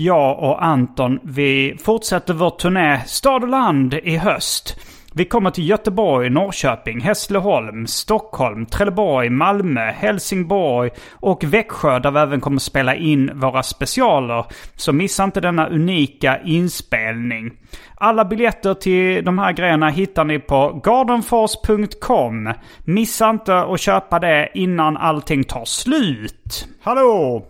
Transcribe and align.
Jag 0.00 0.38
och 0.38 0.64
Anton, 0.64 1.18
vi 1.22 1.76
fortsätter 1.84 2.34
vår 2.34 2.50
turné 2.50 3.00
Stad 3.06 3.42
och 3.42 3.48
land 3.48 3.94
i 3.94 4.16
höst. 4.16 4.80
Vi 5.14 5.24
kommer 5.24 5.50
till 5.50 5.68
Göteborg, 5.68 6.30
Norrköping, 6.30 7.00
Hässleholm, 7.00 7.86
Stockholm, 7.86 8.66
Trelleborg, 8.66 9.30
Malmö, 9.30 9.80
Helsingborg 9.80 10.90
och 11.12 11.44
Växjö 11.44 11.98
där 11.98 12.10
vi 12.10 12.18
även 12.18 12.40
kommer 12.40 12.58
spela 12.58 12.94
in 12.94 13.30
våra 13.34 13.62
specialer. 13.62 14.44
Så 14.76 14.92
missa 14.92 15.24
inte 15.24 15.40
denna 15.40 15.68
unika 15.68 16.40
inspelning. 16.44 17.50
Alla 17.94 18.24
biljetter 18.24 18.74
till 18.74 19.24
de 19.24 19.38
här 19.38 19.52
grejerna 19.52 19.88
hittar 19.88 20.24
ni 20.24 20.38
på 20.38 20.80
gardenfors.com. 20.84 22.52
Missa 22.84 23.30
inte 23.30 23.58
att 23.58 23.80
köpa 23.80 24.18
det 24.18 24.50
innan 24.54 24.96
allting 24.96 25.44
tar 25.44 25.64
slut. 25.64 26.68
Hallå! 26.82 27.49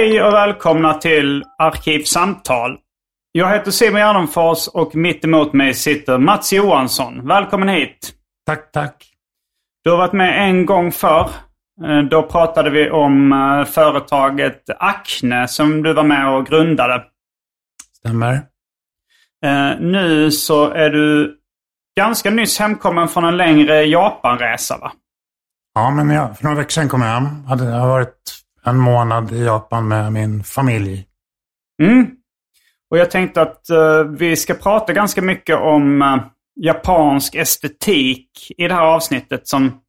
Hej 0.00 0.22
och 0.22 0.32
välkomna 0.32 0.94
till 0.94 1.44
Arkivsamtal. 1.58 2.78
Jag 3.32 3.48
heter 3.50 3.70
Simon 3.70 4.00
Gärdenfors 4.00 4.68
och 4.68 4.94
mitt 4.94 5.24
emot 5.24 5.52
mig 5.52 5.74
sitter 5.74 6.18
Mats 6.18 6.52
Johansson. 6.52 7.26
Välkommen 7.28 7.68
hit! 7.68 8.12
Tack, 8.46 8.72
tack. 8.72 9.06
Du 9.84 9.90
har 9.90 9.96
varit 9.98 10.12
med 10.12 10.48
en 10.48 10.66
gång 10.66 10.92
förr. 10.92 11.30
Eh, 11.84 11.98
Då 12.10 12.22
pratade 12.22 12.70
vi 12.70 12.90
om 12.90 13.32
eh, 13.32 13.64
företaget 13.64 14.62
Acne 14.78 15.48
som 15.48 15.82
du 15.82 15.92
var 15.92 16.02
med 16.04 16.28
och 16.28 16.46
grundade. 16.46 17.04
Stämmer. 17.98 18.32
Eh, 19.44 19.80
Nu 19.80 20.30
så 20.30 20.70
är 20.70 20.90
du 20.90 21.36
ganska 21.98 22.30
nyss 22.30 22.58
hemkommen 22.58 23.08
från 23.08 23.24
en 23.24 23.36
längre 23.36 23.84
Japanresa 23.84 24.78
va? 24.78 24.92
Ja, 25.74 25.90
men 25.90 26.10
jag, 26.10 26.36
för 26.38 26.44
några 26.44 26.56
veckor 26.56 26.70
sedan 26.70 26.88
kom 26.88 27.02
jag 27.02 27.08
hem. 27.08 27.44
Hade, 27.44 27.64
jag 27.64 27.78
har 27.80 27.88
varit 27.88 28.36
en 28.64 28.76
månad 28.76 29.32
i 29.32 29.44
Japan 29.44 29.88
med 29.88 30.12
min 30.12 30.44
familj. 30.44 31.06
Mm. 31.82 32.10
Och 32.90 32.98
jag 32.98 33.10
tänkte 33.10 33.42
att 33.42 33.70
eh, 33.70 34.04
vi 34.04 34.36
ska 34.36 34.54
prata 34.54 34.92
ganska 34.92 35.22
mycket 35.22 35.56
om 35.56 36.02
eh, 36.02 36.16
japansk 36.60 37.34
estetik 37.34 38.30
i 38.58 38.68
det 38.68 38.74
här 38.74 38.84
avsnittet. 38.84 39.48
Som 39.48 39.80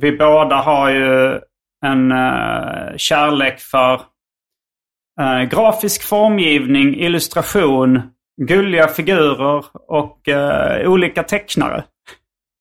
vi 0.00 0.16
båda 0.16 0.56
har 0.56 0.90
ju 0.90 1.40
en 1.86 2.12
eh, 2.12 2.96
kärlek 2.96 3.60
för 3.60 4.00
grafisk 5.50 6.02
formgivning, 6.02 6.94
illustration, 6.94 8.02
gulliga 8.40 8.88
figurer 8.88 9.64
och 9.88 10.28
olika 10.84 11.22
tecknare. 11.22 11.84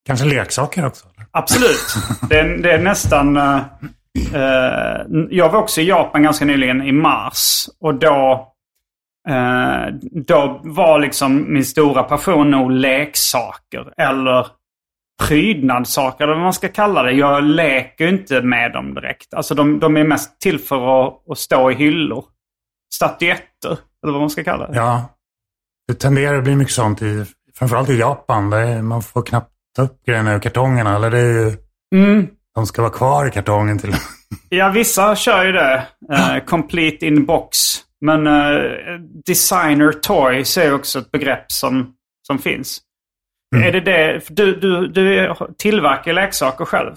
Kanske 0.07 0.25
leksaker 0.25 0.85
också? 0.85 1.07
Eller? 1.15 1.27
Absolut. 1.31 1.95
Det 2.29 2.39
är, 2.39 2.57
det 2.57 2.71
är 2.71 2.79
nästan... 2.79 3.37
eh, 4.33 5.27
jag 5.29 5.49
var 5.49 5.59
också 5.59 5.81
i 5.81 5.87
Japan 5.87 6.23
ganska 6.23 6.45
nyligen 6.45 6.81
i 6.81 6.91
mars. 6.91 7.69
Och 7.79 7.95
då, 7.95 8.47
eh, 9.29 9.93
då 10.11 10.61
var 10.63 10.99
liksom 10.99 11.53
min 11.53 11.65
stora 11.65 12.03
passion 12.03 12.51
nog 12.51 12.71
leksaker. 12.71 13.93
Eller 13.97 14.47
prydnadssaker 15.27 16.23
eller 16.23 16.33
vad 16.33 16.43
man 16.43 16.53
ska 16.53 16.67
kalla 16.67 17.03
det. 17.03 17.11
Jag 17.11 17.43
leker 17.43 18.07
inte 18.07 18.41
med 18.41 18.73
dem 18.73 18.93
direkt. 18.93 19.33
Alltså 19.33 19.55
de, 19.55 19.79
de 19.79 19.97
är 19.97 20.03
mest 20.03 20.41
till 20.41 20.59
för 20.59 21.07
att, 21.07 21.31
att 21.31 21.37
stå 21.37 21.71
i 21.71 21.75
hyllor. 21.75 22.25
Statyetter, 22.93 23.77
eller 24.03 24.13
vad 24.13 24.21
man 24.21 24.29
ska 24.29 24.43
kalla 24.43 24.67
det. 24.67 24.75
Ja. 24.77 25.09
Det 25.87 25.93
tenderar 25.93 26.37
att 26.37 26.43
bli 26.43 26.55
mycket 26.55 26.73
sånt, 26.73 27.01
i, 27.01 27.25
framförallt 27.57 27.89
i 27.89 27.97
Japan. 27.99 28.49
Det 28.49 28.57
är, 28.57 28.81
man 28.81 29.01
får 29.01 29.21
knappt 29.21 29.51
upp 29.79 30.05
grejerna 30.05 30.33
ur 30.33 30.39
kartongerna. 30.39 30.95
Eller 30.95 31.11
det 31.11 31.19
är 31.19 31.45
ju, 31.45 31.57
Mm. 31.95 32.27
De 32.57 32.65
ska 32.65 32.81
vara 32.81 32.91
kvar 32.91 33.25
i 33.27 33.31
kartongen 33.31 33.79
till 33.79 33.95
Ja, 34.49 34.69
vissa 34.69 35.15
kör 35.15 35.45
ju 35.45 35.51
det. 35.51 35.87
Eh, 36.13 36.37
complete 36.45 37.05
in 37.05 37.25
box. 37.25 37.57
Men 38.01 38.27
eh, 38.27 38.61
designer 39.25 39.91
toys 39.91 40.57
är 40.57 40.73
också 40.73 40.99
ett 40.99 41.11
begrepp 41.11 41.51
som, 41.51 41.93
som 42.27 42.37
finns. 42.39 42.79
Är 43.55 43.71
det 43.71 43.79
det? 43.79 44.21
Du, 44.29 44.55
du, 44.59 44.87
du 44.87 45.33
tillverkar 45.57 46.13
leksaker 46.13 46.65
själv? 46.65 46.91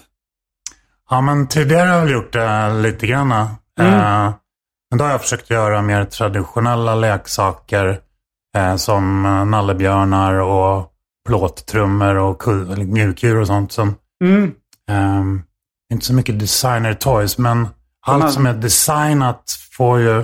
Ja, 1.09 1.21
men 1.21 1.47
tidigare 1.47 1.87
har 1.89 1.95
jag 1.95 2.01
väl 2.03 2.11
gjort 2.13 2.33
det 2.33 2.69
lite 2.73 3.07
grann. 3.07 3.31
Eh, 3.31 3.47
men 4.89 4.97
då 4.97 5.03
har 5.03 5.11
jag 5.11 5.21
försökt 5.21 5.49
göra 5.49 5.81
mer 5.81 6.05
traditionella 6.05 6.95
leksaker 6.95 7.99
eh, 8.57 8.75
som 8.75 9.21
nallebjörnar 9.51 10.33
och 10.33 10.87
plåttrummor 11.27 12.15
och 12.15 12.43
mjukdjur 12.77 13.37
och 13.37 13.47
sånt. 13.47 13.71
Som, 13.71 13.95
Mm. 14.23 14.51
ehm, 14.89 15.41
inte 15.91 16.05
så 16.05 16.13
mycket 16.13 16.39
designer 16.39 16.93
toys, 16.93 17.37
men 17.37 17.67
allt 18.05 18.33
som 18.33 18.45
är 18.45 18.53
designat 18.53 19.43
får 19.77 19.99
ju 19.99 20.23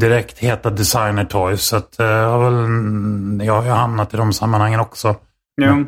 direkt 0.00 0.38
heta 0.38 0.70
designer 0.70 1.24
toys. 1.24 1.62
Så 1.62 1.76
att, 1.76 2.00
eh, 2.00 2.06
jag, 2.06 2.30
har 2.30 2.50
väl, 2.50 3.46
jag 3.46 3.62
har 3.62 3.76
hamnat 3.76 4.14
i 4.14 4.16
de 4.16 4.32
sammanhangen 4.32 4.80
också. 4.80 5.16
Jo, 5.60 5.84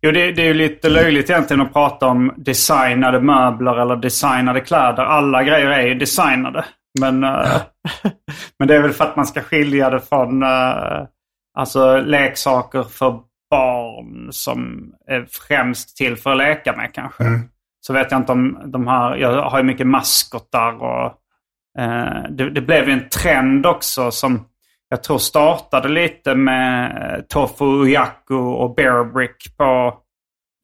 jo 0.00 0.10
det, 0.10 0.32
det 0.32 0.42
är 0.42 0.46
ju 0.46 0.54
lite 0.54 0.88
löjligt 0.88 1.30
egentligen 1.30 1.60
att 1.60 1.72
prata 1.72 2.06
om 2.06 2.32
designade 2.36 3.20
möbler 3.20 3.76
eller 3.76 3.96
designade 3.96 4.60
kläder. 4.60 5.02
Alla 5.02 5.42
grejer 5.42 5.70
är 5.70 5.86
ju 5.86 5.94
designade. 5.94 6.64
Men, 7.00 7.24
eh, 7.24 7.60
men 8.58 8.68
det 8.68 8.74
är 8.74 8.82
väl 8.82 8.92
för 8.92 9.04
att 9.04 9.16
man 9.16 9.26
ska 9.26 9.40
skilja 9.40 9.90
det 9.90 10.00
från 10.00 10.42
eh, 10.42 11.06
alltså 11.58 11.96
leksaker 12.00 12.82
för 12.82 13.20
barn 13.50 14.28
som 14.32 14.90
är 15.06 15.26
främst 15.30 15.96
till 15.96 16.16
för 16.16 16.30
att 16.30 16.38
leka 16.38 16.76
med 16.76 16.94
kanske. 16.94 17.24
Mm. 17.24 17.48
Så 17.86 17.92
vet 17.92 18.10
jag 18.10 18.20
inte 18.20 18.32
om 18.32 18.58
de 18.64 18.86
här, 18.86 19.16
jag 19.16 19.42
har 19.42 19.58
ju 19.58 19.64
mycket 19.64 19.86
maskotar 19.86 20.82
och 20.82 21.06
eh, 21.78 22.30
det, 22.30 22.50
det 22.50 22.60
blev 22.60 22.88
ju 22.88 22.92
en 22.92 23.08
trend 23.08 23.66
också 23.66 24.10
som 24.10 24.44
jag 24.88 25.02
tror 25.02 25.18
startade 25.18 25.88
lite 25.88 26.34
med 26.34 26.96
eh, 26.96 27.20
Tofu 27.22 27.64
Uyaku 27.64 28.34
och 28.34 28.74
Bearbrick 28.74 29.56
på, 29.56 29.94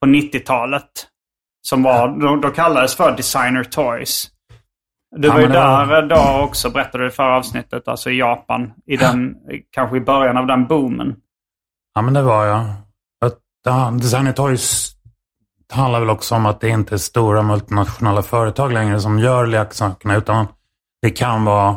på 0.00 0.06
90-talet. 0.06 0.90
Som 1.62 1.82
var, 1.82 2.08
då, 2.20 2.36
då 2.36 2.50
kallades 2.50 2.96
för 2.96 3.16
Designer 3.16 3.64
Toys. 3.64 4.30
Du 5.16 5.28
var 5.28 5.40
ju 5.40 5.46
där 5.46 6.02
då 6.02 6.44
också, 6.44 6.70
berättade 6.70 7.04
du 7.04 7.08
i 7.08 7.12
förra 7.12 7.36
avsnittet, 7.36 7.88
alltså 7.88 8.10
i 8.10 8.18
Japan. 8.18 8.72
I 8.86 8.96
den, 8.96 9.36
kanske 9.70 9.96
i 9.96 10.00
början 10.00 10.36
av 10.36 10.46
den 10.46 10.66
boomen. 10.66 11.16
Ja, 11.94 12.02
men 12.02 12.14
det 12.14 12.22
var 12.22 12.44
jag. 12.44 12.66
Designer 14.00 14.32
Toys 14.32 14.97
handlar 15.72 16.00
väl 16.00 16.10
också 16.10 16.34
om 16.34 16.46
att 16.46 16.60
det 16.60 16.68
inte 16.68 16.94
är 16.94 16.98
stora 16.98 17.42
multinationella 17.42 18.22
företag 18.22 18.72
längre 18.72 19.00
som 19.00 19.18
gör 19.18 19.46
leksakerna. 19.46 20.16
Utan 20.16 20.46
det 21.02 21.10
kan 21.10 21.44
vara 21.44 21.76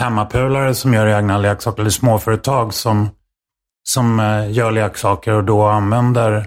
hemmapulare 0.00 0.74
som 0.74 0.94
gör 0.94 1.06
egna 1.06 1.38
leksaker, 1.38 1.80
eller 1.80 1.90
småföretag 1.90 2.74
som, 2.74 3.08
som 3.88 4.20
eh, 4.20 4.50
gör 4.52 4.70
leksaker 4.70 5.32
och 5.32 5.44
då 5.44 5.66
använder 5.66 6.46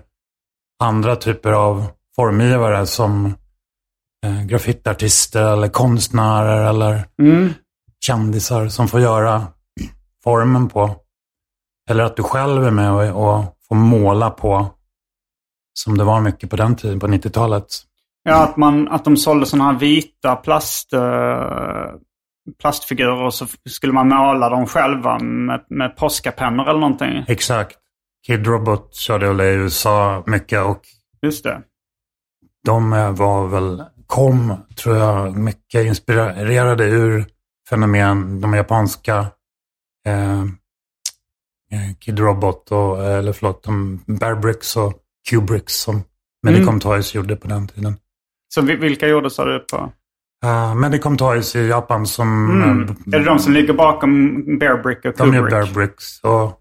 andra 0.83 1.15
typer 1.15 1.51
av 1.51 1.85
formgivare 2.15 2.85
som 2.85 3.25
eh, 4.25 4.43
graffitartister 4.43 5.53
eller 5.53 5.67
konstnärer 5.67 6.69
eller 6.69 7.07
Mm. 7.19 7.53
kändisar 8.05 8.67
som 8.67 8.87
får 8.87 8.99
göra 9.01 9.47
formen 10.23 10.69
på. 10.69 10.95
Eller 11.89 12.03
att 12.03 12.15
du 12.17 12.23
själv 12.23 12.65
är 12.65 12.71
med 12.71 12.91
och, 12.91 13.35
och 13.37 13.45
får 13.67 13.75
måla 13.75 14.29
på, 14.29 14.67
som 15.79 15.97
det 15.97 16.03
var 16.03 16.21
mycket 16.21 16.49
på 16.49 16.55
den 16.55 16.75
tiden, 16.75 16.99
på 16.99 17.07
90-talet. 17.07 17.65
Ja, 18.23 18.43
att, 18.43 18.57
man, 18.57 18.87
att 18.87 19.05
de 19.05 19.17
sålde 19.17 19.45
sådana 19.45 19.71
här 19.71 19.79
vita 19.79 20.35
plast, 20.35 20.93
eh, 20.93 21.89
plastfigurer 22.61 23.23
och 23.23 23.33
så 23.33 23.47
skulle 23.69 23.93
man 23.93 24.07
måla 24.09 24.49
dem 24.49 24.65
själva 24.65 25.19
med, 25.19 25.65
med 25.69 25.97
Posca-pennor 25.97 26.69
eller 26.69 26.79
någonting. 26.79 27.25
Exakt. 27.27 27.77
Kid 28.27 28.47
Robot 28.47 28.95
körde 28.95 29.27
väl 29.27 29.41
i 29.41 29.53
USA 29.53 30.23
mycket 30.25 30.63
och 30.65 30.81
Just 31.21 31.43
det. 31.43 31.61
de 32.65 32.93
eh, 32.93 33.11
var 33.11 33.47
väl, 33.47 33.83
kom, 34.07 34.53
tror 34.75 34.95
jag, 34.95 35.37
mycket 35.37 35.85
inspirerade 35.85 36.85
ur 36.85 37.25
fenomen, 37.69 38.41
de 38.41 38.53
japanska 38.53 39.17
eh, 40.05 40.39
eh, 41.71 41.95
Kid 41.99 42.19
Robot 42.19 42.71
och, 42.71 43.05
eller 43.05 43.33
förlåt, 43.33 43.63
de 43.63 44.03
Bear 44.07 44.35
Bricks 44.35 44.77
och 44.77 44.93
Kubricks 45.29 45.73
som 45.73 46.03
Medicom 46.43 46.79
Toys 46.79 47.15
gjorde 47.15 47.35
på 47.35 47.47
den 47.47 47.67
tiden. 47.67 47.97
Så 48.53 48.61
vi- 48.61 48.75
vilka 48.75 49.07
gjorde 49.07 49.29
sa 49.29 49.45
du 49.45 49.59
på? 49.59 49.91
Uh, 50.45 50.75
Medicom 50.75 51.17
Toys 51.17 51.55
i 51.55 51.67
Japan 51.67 52.07
som... 52.07 52.51
Mm. 52.63 52.81
eh, 52.83 52.89
Är 53.13 53.19
det 53.19 53.25
de 53.25 53.39
som 53.39 53.53
ligger 53.53 53.73
bakom 53.73 54.35
Bear 54.59 54.83
Brick 54.83 55.05
och 55.05 55.13
de 55.17 55.33
gör 55.33 55.33
Kubrick? 55.33 55.51
Bear 55.51 55.73
Bricks. 55.73 56.19
Och 56.23 56.59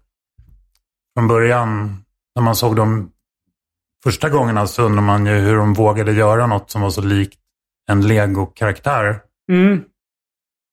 från 1.17 1.27
början, 1.27 1.97
när 2.35 2.43
man 2.43 2.55
såg 2.55 2.75
dem 2.75 3.11
första 4.03 4.29
gångerna 4.29 4.67
så 4.67 4.83
undrar 4.83 5.01
man 5.01 5.25
ju 5.25 5.31
hur 5.33 5.55
de 5.55 5.73
vågade 5.73 6.11
göra 6.13 6.47
något 6.47 6.71
som 6.71 6.81
var 6.81 6.89
så 6.89 7.01
likt 7.01 7.39
en 7.89 8.07
Lego-karaktär. 8.07 9.19
Mm. 9.51 9.81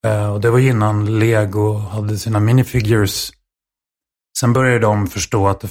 Eh, 0.07 0.33
och 0.33 0.41
det 0.41 0.51
var 0.51 0.59
innan 0.59 1.19
Lego 1.19 1.77
hade 1.79 2.19
sina 2.19 2.41
minifigures. 2.41 3.33
Sen 4.39 4.53
började 4.53 4.79
de 4.79 5.07
förstå 5.07 5.49
att 5.49 5.61
det, 5.61 5.69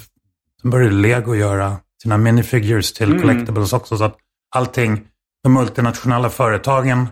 sen 0.62 0.72
började 0.72 0.96
Lego 0.96 1.36
göra 1.36 1.78
sina 2.02 2.18
minifigures 2.18 2.94
till 2.94 3.10
Mm. 3.12 3.22
collectibles 3.22 3.74
också. 3.74 3.98
Så 3.98 4.04
att 4.04 4.18
allting, 4.56 5.08
de 5.44 5.54
multinationella 5.54 6.30
företagen 6.30 7.08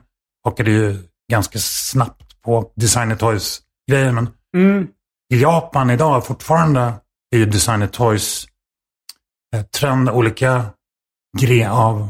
hakade 0.46 0.72
ju 0.72 0.98
ganska 1.32 1.60
snabbt 1.60 2.42
på 2.42 2.72
designer 2.76 3.16
toys-grejen. 3.16 4.16
Men 4.16 4.30
Mm. 4.56 4.88
i 5.34 5.42
Japan 5.42 5.90
idag 5.90 6.26
fortfarande 6.26 6.94
är 7.36 7.38
ju 7.38 7.46
designer 7.46 7.88
toys 7.88 8.48
eh, 9.56 9.62
trend, 9.62 10.10
olika 10.10 10.66
gre 11.42 11.70
av 11.70 12.10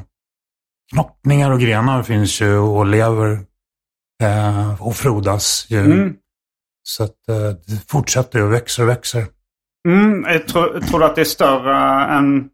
knoppningar 0.94 1.52
och 1.52 1.60
grenar 1.60 2.04
finns 2.04 2.42
ju 2.42 2.58
och 2.58 2.86
lever 2.86 3.40
eh, 4.24 4.82
och 4.82 4.96
frodas 4.96 5.66
ju. 5.70 5.80
Mm. 5.86 6.16
Så 6.84 7.04
att 7.04 7.30
eh, 7.30 7.50
det 7.68 7.90
fortsätter 7.90 8.42
och 8.42 8.54
växer 8.54 8.84
och 8.84 8.90
växer. 8.90 9.28
Mm. 9.88 10.24
Jag 10.34 10.48
tror, 10.48 10.80
tror 10.80 11.04
att 11.04 11.16
det 11.16 11.22
är 11.22 11.26
större 11.26 12.06
än... 12.18 12.50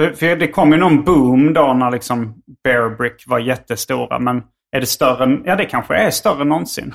För, 0.00 0.12
för 0.12 0.36
det 0.36 0.48
kom 0.48 0.72
ju 0.72 0.78
någon 0.78 1.04
boom 1.04 1.52
då 1.54 1.72
när 1.72 1.90
liksom 1.90 2.34
Bear 2.64 2.96
Brick 2.96 3.24
var 3.26 3.38
jättestora. 3.38 4.18
Men 4.18 4.42
är 4.76 4.80
det 4.80 4.86
större 4.86 5.24
än... 5.24 5.42
Ja, 5.44 5.56
det 5.56 5.64
kanske 5.64 5.94
är 5.94 6.10
större 6.10 6.42
än 6.42 6.48
någonsin. 6.48 6.94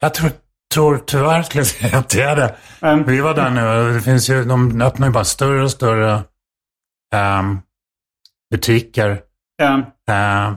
Jag 0.00 0.14
tror, 0.14 0.30
tror 0.74 0.98
tyvärr 0.98 1.42
skulle 1.42 1.60
jag 1.60 1.66
säga 1.66 1.98
att 1.98 2.08
det 2.08 2.22
är 2.22 2.36
det. 2.36 2.54
Um, 2.80 3.04
Vi 3.04 3.20
var 3.20 3.34
där 3.34 3.50
nu 3.50 3.66
och 3.66 3.94
det 3.94 4.00
finns 4.00 4.30
ju, 4.30 4.44
de 4.44 4.82
öppnar 4.82 5.06
ju 5.06 5.12
bara 5.12 5.24
större 5.24 5.62
och 5.62 5.70
större 5.70 6.22
ehm, 7.14 7.58
butiker. 8.50 9.20
um, 9.62 9.84
Eh, 10.08 10.54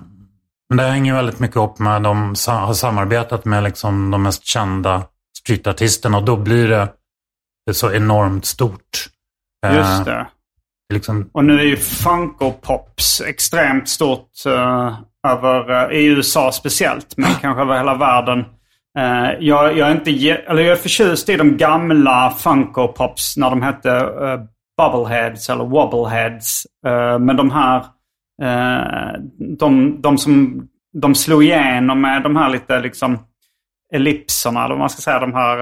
men 0.69 0.77
det 0.77 0.83
hänger 0.83 1.13
väldigt 1.13 1.39
mycket 1.39 1.57
upp 1.57 1.79
med 1.79 1.95
att 1.95 2.03
de 2.03 2.35
har 2.47 2.73
samarbetat 2.73 3.45
med 3.45 3.63
liksom 3.63 4.11
de 4.11 4.23
mest 4.23 4.45
kända 4.45 5.03
streetartisterna 5.37 6.17
och 6.17 6.23
då 6.23 6.37
blir 6.37 6.67
det, 6.67 7.73
så 7.73 7.91
enormt 7.91 8.45
stort. 8.45 9.09
Just 9.73 10.05
det. 10.05 10.27
Liksom, 10.93 11.29
Och 11.31 11.45
nu 11.45 11.59
är 11.59 11.63
ju 11.63 11.77
Funko 11.77 12.51
Pops 12.51 13.21
extremt 13.21 13.89
stort 13.89 14.31
eh, 14.45 14.97
över, 15.27 15.91
eh, 15.91 15.97
i 15.97 16.05
USA 16.05 16.51
speciellt, 16.51 17.17
men 17.17 17.29
kanske 17.41 17.61
över 17.61 17.77
hela 17.77 17.95
världen. 17.95 18.39
Eh, 18.99 19.29
jag, 19.39 19.77
jag, 19.77 19.89
är 19.89 19.91
inte, 19.91 20.11
eller 20.31 20.61
jag 20.61 20.71
är 20.71 20.81
förtjust 20.81 21.29
i 21.29 21.35
de 21.35 21.57
gamla 21.57 22.33
Funko 22.37 22.87
Pops 22.87 23.37
när 23.37 23.49
de 23.49 23.61
hette 23.61 23.89
uh, 23.89 24.39
Bubbleheads 24.77 25.49
eller 25.49 25.65
Wobbleheads. 25.65 26.63
Eh, 26.87 27.19
men 27.19 27.35
de 27.35 27.51
här, 27.51 27.85
de, 29.59 30.01
de 30.01 30.17
som 30.17 30.63
de 30.93 31.15
slog 31.15 31.43
igenom 31.43 32.01
med 32.01 32.23
de 32.23 32.35
här 32.35 32.49
lite 32.49 32.79
liksom 32.79 33.19
ellipserna, 33.93 34.59
eller 34.59 34.69
vad 34.75 34.79
man 34.79 34.89
ska 34.89 35.01
säga, 35.01 35.19
de 35.19 35.33
här 35.33 35.57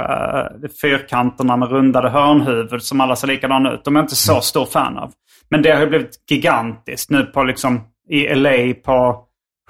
uh, 0.64 0.70
fyrkanterna 0.82 1.58
med 1.58 1.70
rundade 1.70 2.10
hörnhuvud 2.10 2.84
som 2.84 3.02
alla 3.02 3.16
ser 3.16 3.28
likadana 3.28 3.72
ut. 3.72 3.84
De 3.86 3.96
är 3.96 4.00
inte 4.00 4.16
så 4.16 4.42
stor 4.42 4.66
fan 4.66 4.98
av. 4.98 5.12
Men 5.50 5.62
det 5.62 5.72
har 5.72 5.80
ju 5.80 5.88
blivit 5.88 6.16
gigantiskt 6.30 7.10
nu 7.10 7.24
på 7.26 7.44
liksom 7.44 7.82
i 8.10 8.36
LA 8.36 8.74
på 8.86 9.22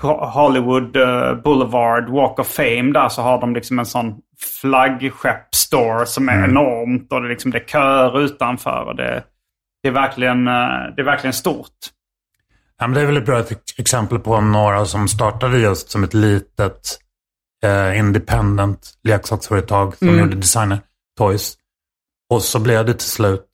Ho- 0.01 0.25
Hollywood 0.29 0.95
eh, 0.95 1.35
Boulevard, 1.43 2.09
Walk 2.09 2.39
of 2.39 2.47
Fame 2.47 2.91
där 2.93 3.09
så 3.09 3.21
har 3.21 3.41
de 3.41 3.53
liksom 3.53 3.79
en 3.79 3.85
sån 3.85 4.15
flaggskepp-store 4.61 6.05
som 6.05 6.29
är 6.29 6.43
enormt 6.43 7.11
och 7.13 7.21
det, 7.21 7.27
liksom, 7.29 7.51
det 7.51 7.57
är 7.57 7.65
köer 7.65 8.19
utanför. 8.21 8.83
Och 8.87 8.95
det, 8.95 9.23
det, 9.83 9.87
är 9.89 9.91
verkligen, 9.93 10.47
eh, 10.47 10.53
det 10.95 11.01
är 11.01 11.03
verkligen 11.05 11.33
stort. 11.33 11.69
ja, 12.79 12.87
men 12.87 12.93
det 12.93 13.01
är 13.01 13.05
väl 13.05 13.17
ett 13.17 13.25
bra 13.25 13.39
ex- 13.39 13.79
exempel 13.79 14.19
på 14.19 14.41
några 14.41 14.85
som 14.85 15.07
startade 15.07 15.57
just 15.59 15.89
som 15.89 16.03
ett 16.03 16.13
litet 16.13 16.99
eh, 17.65 17.99
independent 17.99 18.93
leksaksföretag 19.03 19.97
som 19.97 20.19
gjorde 20.19 20.35
designer 20.35 20.79
toys. 21.17 21.57
Och 22.29 22.41
så 22.41 22.59
blev 22.59 22.85
det 22.85 22.93
till 22.93 23.09
slut 23.09 23.49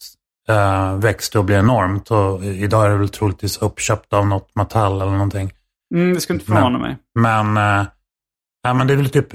eh, 0.49 0.95
växte 0.95 1.39
och 1.39 1.45
blev 1.45 1.59
enormt 1.59 2.11
och 2.11 2.43
idag 2.43 2.85
är 2.85 2.89
det 2.89 2.97
väl 2.97 3.09
troligtvis 3.09 3.57
uppköpt 3.57 4.13
av 4.13 4.27
något 4.27 4.55
Mattel 4.55 5.01
eller 5.01 5.11
någonting. 5.11 5.51
Mm, 5.95 6.13
det 6.13 6.21
skulle 6.21 6.39
inte 6.39 6.51
förvåna 6.51 6.79
mig. 6.79 6.97
Men, 7.19 7.57
eh, 7.57 7.85
ja, 8.63 8.73
men 8.73 8.87
det 8.87 8.93
är 8.93 8.97
väl 8.97 9.09
typ 9.09 9.27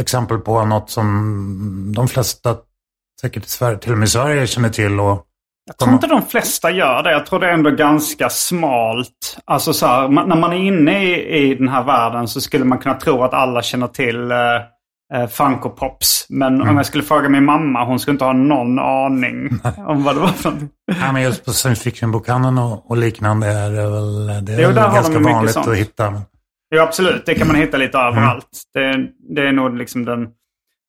exempel 0.00 0.38
på 0.38 0.64
något 0.64 0.90
som 0.90 1.92
de 1.96 2.08
flesta, 2.08 2.56
säkert 3.20 3.46
i 3.46 3.48
Sverige, 3.48 3.78
till 3.78 3.92
och 3.92 3.98
med 3.98 4.06
i 4.06 4.10
Sverige 4.10 4.46
känner 4.46 4.68
till. 4.68 5.00
Och, 5.00 5.26
Jag 5.66 5.78
tror 5.78 5.92
inte 5.92 6.06
de 6.06 6.22
flesta 6.22 6.70
gör 6.70 7.02
det. 7.02 7.12
Jag 7.12 7.26
tror 7.26 7.40
det 7.40 7.46
är 7.48 7.52
ändå 7.52 7.70
ganska 7.70 8.30
smalt. 8.30 9.38
Alltså 9.44 9.72
så 9.72 9.86
här, 9.86 10.08
när 10.08 10.36
man 10.36 10.52
är 10.52 10.56
inne 10.56 11.04
i, 11.04 11.38
i 11.38 11.54
den 11.54 11.68
här 11.68 11.84
världen 11.84 12.28
så 12.28 12.40
skulle 12.40 12.64
man 12.64 12.78
kunna 12.78 12.94
tro 12.94 13.22
att 13.24 13.34
alla 13.34 13.62
känner 13.62 13.86
till 13.86 14.30
eh, 14.30 14.38
eh, 15.14 15.28
Funko 15.28 15.70
Pops. 15.70 16.26
Men 16.28 16.62
om 16.62 16.76
jag 16.76 16.86
skulle 16.86 17.04
fråga 17.04 17.28
min 17.28 17.44
mamma, 17.44 17.84
hon 17.84 17.98
skulle 17.98 18.12
inte 18.12 18.24
ha 18.24 18.32
någon 18.32 18.78
aning 18.78 19.50
om 19.86 20.02
vad 20.04 20.16
det 20.16 20.20
var 20.20 20.28
för 20.28 20.52
ja, 21.00 21.12
men 21.12 21.22
just 21.22 21.44
på 21.44 21.52
science 21.52 21.82
fiction-bokhandeln 21.82 22.58
och, 22.58 22.90
och 22.90 22.96
liknande 22.96 23.46
är 23.46 23.70
det 23.70 23.90
väl, 23.90 24.26
det 24.44 24.52
är 24.52 24.60
Jo, 24.60 24.66
väl 24.66 24.74
de 24.74 24.94
ganska 24.94 25.18
mycket 25.18 25.32
vanligt 25.34 25.54
sånt. 25.54 25.68
att 25.68 25.76
hitta. 25.76 26.10
Men, 26.10 26.20
Ja, 26.74 26.82
absolut. 26.82 27.26
Det 27.26 27.34
kan 27.34 27.46
man 27.46 27.56
hitta 27.56 27.76
lite 27.76 27.98
överallt. 27.98 28.48
Det, 28.74 29.08
det 29.34 29.48
är 29.48 29.52
nog 29.52 29.76
liksom 29.76 30.04
den, 30.04 30.28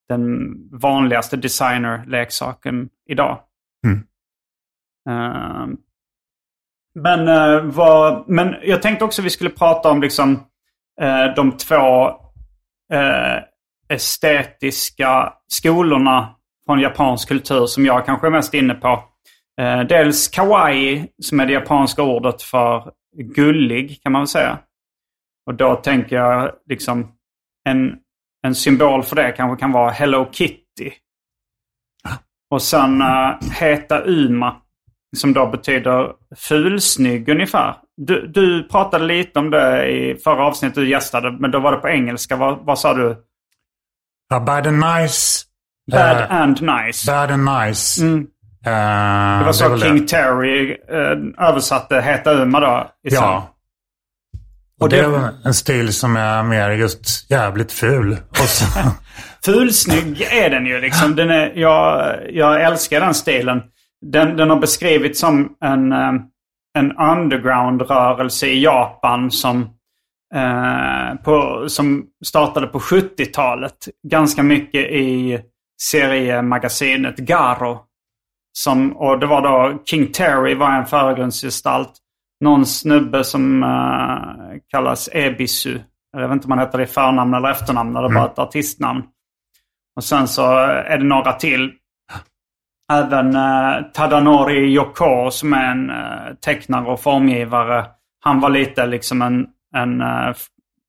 den 0.09 0.53
vanligaste 0.79 1.37
designerleksaken 1.37 2.89
idag. 3.09 3.39
Mm. 3.85 4.03
Ehm, 5.09 5.77
men, 6.95 7.27
eh, 7.27 7.61
vad, 7.61 8.29
men 8.29 8.55
jag 8.63 8.81
tänkte 8.81 9.05
också 9.05 9.21
vi 9.21 9.29
skulle 9.29 9.49
prata 9.49 9.89
om 9.89 10.01
liksom, 10.01 10.43
eh, 11.01 11.25
de 11.35 11.57
två 11.57 12.07
eh, 12.93 13.43
estetiska 13.89 15.33
skolorna 15.47 16.35
från 16.65 16.79
japansk 16.79 17.27
kultur 17.27 17.65
som 17.65 17.85
jag 17.85 18.05
kanske 18.05 18.27
är 18.27 18.31
mest 18.31 18.53
inne 18.53 18.73
på. 18.73 19.03
Dels 19.89 20.27
kawaii, 20.27 21.07
som 21.21 21.39
är 21.39 21.45
det 21.45 21.53
japanska 21.53 22.03
ordet 22.03 22.41
för 22.41 22.91
gullig, 23.17 24.03
kan 24.03 24.11
man 24.11 24.21
väl 24.21 24.27
säga. 24.27 24.59
Och 25.45 25.55
då 25.55 25.75
tänker 25.75 26.15
jag 26.15 26.51
liksom 26.69 27.11
en, 27.69 27.97
en 28.43 28.55
symbol 28.55 29.03
för 29.03 29.15
det 29.15 29.31
kanske 29.31 29.59
kan 29.59 29.71
vara 29.71 29.91
Hello 29.91 30.29
Kitty. 30.31 30.91
Och 32.51 32.61
sen 32.61 33.01
uh, 33.01 33.51
Heta 33.59 34.01
Uma. 34.01 34.60
Som 35.17 35.33
då 35.33 35.47
betyder 35.47 36.07
fulsnygg 36.37 37.29
ungefär. 37.29 37.75
Du, 37.97 38.27
du 38.27 38.63
pratade 38.67 39.05
lite 39.05 39.39
om 39.39 39.49
det 39.49 39.85
i 39.85 40.15
förra 40.23 40.45
avsnittet 40.45 40.75
du 40.75 40.89
gästade. 40.89 41.31
Men 41.31 41.51
då 41.51 41.59
var 41.59 41.71
det 41.71 41.77
på 41.77 41.89
engelska. 41.89 42.35
Vad, 42.35 42.65
vad 42.65 42.79
sa 42.79 42.93
du? 42.93 43.17
ja, 44.29 44.39
bad 44.39 44.67
and 44.67 44.77
nice. 44.79 45.45
Bad 45.91 46.17
eh, 46.17 46.31
and 46.31 46.61
nice. 46.61 47.11
bad 47.11 47.31
and 47.31 47.45
nice. 47.67 48.03
Mm. 48.03 48.19
Eh, 48.65 49.37
Det 49.37 49.43
var 49.43 49.47
är 49.47 49.51
så 49.51 49.69
väl 49.69 49.81
King 49.81 50.07
Terry 50.07 50.77
eh, 50.89 51.47
översatte 51.47 52.01
Heta 52.01 52.31
Uma 52.33 52.59
då. 52.59 52.87
i 53.07 53.11
sen. 53.11 53.19
Ja. 53.23 53.47
Och 54.81 54.89
det 54.89 54.99
är 54.99 55.07
väl 55.09 55.29
en 55.45 55.53
stil 55.53 55.93
som 55.93 56.15
är 56.15 56.43
mer 56.43 56.69
just 56.71 57.31
jävligt 57.31 57.71
ful. 57.71 58.17
Fulsnygg 59.45 60.21
är 60.21 60.49
den 60.49 60.65
ju 60.65 60.81
liksom. 60.81 61.15
Den 61.15 61.29
är, 61.29 61.51
jag, 61.55 62.15
jag 62.29 62.61
älskar 62.61 62.99
den 62.99 63.13
stilen. 63.13 63.61
Den, 64.05 64.37
den 64.37 64.49
har 64.49 64.57
beskrivits 64.57 65.19
som 65.19 65.55
en, 65.61 65.91
eh, 65.91 66.13
en 66.77 66.91
underground-rörelse 66.91 68.47
i 68.47 68.63
Japan 68.63 69.31
som, 69.31 69.61
eh, 70.35 71.15
på, 71.23 71.65
som 71.69 72.05
startade 72.25 72.67
på 72.67 72.79
70-talet. 72.79 73.87
Ganska 74.07 74.43
mycket 74.43 74.91
i 74.91 75.39
seriemagasinet 75.81 77.17
Garo. 77.17 77.79
Som, 78.53 78.97
och 78.97 79.19
det 79.19 79.27
var 79.27 79.41
då 79.41 79.83
King 79.85 80.11
Terry 80.11 80.55
var 80.55 80.71
en 80.71 80.85
förgrundsgestalt. 80.85 81.93
Någon 82.43 82.65
snubbe 82.65 83.23
som 83.23 83.63
uh, 83.63 84.57
kallas 84.67 85.09
Ebisu. 85.11 85.79
Jag 86.11 86.27
vet 86.27 86.31
inte 86.31 86.45
om 86.45 86.49
man 86.49 86.59
heter 86.59 86.77
det 86.77 86.83
i 86.83 86.87
förnamn 86.87 87.33
eller 87.33 87.49
efternamn 87.49 87.95
eller 87.95 88.09
bara 88.09 88.25
ett 88.25 88.39
artistnamn. 88.39 89.03
Och 89.95 90.03
sen 90.03 90.27
så 90.27 90.51
är 90.65 90.97
det 90.97 91.03
några 91.03 91.33
till. 91.33 91.71
Även 92.91 93.35
uh, 93.35 93.91
Tadanori 93.93 94.73
Yoko 94.73 95.31
som 95.31 95.53
är 95.53 95.71
en 95.71 95.89
uh, 95.89 96.35
tecknare 96.45 96.85
och 96.85 96.99
formgivare. 96.99 97.85
Han 98.23 98.39
var 98.39 98.49
lite 98.49 98.85
liksom 98.85 99.21
en, 99.21 99.47
en, 99.75 100.01
uh, 100.01 100.35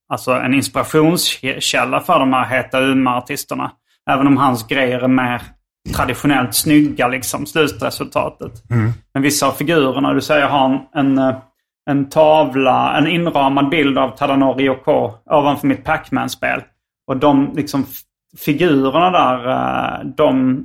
alltså 0.08 0.32
en 0.32 0.54
inspirationskälla 0.54 2.00
för 2.00 2.18
de 2.18 2.32
här 2.32 2.44
Heta 2.44 2.80
Uma-artisterna. 2.80 3.70
Även 4.10 4.26
om 4.26 4.36
hans 4.36 4.68
grejer 4.68 5.00
är 5.00 5.08
mer 5.08 5.42
traditionellt 5.96 6.54
snygga, 6.54 7.08
liksom, 7.08 7.46
slutresultatet. 7.46 8.70
Mm. 8.70 8.92
Men 9.14 9.22
vissa 9.22 9.46
av 9.46 9.52
figurerna, 9.52 10.12
du 10.12 10.20
säger, 10.20 10.48
har 10.48 10.86
en, 10.94 11.18
en, 11.18 11.34
en 11.90 12.08
tavla, 12.08 12.98
en 12.98 13.06
inramad 13.06 13.68
bild 13.68 13.98
av 13.98 14.08
Tadanori 14.16 14.64
Yoko 14.64 15.10
ovanför 15.30 15.66
mitt 15.66 15.84
Pac-Man-spel. 15.84 16.62
Och 17.06 17.16
de 17.16 17.52
liksom 17.54 17.86
figurerna 18.38 19.10
där, 19.10 19.50
eh, 19.50 20.06
de... 20.16 20.64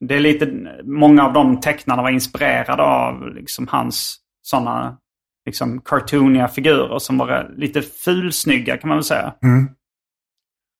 Det 0.00 0.14
är 0.14 0.20
lite, 0.20 0.52
många 0.84 1.24
av 1.24 1.32
de 1.32 1.60
tecknarna 1.60 2.02
var 2.02 2.10
inspirerade 2.10 2.82
av 2.82 3.34
liksom 3.34 3.68
hans 3.68 4.16
sådana 4.42 4.98
liksom 5.46 5.80
cartooniga 5.80 6.48
figurer 6.48 6.98
som 6.98 7.18
var 7.18 7.54
lite 7.56 7.82
fulsnygga 7.82 8.76
kan 8.76 8.88
man 8.88 8.96
väl 8.98 9.04
säga. 9.04 9.34
Mm. 9.42 9.68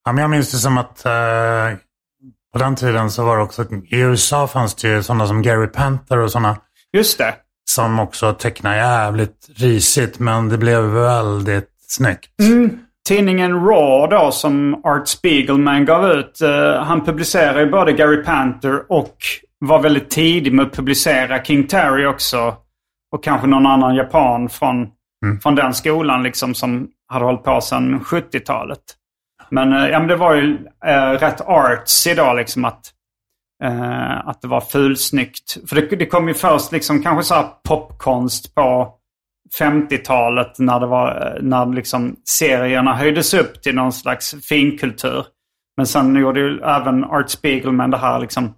Ja, 0.04 0.12
men 0.12 0.22
jag 0.22 0.30
minns 0.30 0.50
det 0.50 0.56
som 0.56 0.78
att 0.78 1.06
eh, 1.06 1.78
på 2.52 2.58
den 2.58 2.76
tiden 2.76 3.10
så 3.10 3.24
var 3.24 3.36
det 3.36 3.42
också, 3.42 3.64
i 3.72 4.00
USA 4.00 4.46
fanns 4.46 4.74
det 4.74 4.88
ju 4.88 5.02
sådana 5.02 5.26
som 5.26 5.42
Gary 5.42 5.66
Panther 5.66 6.18
och 6.18 6.32
sådana. 6.32 6.56
Just 6.92 7.18
det. 7.18 7.34
Som 7.64 7.98
också 8.00 8.32
tecknade 8.32 8.76
jävligt 8.76 9.50
risigt 9.54 10.18
men 10.18 10.48
det 10.48 10.58
blev 10.58 10.82
väldigt 10.82 11.70
snyggt. 11.88 12.40
Mm. 12.40 12.78
Tidningen 13.06 13.66
Raw 13.66 14.16
då 14.16 14.32
som 14.32 14.84
Art 14.84 15.08
Spiegelman 15.08 15.84
gav 15.84 16.10
ut. 16.10 16.38
Uh, 16.42 16.82
han 16.82 17.04
publicerade 17.04 17.60
ju 17.60 17.70
både 17.70 17.92
Gary 17.92 18.22
Panther 18.22 18.92
och 18.92 19.16
var 19.58 19.82
väldigt 19.82 20.10
tidig 20.10 20.52
med 20.52 20.66
att 20.66 20.72
publicera 20.76 21.44
King 21.44 21.66
Terry 21.66 22.06
också. 22.06 22.54
Och 23.12 23.24
kanske 23.24 23.46
någon 23.46 23.66
annan 23.66 23.94
japan 23.94 24.48
från, 24.48 24.88
Mm. 25.24 25.40
från 25.40 25.54
den 25.54 25.74
skolan 25.74 26.22
liksom 26.22 26.54
som 26.54 26.88
hade 27.08 27.24
hållit 27.24 27.42
på 27.44 27.60
sedan 27.60 28.00
70-talet. 28.00 28.80
Men, 29.50 29.72
eh, 29.72 29.88
ja, 29.88 29.98
men 29.98 30.08
det 30.08 30.16
var 30.16 30.34
ju 30.34 30.58
eh, 30.86 31.10
rätt 31.10 31.40
artsy 31.40 32.14
då 32.14 32.32
liksom 32.32 32.64
att, 32.64 32.80
eh, 33.64 34.28
att 34.28 34.42
det 34.42 34.48
var 34.48 34.60
fulsnyggt. 34.60 35.56
För 35.68 35.76
det, 35.76 35.96
det 35.96 36.06
kom 36.06 36.28
ju 36.28 36.34
först 36.34 36.72
liksom 36.72 37.02
kanske 37.02 37.24
så 37.24 37.44
popkonst 37.68 38.54
på 38.54 38.92
50-talet 39.60 40.58
när 40.58 40.80
det 40.80 40.86
var 40.86 41.38
när 41.42 41.66
liksom 41.66 42.16
serierna 42.24 42.94
höjdes 42.94 43.34
upp 43.34 43.62
till 43.62 43.74
någon 43.74 43.92
slags 43.92 44.34
finkultur. 44.48 45.26
Men 45.76 45.86
sen 45.86 46.16
gjorde 46.16 46.40
ju 46.40 46.60
även 46.60 47.04
Art 47.04 47.30
Spiegelman 47.30 47.90
det 47.90 47.98
här 47.98 48.20
liksom 48.20 48.54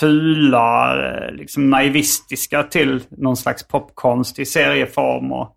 fula, 0.00 0.96
eh, 1.06 1.32
liksom 1.32 1.70
naivistiska 1.70 2.62
till 2.62 3.02
någon 3.10 3.36
slags 3.36 3.68
popkonst 3.68 4.38
i 4.38 4.44
serieform. 4.44 5.32
Och, 5.32 5.56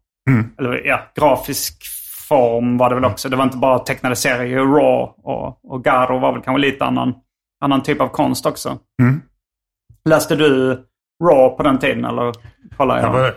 Eller 0.60 0.88
ja, 0.88 1.02
grafisk 1.16 1.84
form 2.30 2.78
var 2.78 2.90
det 2.90 2.96
väl 2.96 3.06
också. 3.06 3.30
Det 3.30 3.36
var 3.36 3.44
inte 3.44 3.58
bara 3.58 3.80
tecknade 3.80 4.16
serier. 4.16 4.60
Raw 4.60 5.14
och, 5.18 5.72
och 5.72 5.84
Garo 5.84 6.20
var 6.20 6.34
väl 6.34 6.42
kanske 6.42 6.62
lite 6.62 6.86
annan, 6.86 7.14
annan 7.62 7.84
typ 7.84 8.02
av 8.02 8.08
konst 8.08 8.46
också. 8.46 8.78
Mm. 9.02 9.22
Läste 10.10 10.36
du 10.36 10.70
Raw 11.24 11.58
på 11.58 11.64
den 11.64 11.80
tiden 11.80 12.06
eller 12.06 12.34
kollade 12.78 13.02
jag? 13.02 13.34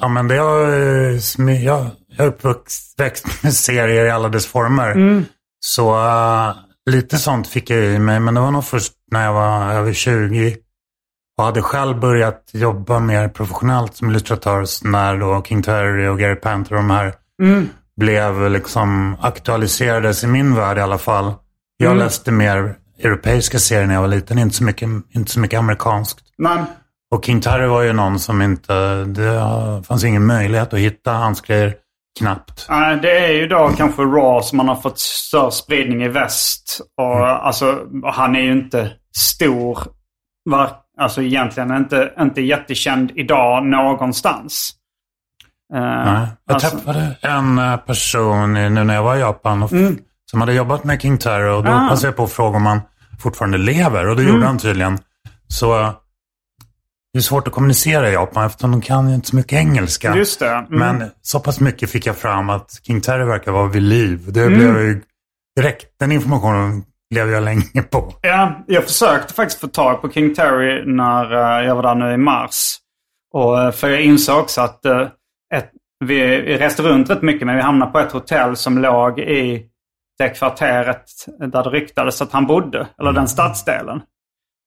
Ja, 0.00 0.08
men 0.08 0.28
det 0.28 0.36
har, 0.36 0.68
eh, 0.68 1.64
jag, 1.64 1.90
jag 2.08 2.26
är 2.26 2.26
uppväxt 2.26 3.26
med 3.42 3.54
serier 3.54 4.04
i 4.04 4.10
alla 4.10 4.28
dess 4.28 4.46
former. 4.46 4.94
Så 5.60 6.06
eh, 6.06 6.54
lite 6.90 7.18
sånt 7.18 7.48
fick 7.48 7.70
jag 7.70 7.84
i 7.84 7.98
mig. 7.98 8.20
Men 8.20 8.34
det 8.34 8.40
var 8.40 8.50
nog 8.50 8.64
först 8.64 8.92
när 9.10 9.24
jag 9.24 9.32
var 9.32 9.72
över 9.72 9.92
20 9.92 10.56
och 11.38 11.44
hade 11.44 11.62
själv 11.62 12.00
börjat 12.00 12.50
jobba 12.52 12.98
mer 12.98 13.28
professionellt 13.28 13.96
som 13.96 14.10
illustratör 14.10 14.64
när 14.88 15.16
då 15.18 15.42
King 15.42 15.62
Terry 15.62 16.06
och 16.06 16.18
Gary 16.18 16.34
Panther 16.36 16.76
och 16.76 16.82
de 16.82 16.90
här 16.90 17.14
blev 17.96 18.50
liksom 18.50 19.16
aktualiserades 19.20 20.24
i 20.24 20.26
min 20.26 20.54
värld 20.54 20.78
i 20.78 20.80
alla 20.80 20.98
fall. 20.98 21.34
Jag 21.76 21.96
läste 21.96 22.32
mer 22.32 22.76
europeiska 22.98 23.58
serier 23.58 23.86
när 23.86 23.94
jag 23.94 24.00
var 24.00 24.08
liten, 24.08 24.38
inte 24.38 24.56
så 24.56 24.64
mycket, 24.64 24.88
inte 25.10 25.30
så 25.30 25.40
mycket 25.40 25.58
amerikanskt. 25.58 26.20
Nej. 26.38 26.62
Och 27.14 27.24
King 27.24 27.40
Terry 27.40 27.66
var 27.66 27.82
ju 27.82 27.92
någon 27.92 28.18
som 28.18 28.42
inte, 28.42 29.04
det 29.04 29.82
fanns 29.86 30.04
ingen 30.04 30.26
möjlighet 30.26 30.72
att 30.72 30.78
hitta 30.80 31.12
hans 31.12 31.40
grejer 31.40 31.74
knappt. 32.18 32.66
Nej, 32.70 32.98
det 33.02 33.18
är 33.18 33.32
ju 33.32 33.46
då 33.48 33.70
kanske 33.76 34.02
Raw 34.02 34.42
som 34.42 34.56
man 34.56 34.68
har 34.68 34.76
fått 34.76 34.98
större 34.98 35.50
spridning 35.50 36.02
i 36.02 36.08
väst. 36.08 36.80
Och 36.96 37.46
alltså, 37.46 37.78
han 38.04 38.36
är 38.36 38.40
ju 38.40 38.52
inte 38.52 38.92
stor. 39.16 39.78
Var, 40.50 40.70
alltså 41.00 41.22
egentligen 41.22 41.76
inte, 41.76 42.12
inte 42.20 42.40
jättekänd 42.42 43.10
idag 43.14 43.66
någonstans. 43.66 44.72
Eh, 45.74 45.80
Nej. 45.80 46.26
Jag 46.46 46.54
alltså- 46.54 46.70
träffade 46.70 47.16
en 47.20 47.58
eh, 47.58 47.76
person 47.76 48.52
nu 48.52 48.68
när 48.84 48.94
jag 48.94 49.02
var 49.02 49.16
i 49.16 49.20
Japan 49.20 49.62
och, 49.62 49.70
som 50.30 50.40
hade 50.40 50.52
jobbat 50.54 50.84
med 50.84 51.02
King 51.02 51.18
Terry 51.18 51.48
och 51.50 51.64
då 51.64 51.70
Ah. 51.70 51.88
passade 51.88 52.08
jag 52.08 52.16
på 52.16 52.24
att 52.24 52.32
fråga 52.32 52.56
om 52.56 52.66
han 52.66 52.80
fortfarande 53.20 53.58
lever 53.58 54.08
och 54.08 54.16
det 54.16 54.22
gjorde 54.22 54.46
han 54.46 54.58
tydligen. 54.58 54.98
Så 55.48 55.80
eh, 55.80 55.90
det 57.12 57.18
är 57.18 57.22
svårt 57.22 57.46
att 57.48 57.52
kommunicera 57.54 58.10
i 58.10 58.12
Japan 58.12 58.46
eftersom 58.46 58.70
de 58.70 58.80
kan 58.80 59.08
ju 59.08 59.14
inte 59.14 59.28
så 59.28 59.36
mycket 59.36 59.52
engelska. 59.52 60.16
Just 60.16 60.40
det. 60.40 60.50
Mm. 60.50 60.66
Men 60.70 61.10
så 61.22 61.40
pass 61.40 61.60
mycket 61.60 61.90
fick 61.90 62.06
jag 62.06 62.16
fram 62.16 62.50
att 62.50 62.80
King 62.86 63.00
Terry 63.00 63.24
verkar 63.24 63.52
vara 63.52 63.68
vid 63.68 63.82
liv. 63.82 64.32
Det 64.32 64.42
Mm. 64.42 64.58
blev 64.58 64.82
ju 64.82 65.00
direkt, 65.56 65.86
den 66.00 66.12
informationen 66.12 66.84
lever 67.14 67.32
jag 67.32 67.42
länge 67.42 67.82
på. 67.90 68.14
Ja, 68.22 68.64
jag 68.66 68.84
försökte 68.84 69.34
faktiskt 69.34 69.60
få 69.60 69.66
tag 69.68 70.00
på 70.02 70.10
King 70.10 70.34
Terry 70.34 70.82
när 70.86 71.32
eh, 71.32 71.66
jag 71.66 71.74
var 71.76 71.82
där 71.82 71.94
nu 71.94 72.12
i 72.12 72.16
mars. 72.16 72.76
Och, 73.34 73.60
eh, 73.62 73.72
för 73.72 73.88
jag 73.88 74.02
insåg 74.02 74.38
också 74.38 74.60
att 74.60 74.84
eh, 74.84 75.00
ett, 75.54 75.70
vi, 76.04 76.38
reste 76.58 76.82
runt 76.82 77.10
rätt 77.10 77.22
mycket 77.22 77.46
men 77.46 77.56
vi 77.56 77.62
hamnade 77.62 77.92
på 77.92 77.98
ett 77.98 78.12
hotell 78.12 78.56
som 78.56 78.78
låg 78.78 79.18
i 79.18 79.66
det 80.18 80.28
kvarteret 80.28 81.04
där 81.38 81.64
det 81.64 81.70
ryktades 81.70 82.22
att 82.22 82.32
han 82.32 82.46
bodde. 82.46 82.86
Eller 83.00 83.12
den 83.12 83.28
stadsdelen. 83.28 84.00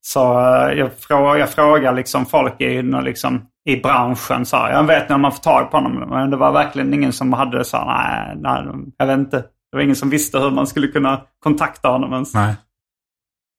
Så 0.08 0.40
eh, 0.40 0.74
jag, 0.74 0.90
frå, 1.00 1.38
jag 1.38 1.50
frågade 1.50 1.96
liksom 1.96 2.26
folk 2.26 2.62
i, 2.62 2.82
liksom, 2.82 3.46
i 3.66 3.82
branschen. 3.82 4.46
Så 4.46 4.58
här, 4.58 4.72
jag 4.72 4.84
vet 4.84 5.10
när 5.10 5.18
man 5.18 5.32
får 5.32 5.40
tag 5.40 5.72
på 5.72 5.78
honom. 5.78 6.10
Men 6.10 6.30
det 6.30 6.38
var 6.38 6.52
verkligen 6.52 6.94
ingen 6.94 7.14
som 7.14 7.34
hade 7.34 7.66
så 7.66 7.78
här, 7.78 8.36
nej, 8.36 8.64
nej, 8.64 8.84
jag 8.98 9.08
vet 9.08 9.18
inte. 9.18 9.38
Det 9.38 9.78
var 9.78 9.82
ingen 9.82 9.96
som 9.96 10.10
visste 10.10 10.40
hur 10.40 10.52
man 10.52 10.68
skulle 10.68 10.88
kunna 10.88 11.22
kontakta 11.40 11.88
honom 11.88 12.14
ens. 12.14 12.34
Nej. 12.34 12.56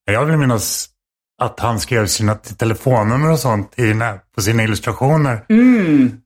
Jag 0.04 0.24
vill 0.24 0.36
minnas 0.36 0.88
att 1.42 1.60
han 1.60 1.80
skrev 1.80 2.06
sina 2.06 2.34
telefonnummer 2.34 3.30
och 3.30 3.38
sånt 3.38 3.78
i, 3.78 3.94
på 4.34 4.42
sina 4.42 4.62
illustrationer. 4.62 5.44
Mm. 5.48 6.20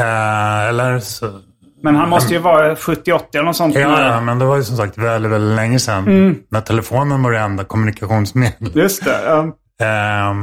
Eh, 0.00 0.68
eller 0.68 0.98
så... 0.98 1.40
Men 1.84 1.96
han 1.96 2.08
måste 2.08 2.32
ju 2.34 2.38
vara 2.40 2.74
70-80 2.74 3.20
eller 3.34 3.42
något 3.42 3.56
sånt. 3.56 3.74
Ja, 3.74 4.00
ja, 4.02 4.20
men 4.20 4.38
det 4.38 4.44
var 4.44 4.56
ju 4.56 4.64
som 4.64 4.76
sagt 4.76 4.98
väldigt, 4.98 5.32
väldigt 5.32 5.56
länge 5.56 5.78
sedan. 5.78 6.06
Mm. 6.06 6.38
När 6.50 6.60
telefonen 6.60 7.22
var 7.22 7.32
det 7.32 7.38
enda 7.38 7.64
kommunikationsmedel. 7.64 8.70
Just 8.74 9.04
det. 9.04 9.22
ja. 9.24 9.38
Ehm, 9.86 10.38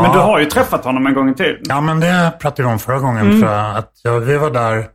Men 0.00 0.04
ja. 0.04 0.12
du 0.12 0.18
har 0.18 0.38
ju 0.38 0.44
träffat 0.44 0.84
honom 0.84 1.06
en 1.06 1.14
gång 1.14 1.34
tiden. 1.34 1.60
Ja, 1.68 1.80
men 1.80 2.00
det 2.00 2.32
pratade 2.40 2.68
vi 2.68 2.72
om 2.72 2.78
förra 2.78 2.98
gången. 2.98 3.26
Mm. 3.26 3.40
För 3.40 3.78
att 3.78 3.92
ja, 4.02 4.18
vi 4.18 4.36
var 4.36 4.50
där 4.50 4.86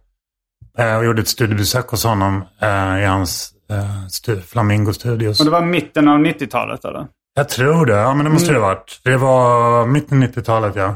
eh, 0.78 0.98
och 0.98 1.06
gjorde 1.06 1.22
ett 1.22 1.28
studiebesök 1.28 1.88
hos 1.90 2.04
honom 2.04 2.44
eh, 2.62 3.00
i 3.02 3.06
hans 3.06 3.52
eh, 3.72 4.06
stu- 4.10 4.42
Flamingo 4.42 4.94
Studios. 4.94 5.40
Och 5.40 5.46
det 5.46 5.52
var 5.52 5.62
mitten 5.62 6.08
av 6.08 6.20
90-talet 6.20 6.86
eller? 6.86 7.08
Jag 7.36 7.50
tror 7.50 7.86
det. 7.86 7.94
Ja, 7.96 8.14
men 8.14 8.26
det 8.26 8.32
måste 8.32 8.50
Mm. 8.52 8.62
det 8.62 8.68
ha 8.68 8.74
varit. 8.74 9.02
Det 9.04 9.18
var 9.18 9.86
mitten 9.86 10.24
90-talet, 10.24 10.76
ja. 10.76 10.96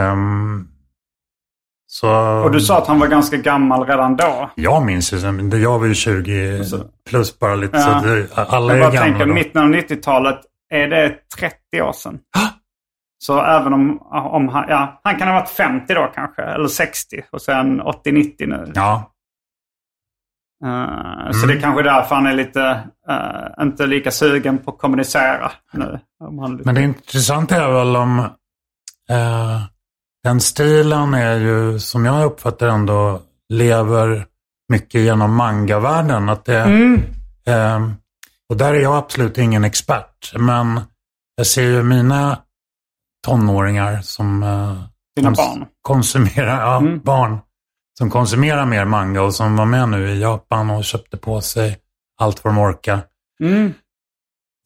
Ehm, 0.00 0.68
så... 1.94 2.08
Och 2.44 2.50
du 2.52 2.60
sa 2.60 2.78
att 2.78 2.86
han 2.86 2.98
var 3.00 3.06
ganska 3.06 3.36
gammal 3.36 3.86
redan 3.86 4.16
då. 4.16 4.50
Jag 4.54 4.82
minns 4.86 5.12
ju, 5.12 5.16
jag 5.58 5.78
var 5.78 5.86
ju 5.86 5.94
20 5.94 6.64
plus 7.10 7.38
bara 7.38 7.54
lite. 7.54 7.76
Ja. 7.76 8.00
Så 8.02 8.06
det, 8.08 8.28
alla 8.34 8.72
Jag 8.72 8.76
är 8.76 8.80
bara 8.82 8.90
gamla 8.94 9.00
tänker, 9.00 9.26
då. 9.26 9.34
mitten 9.34 9.62
av 9.62 9.68
90-talet, 9.68 10.40
är 10.70 10.88
det 10.88 11.14
30 11.38 11.82
år 11.82 11.92
sedan? 11.92 12.18
Så 13.18 13.42
även 13.42 13.72
om, 13.72 13.98
om 14.10 14.48
han, 14.48 14.64
ja, 14.68 15.00
han 15.04 15.16
kan 15.18 15.28
ha 15.28 15.34
varit 15.34 15.48
50 15.48 15.94
då 15.94 16.10
kanske, 16.14 16.42
eller 16.42 16.68
60 16.68 17.22
och 17.30 17.42
sen 17.42 17.82
80-90 17.82 18.34
nu. 18.46 18.72
Ja. 18.74 19.12
Eh, 20.64 21.30
Så 21.32 21.46
det 21.46 21.52
är 21.54 21.60
kanske 21.60 21.82
därför 21.82 22.14
han 22.14 22.26
är 22.26 22.34
lite, 22.34 22.80
eh, 23.08 23.62
inte 23.62 23.86
lika 23.86 24.10
sugen 24.10 24.58
på 24.58 24.70
att 24.70 24.78
kommunicera 24.78 25.52
nu. 25.72 25.98
Om 26.24 26.38
han... 26.38 26.60
Men 26.64 26.74
det 26.74 26.82
intressanta 26.82 27.56
är 27.56 27.72
väl 27.72 27.96
om 27.96 28.18
eh, 29.10 29.60
den 30.24 30.40
stilen 30.40 31.14
är 31.14 31.38
ju, 31.38 31.78
som 31.78 32.04
jag 32.04 32.24
uppfattar 32.24 32.68
ändå, 32.68 33.20
lever 33.48 34.26
mycket 34.68 35.00
genom 35.00 35.34
mangavärlden. 35.34 36.28
Att 36.28 36.44
det, 36.44 36.60
eh, 37.46 37.88
och 38.48 38.56
där 38.56 38.74
är 38.74 38.80
jag 38.80 38.96
absolut 38.96 39.38
ingen 39.38 39.64
expert. 39.64 40.32
Men 40.38 40.80
jag 41.36 41.46
ser 41.46 41.62
ju 41.62 41.82
mina 41.82 42.38
tonåringar 43.26 44.02
som 44.02 44.42
eh, 44.42 44.82
Dina 45.16 45.30
barn. 45.30 45.66
konsumerar, 45.82 46.60
ja, 46.60 46.82
barn 47.04 47.38
som 47.98 48.10
konsumerar 48.10 48.66
mer 48.66 48.84
manga 48.84 49.22
och 49.22 49.34
som 49.34 49.56
var 49.56 49.66
med 49.66 49.88
nu 49.88 50.10
i 50.10 50.20
Japan 50.20 50.70
och 50.70 50.84
köpte 50.84 51.16
på 51.16 51.40
sig 51.40 51.78
allt 52.20 52.44
vad 52.44 52.54
de 52.54 52.60
orkar. 52.60 53.00
Mm. 53.42 53.74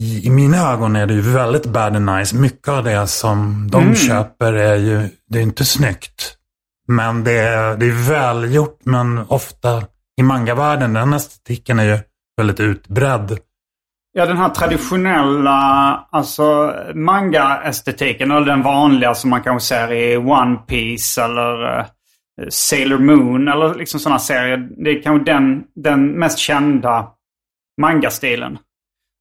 I, 0.02 0.26
I 0.26 0.30
mina 0.30 0.72
ögon 0.72 0.96
är 0.96 1.06
det 1.06 1.14
ju 1.14 1.20
väldigt 1.20 1.66
bad 1.66 1.96
and 1.96 2.16
nice. 2.16 2.36
Mycket 2.36 2.68
av 2.68 2.84
det 2.84 3.06
som 3.06 3.68
de 3.70 3.94
köper 3.94 4.52
är 4.52 4.76
ju, 4.76 5.08
det 5.30 5.38
är 5.38 5.42
inte 5.42 5.64
snyggt. 5.64 6.36
Men 6.88 7.24
det 7.24 7.38
är, 7.38 7.76
det 7.76 7.86
är 7.86 8.10
välgjort, 8.10 8.80
men 8.84 9.18
ofta 9.18 9.82
i 10.20 10.22
mangavärlden, 10.22 10.92
den 10.92 11.12
estetiken 11.12 11.78
är 11.78 11.84
ju 11.84 11.98
väldigt 12.36 12.60
utbredd. 12.60 13.38
Ja, 14.12 14.26
den 14.26 14.36
här 14.36 14.48
traditionella 14.48 15.58
alltså 16.10 16.74
manga-estetiken, 16.94 18.30
eller 18.30 18.46
den 18.46 18.62
vanliga 18.62 19.14
som 19.14 19.30
man 19.30 19.42
kanske 19.42 19.68
ser 19.68 19.92
i 19.92 20.16
One 20.16 20.56
Piece 20.56 21.22
eller 21.22 21.78
eh, 21.78 21.86
Sailor 22.48 22.98
Moon 22.98 23.48
eller 23.48 23.74
liksom 23.74 24.00
sådana 24.00 24.18
serier. 24.18 24.68
Det 24.84 24.90
är 24.90 25.02
kanske 25.02 25.32
den, 25.32 25.64
den 25.74 26.06
mest 26.06 26.38
kända 26.38 27.08
manga-stilen. 27.80 28.58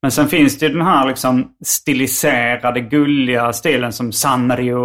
Men 0.06 0.12
sen 0.12 0.28
finns 0.28 0.60
det 0.60 0.66
ju 0.66 0.74
den 0.74 0.86
här 0.86 1.08
liksom 1.08 1.56
stiliserade, 1.66 2.82
gulliga 2.82 3.54
stilen 3.54 3.94
som 3.94 4.12
Sanrio 4.12 4.76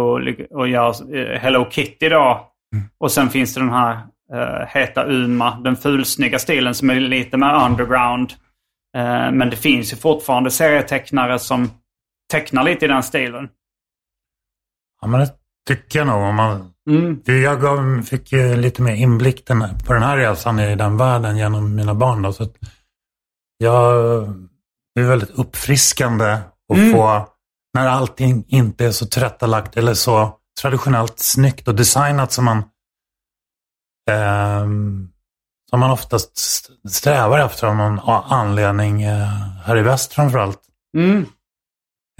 och 0.49 0.67
gör 0.67 1.15
eh, 1.15 1.39
Hello 1.39 1.69
Kitty 1.71 2.09
då. 2.09 2.51
Och 2.99 3.11
sen 3.11 3.29
finns 3.29 3.53
det 3.53 3.59
den 3.59 3.69
här 3.69 3.93
uh, 4.33 4.65
Heta 4.67 5.03
Uma, 5.03 5.59
den 5.59 5.75
fulsnygga 5.75 6.39
stilen 6.39 6.75
som 6.75 6.89
är 6.89 6.99
lite 6.99 7.37
mer 7.37 7.65
underground. 7.65 8.31
Eh, 8.97 9.31
men 9.31 9.49
det 9.49 9.55
finns 9.55 9.93
ju 9.93 9.97
fortfarande 9.97 10.51
serietecknare 10.51 11.39
som 11.39 11.69
tecknar 12.31 12.63
lite 12.63 12.85
i 12.85 12.87
den 12.87 13.03
stilen. 13.03 13.49
Ja, 15.01 15.07
men 15.07 15.19
det 15.19 15.29
tycker 15.67 15.99
jag 15.99 16.07
nog. 16.07 16.23
Om 16.23 16.35
man, 16.35 16.73
Mm. 16.89 17.21
jag 17.25 17.61
gav, 17.61 18.01
fick 18.01 18.31
ju 18.31 18.55
lite 18.55 18.81
mer 18.81 18.95
inblick 18.95 19.47
den, 19.47 19.59
på 19.87 19.93
den 19.93 20.03
här 20.03 20.17
resan 20.17 20.59
i 20.59 20.75
den 20.75 20.97
världen 20.97 21.37
genom 21.37 21.75
mina 21.75 21.95
barn. 21.95 22.21
Då, 22.21 22.33
så 22.33 22.43
att 22.43 22.55
jag, 23.57 24.23
det 24.95 25.01
är 25.01 25.05
väldigt 25.05 25.29
uppfriskande 25.29 26.25
att 26.73 26.91
få, 26.91 27.27
när 27.73 27.87
allting 27.87 28.45
inte 28.47 28.85
är 28.85 28.91
så 28.91 29.05
tillrättalagt 29.05 29.77
eller 29.77 29.93
så 29.93 30.37
traditionellt 30.61 31.19
snyggt 31.19 31.67
och 31.67 31.75
designat 31.75 32.31
som 32.31 32.45
man 32.45 32.63
ehm, 34.11 35.07
som 35.69 35.79
man 35.79 35.91
oftast 35.91 36.37
st- 36.37 36.89
strävar 36.89 37.39
efter 37.39 37.67
av 37.67 37.75
någon 37.75 37.99
anledning 38.29 39.01
eh, 39.03 39.27
här 39.65 39.77
i 39.77 39.81
väst 39.81 40.13
framförallt. 40.13 40.59
Mm. 40.97 41.25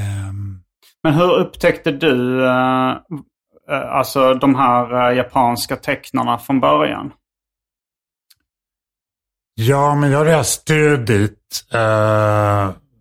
Ehm, 0.02 0.64
Men 1.04 1.14
hur 1.14 1.32
upptäckte 1.32 1.92
du 1.92 2.46
eh, 2.46 2.90
eh, 3.72 3.92
alltså 3.96 4.34
de 4.34 4.56
här 4.56 5.10
eh, 5.12 5.18
japanska 5.18 5.76
tecknarna 5.76 6.38
från 6.38 6.60
början? 6.60 7.12
Ja, 9.56 9.96
men 9.96 10.12
jag 10.12 10.28
reste 10.28 10.74
ju 10.74 10.98
dit. 10.98 11.38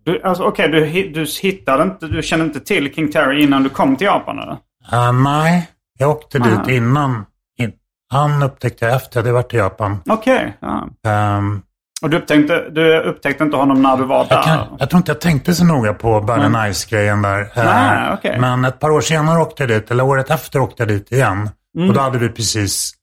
Du, 0.05 0.21
alltså, 0.23 0.43
Okej, 0.43 0.67
du, 0.69 0.85
hi- 0.85 1.13
du 1.13 1.25
hittade 1.47 1.83
inte, 1.83 2.07
du 2.07 2.21
kände 2.21 2.45
inte 2.45 2.59
till 2.59 2.93
King 2.93 3.11
Terry 3.11 3.43
innan 3.43 3.63
du 3.63 3.69
kom 3.69 3.95
till 3.95 4.05
Japan 4.05 4.39
eller? 4.39 4.57
eh, 4.91 5.13
nej, 5.13 5.67
jag 5.99 6.09
åkte 6.09 6.37
Aha. 6.37 6.49
dit 6.49 6.75
innan. 6.75 7.25
In, 7.59 7.71
han 8.13 8.43
upptäckte 8.43 8.85
jag 8.85 8.95
efter 8.95 9.07
att 9.09 9.15
jag 9.15 9.21
hade 9.21 9.31
varit 9.33 9.53
i 9.53 9.57
Japan. 9.57 9.97
Okej. 10.09 10.57
ja. 10.59 10.87
Ehm, 11.07 11.61
Och 12.01 12.09
du 12.09 12.17
upptäckte, 12.17 12.69
du 12.69 12.99
upptäckte 12.99 13.43
inte 13.43 13.57
honom 13.57 13.81
när 13.81 13.97
du 13.97 14.03
var 14.05 14.25
där? 14.25 14.35
jag, 14.35 14.43
kan, 14.43 14.67
jag 14.79 14.89
tror 14.89 14.97
inte 14.97 15.11
jag 15.11 15.21
tänkte 15.21 15.53
så 15.55 15.65
noga 15.65 15.93
på 15.93 16.21
Bad 16.21 16.39
and 16.39 16.55
Ice-grejen 16.73 17.21
där. 17.21 17.41
Eh, 17.41 17.47
Nej, 17.65 18.13
okej. 18.13 18.39
Men 18.39 18.65
ett 18.65 18.79
par 18.79 18.89
år 18.89 19.01
senare 19.01 19.39
åkte 19.41 19.63
jag 19.63 19.69
dit, 19.69 19.91
eller 19.91 20.03
året 20.03 20.29
efter 20.29 20.59
åkte 20.59 20.81
jag 20.83 20.87
dit 20.87 21.11
igen. 21.11 21.49
Mm. 21.77 21.89
Och 21.89 21.95
då 21.95 22.01
hade 22.01 22.17
vi 22.17 22.29
precis 22.29 22.93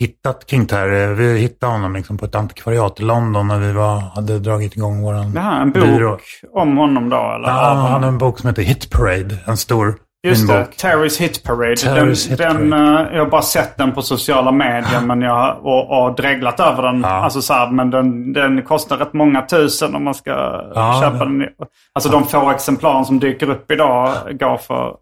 hittat 0.00 0.50
King 0.50 0.66
Terry. 0.66 1.14
Vi 1.14 1.38
hittade 1.38 1.72
honom 1.72 1.92
liksom 1.94 2.18
på 2.18 2.24
ett 2.24 2.34
antikvariat 2.34 3.00
i 3.00 3.02
London 3.02 3.48
när 3.48 3.58
vi 3.58 3.72
var, 3.72 3.98
hade 4.00 4.38
dragit 4.38 4.76
igång 4.76 5.02
Det 5.34 5.40
här, 5.40 5.62
en 5.62 5.72
bok 5.72 5.82
byrå. 5.82 6.18
om 6.54 6.76
honom 6.76 7.08
då? 7.08 7.16
Eller? 7.16 7.48
Ja, 7.48 7.54
han 7.74 7.92
hade 7.92 8.06
en 8.06 8.18
bok 8.18 8.38
som 8.38 8.48
heter 8.48 8.62
Hit 8.62 8.90
Parade. 8.90 9.38
En 9.46 9.56
stor 9.56 9.94
Just 10.26 10.48
det. 10.48 10.66
Terrys 10.78 11.20
Hit 11.20 11.42
Parade. 11.44 11.74
Terry's 11.74 11.94
den, 12.28 12.30
Hit 12.30 12.38
den, 12.38 12.70
Parade. 12.70 13.08
eh, 13.10 13.16
jag 13.16 13.24
har 13.24 13.30
bara 13.30 13.42
sett 13.42 13.76
den 13.76 13.92
på 13.92 14.02
sociala 14.02 14.52
medier 14.52 15.00
men 15.00 15.20
jag 15.22 15.34
har 15.34 15.52
och, 15.66 16.04
och 16.08 16.16
dreglat 16.16 16.60
över 16.60 16.82
den. 16.82 17.00
Ja. 17.00 17.08
Alltså 17.08 17.42
så 17.42 17.52
här, 17.54 17.70
men 17.70 17.90
den, 17.90 18.32
den 18.32 18.62
kostar 18.62 18.96
rätt 18.96 19.12
många 19.12 19.42
tusen 19.42 19.94
om 19.94 20.04
man 20.04 20.14
ska 20.14 20.30
Ja, 20.74 21.00
köpa 21.02 21.24
det- 21.24 21.38
den. 21.38 21.48
Alltså 21.94 22.10
de 22.10 22.24
få 22.24 22.50
exemplaren 22.50 23.04
som 23.04 23.18
dyker 23.20 23.50
upp 23.50 23.70
idag 23.70 24.12
går 24.40 24.56
för 24.56 24.94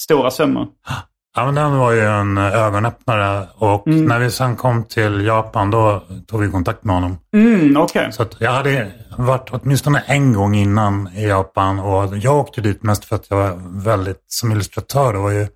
stora 0.00 0.30
summor. 0.30 0.66
Ja, 1.36 1.44
men 1.46 1.54
den 1.54 1.76
var 1.78 1.92
ju 1.92 2.00
en 2.00 2.38
ögonöppnare. 2.38 3.48
Och 3.56 3.86
Mm. 3.86 4.04
när 4.04 4.18
vi 4.18 4.30
sen 4.30 4.56
kom 4.56 4.84
till 4.84 5.26
Japan 5.26 5.70
då 5.70 6.02
tog 6.26 6.40
vi 6.40 6.50
kontakt 6.50 6.84
med 6.84 6.94
honom. 6.94 7.18
Mm, 7.34 7.76
okej. 7.76 8.12
Så 8.12 8.26
jag 8.38 8.52
hade 8.52 8.92
varit 9.16 9.48
åtminstone 9.50 10.00
en 10.06 10.32
gång 10.32 10.54
innan 10.54 11.08
i 11.14 11.26
Japan 11.26 11.78
och 11.78 12.16
jag 12.16 12.36
åkte 12.36 12.60
dit 12.60 12.82
mest 12.82 13.04
för 13.04 13.16
att 13.16 13.30
jag 13.30 13.36
var 13.36 13.58
väldigt, 13.82 14.24
som 14.26 14.52
illustratör, 14.52 15.14
var 15.14 15.30
ju 15.30 15.46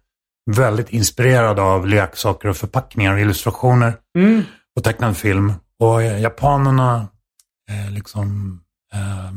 väldigt 0.50 0.88
inspirerad 0.90 1.58
av 1.58 1.86
leksaker 1.86 2.48
och 2.48 2.56
förpackningar 2.56 3.12
och 3.12 3.20
illustrationer 3.20 3.94
Mm. 4.18 4.42
och 4.76 4.84
tecknad 4.84 5.16
film. 5.16 5.52
Och 5.80 6.02
eh, 6.02 6.20
japanerna, 6.20 7.08
eh, 7.70 7.92
liksom, 7.92 8.60
eh, 8.94 9.32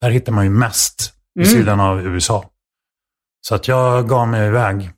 där 0.00 0.10
hittar 0.10 0.32
man 0.32 0.44
ju 0.44 0.50
mest 0.50 1.12
vid 1.34 1.46
Mm. 1.46 1.58
sidan 1.58 1.80
av 1.80 2.00
USA. 2.00 2.44
Så 3.40 3.54
att 3.54 3.68
jag 3.68 4.08
gav 4.08 4.28
mig 4.28 4.46
iväg 4.46 4.90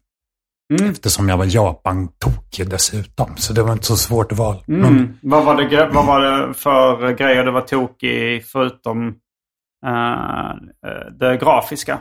Mm. 0.70 0.90
eftersom 0.90 1.28
jag 1.28 1.36
var 1.36 1.44
Japan-tokig 1.54 2.70
dessutom. 2.70 3.36
Så 3.36 3.52
det 3.52 3.62
var 3.62 3.72
inte 3.72 3.86
så 3.86 3.96
svårt 3.96 4.32
val. 4.32 4.62
Men, 4.66 4.84
Mm. 4.84 5.18
Vad, 5.22 5.44
var 5.44 5.54
det, 5.54 5.88
vad 5.92 6.06
var 6.06 6.20
det 6.20 6.54
för 6.54 7.12
grejer 7.12 7.44
du 7.44 7.50
var 7.50 7.60
tokig 7.60 8.10
i 8.36 8.40
förutom 8.40 9.08
eh, 9.86 10.56
det 11.20 11.36
grafiska? 11.36 11.98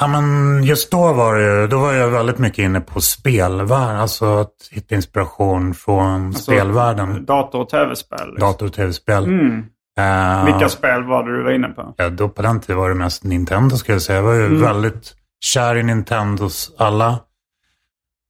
Ja, 0.00 0.06
men 0.06 0.62
just 0.64 0.90
då 0.90 1.12
var, 1.12 1.34
det, 1.34 1.66
då 1.66 1.78
var 1.78 1.92
jag 1.92 2.08
väldigt 2.08 2.38
mycket 2.38 2.58
inne 2.58 2.80
på 2.80 3.00
spelvärlden. 3.00 3.96
Alltså 4.00 4.24
att 4.26 4.54
hitta 4.70 4.94
inspiration 4.94 5.74
från 5.74 6.26
Alltså, 6.26 6.42
spelvärlden. 6.42 7.24
Dator 7.24 7.60
och 7.60 7.68
tv-spel? 7.68 8.18
liksom. 8.30 8.40
Dator 8.48 8.66
och 8.66 8.72
tv-spel. 8.72 9.24
Mm. 9.24 9.64
Eh, 9.98 10.44
Vilka 10.44 10.68
spel 10.68 11.04
var 11.04 11.24
det 11.24 11.36
du 11.36 11.42
var 11.42 11.50
inne 11.50 11.68
på? 11.68 11.94
ja, 11.96 12.08
då 12.08 12.28
på 12.28 12.42
den 12.42 12.60
tiden 12.60 12.76
var 12.76 12.88
det 12.88 12.94
mest 12.94 13.24
Nintendo 13.24 13.76
skulle 13.76 13.94
jag 13.94 14.02
säga. 14.02 14.16
Jag 14.18 14.22
var 14.24 14.34
ju 14.34 14.46
Mm. 14.46 14.60
väldigt 14.60 15.14
kär 15.40 15.76
i 15.76 15.82
Nintendos 15.82 16.74
alla 16.78 17.18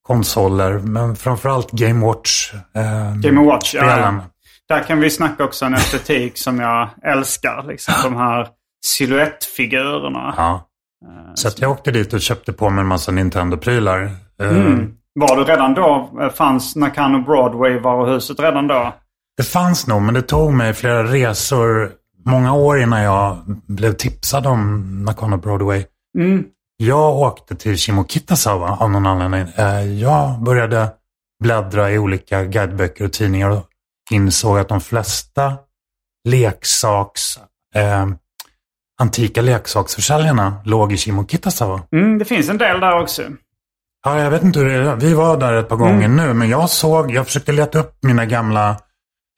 konsoler. 0.02 0.78
Men 0.78 1.16
framförallt 1.16 1.70
Game 1.70 2.06
Watch. 2.06 2.54
Eh, 2.74 3.14
Game 3.16 3.46
Watch, 3.46 3.74
ja. 3.74 3.80
spelen. 3.82 4.22
Där 4.68 4.82
kan 4.82 5.00
vi 5.00 5.10
snacka 5.10 5.44
också 5.44 5.64
en 5.64 5.74
estetik 5.74 6.38
som 6.38 6.60
jag 6.60 6.88
älskar. 7.02 7.64
Liksom, 7.68 7.94
de 8.04 8.16
här 8.16 8.48
silhuettfigurerna. 8.86 10.34
Ja. 10.36 10.64
Så 11.34 11.48
att 11.48 11.58
jag 11.60 11.70
åkte 11.70 11.90
dit 11.90 12.12
och 12.12 12.20
köpte 12.20 12.52
på 12.52 12.70
mig 12.70 12.80
en 12.82 12.86
massa 12.86 13.12
Nintendo-prylar. 13.12 14.02
Eh, 14.40 14.48
Mm. 14.48 14.94
Var 15.14 15.36
du 15.36 15.44
redan 15.44 15.74
då, 15.74 16.10
eh, 16.22 16.28
fanns 16.30 16.76
Nakano 16.76 17.22
Broadway 17.24 17.78
varuhuset 17.78 18.40
redan 18.40 18.66
då? 18.66 18.94
Det 19.36 19.42
fanns 19.42 19.86
nog, 19.86 20.02
men 20.02 20.14
det 20.14 20.22
tog 20.22 20.52
mig 20.52 20.74
flera 20.74 21.02
resor, 21.04 21.90
många 22.24 22.54
år 22.54 22.78
innan 22.80 23.02
jag 23.02 23.38
blev 23.66 23.92
tipsad 23.92 24.46
om 24.46 24.82
Nakano 25.04 25.36
Broadway. 25.36 25.84
Mm. 26.18 26.44
Jag 26.82 27.16
åkte 27.16 27.54
till 27.56 27.76
Shimokitazawa 27.76 28.76
av 28.80 28.90
någon 28.90 29.06
anledning. 29.06 29.40
Eh, 29.56 29.82
Jag 29.82 30.42
började 30.42 30.88
bläddra 31.44 31.90
i 31.92 31.98
olika 31.98 32.44
guideböcker 32.44 33.04
och 33.04 33.12
tidningar 33.12 33.50
och 33.50 33.64
insåg 34.10 34.58
att 34.58 34.68
de 34.68 34.80
flesta 34.80 35.52
leksaks, 36.28 37.22
eh, 37.74 38.06
antika 39.00 39.40
leksaksförsäljarna 39.42 40.54
låg 40.64 40.92
i 40.92 40.96
Shimokitazawa. 40.96 41.82
Mm, 41.92 42.18
det 42.18 42.24
finns 42.24 42.48
en 42.48 42.58
del 42.58 42.80
där 42.80 43.00
också. 43.02 43.22
Ja, 44.04 44.18
jag 44.20 44.30
vet 44.30 44.42
inte 44.42 44.58
hur 44.58 44.66
det 44.68 44.90
är. 44.90 44.96
Vi 44.96 45.14
var 45.14 45.36
där 45.36 45.52
ett 45.52 45.68
par 45.68 45.76
gånger 45.76 46.08
nu, 46.08 46.34
men 46.34 46.48
jag 46.48 46.70
såg, 46.70 47.10
jag 47.10 47.26
försökte 47.26 47.52
leta 47.52 47.78
upp 47.78 47.98
mina 48.02 48.26
gamla 48.26 48.76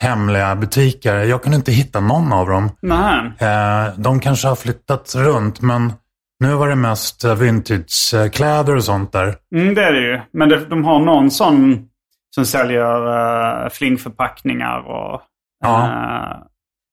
hemliga 0.03 0.57
butiker. 0.57 1.16
Jag 1.16 1.42
kunde 1.42 1.57
inte 1.57 1.72
hitta 1.72 2.00
någon 2.00 2.33
av 2.33 2.48
dem. 2.48 2.70
Nej. 2.83 3.33
Eh, 3.38 3.94
de 3.96 4.20
kanske 4.20 4.48
har 4.48 4.57
flyttat 4.57 5.14
runt, 5.14 5.61
men 5.61 5.92
nu 6.40 6.55
var 6.55 6.68
det 6.68 6.76
mest 6.76 7.24
eh, 7.24 7.35
vintagekläder 7.35 8.76
och 8.76 8.85
sånt 8.85 9.12
där. 9.12 9.37
Mm, 9.55 9.74
det 9.74 9.85
är 9.85 9.92
det 9.92 10.00
ju. 10.00 10.20
Men 10.33 10.48
det, 10.48 10.64
de 10.64 10.85
har 10.85 11.00
någon 11.00 11.31
sån 11.31 11.88
som 12.35 12.46
säljer 12.46 13.09
uh, 13.09 13.68
flingförpackningar 13.68 14.79
och 14.79 15.22
Ja. 15.61 15.85
Eh, 15.85 16.38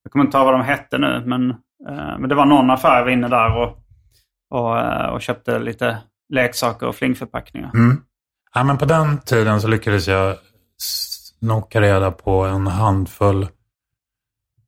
jag 0.03 0.11
kommer 0.11 0.25
inte 0.25 0.37
ihåg 0.37 0.45
vad 0.45 0.53
de 0.53 0.61
hette 0.61 0.97
nu, 0.97 1.23
men, 1.25 1.49
eh, 1.89 2.19
men 2.19 2.29
det 2.29 2.35
var 2.35 2.45
någon 2.45 2.69
affär 2.69 2.97
jag 2.97 3.03
var 3.03 3.11
inne 3.11 3.27
där 3.27 3.57
och, 3.57 3.77
och, 4.49 4.79
eh, 4.79 5.09
och 5.09 5.21
köpte 5.21 5.59
lite 5.59 5.97
leksaker 6.33 6.87
och 6.87 6.95
flingförpackningar. 6.95 7.71
Mm. 7.73 8.01
Ja, 8.53 8.63
men 8.63 8.77
på 8.77 8.85
den 8.85 9.17
tiden 9.17 9.61
så 9.61 9.67
lyckades 9.67 10.07
jag 10.07 10.35
snoka 10.77 11.81
reda 11.81 12.11
på 12.11 12.45
en 12.45 12.67
handfull 12.67 13.47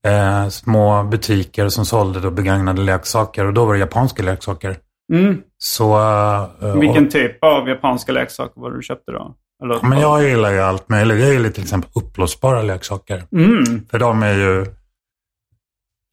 eh, 0.08 0.48
små 0.50 1.04
butiker 1.04 1.70
som 1.70 1.86
sålde 1.86 2.20
då 2.20 2.32
begagnade 2.32 2.82
leksaker. 2.82 3.46
Och 3.46 3.54
då 3.54 3.66
var 3.66 3.74
det 3.74 3.80
japanska 3.80 4.24
leksaker. 4.24 4.78
Mm. 5.14 5.42
Så, 5.58 5.98
eh, 6.62 6.76
Vilken 6.76 7.06
och, 7.06 7.12
typ 7.12 7.44
av 7.44 7.70
japanska 7.70 8.12
leksaker 8.12 8.62
var 8.62 8.72
det 8.72 8.78
du 8.78 8.84
köpte 8.84 9.12
då? 9.12 9.36
Eller, 9.64 9.80
men 9.90 10.00
jag 10.00 10.24
gillar 10.24 10.52
ju 10.52 10.60
allt 10.60 10.90
möjligt. 10.90 11.20
Jag 11.20 11.34
gillar 11.34 11.50
till 11.50 11.64
exempel 11.64 11.90
uppblåsbara 11.96 12.62
leksaker. 12.62 13.24
mm. 13.32 13.86
För 13.92 14.00
de 14.00 14.24
är 14.24 14.34
ju 14.34 14.62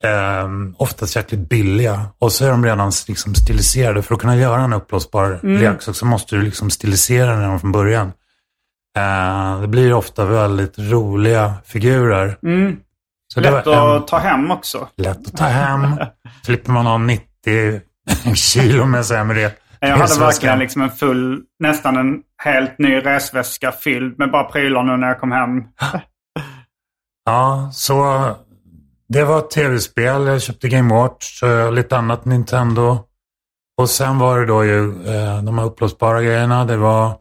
eh, 0.04 0.48
oftast 0.78 1.16
jäkligt 1.16 1.48
billiga. 1.48 2.00
Och 2.18 2.32
så 2.32 2.44
är 2.44 2.50
de 2.50 2.64
redan 2.64 2.92
liksom 3.08 3.34
stiliserade. 3.34 4.02
För 4.02 4.14
att 4.14 4.20
kunna 4.20 4.36
göra 4.36 4.60
en 4.62 4.72
uppblåsbar 4.72 5.40
Mm. 5.42 5.60
leksak 5.62 5.94
så 5.96 6.06
måste 6.06 6.36
du 6.36 6.42
liksom 6.42 6.70
stilisera 6.70 7.36
den 7.36 7.60
från 7.60 7.72
början. 7.72 8.12
Eh, 8.98 9.60
det 9.60 9.68
blir 9.68 9.92
ofta 9.92 10.24
väldigt 10.24 10.78
roliga 10.78 11.54
figurer. 11.64 12.38
Mm. 12.42 12.76
Så 13.36 13.40
Lätt 13.42 13.66
en- 13.66 13.72
att 13.96 14.08
ta 14.08 14.18
hem 14.18 14.50
också. 14.50 14.88
lätt 14.96 15.26
att 15.26 15.36
ta 15.36 15.44
hem. 15.44 15.80
Slipper 16.42 16.72
man 16.72 16.86
ha 16.86 16.98
90 16.98 17.26
kilo 18.34 18.84
med 18.86 19.04
det. 19.10 19.52
Jag 19.80 19.96
hade 19.96 20.20
verkligen 20.20 20.58
liksom 20.58 20.82
en 20.82 20.90
full, 20.90 21.42
nästan 21.58 21.96
en 21.96 22.22
helt 22.44 22.78
ny 22.78 22.98
resväska 22.98 23.72
fylld 23.72 24.18
med 24.18 24.30
bara 24.30 24.44
prylar 24.44 24.82
nu 24.82 24.96
när 24.96 25.08
jag 25.08 25.20
kom 25.20 25.32
hem. 25.32 25.50
Ja, 27.28 27.70
så 27.72 28.24
det 29.08 29.24
var 29.24 29.40
tv-spel. 29.40 30.26
Jag 30.26 30.42
köpte 30.42 30.68
Game 30.68 30.94
Watch 30.94 31.42
och 31.42 31.72
lite 31.72 31.96
annat 31.96 32.24
Nintendo. 32.24 32.98
Och 33.80 33.90
sen 33.90 34.18
var 34.18 34.38
det 34.40 34.46
då 34.46 34.64
ju 34.64 34.88
eh, 35.06 35.42
de 35.42 35.58
här 35.58 35.64
uppblåsbara 35.66 36.22
grejerna. 36.22 36.64
Det 36.64 36.76
var 36.76 37.12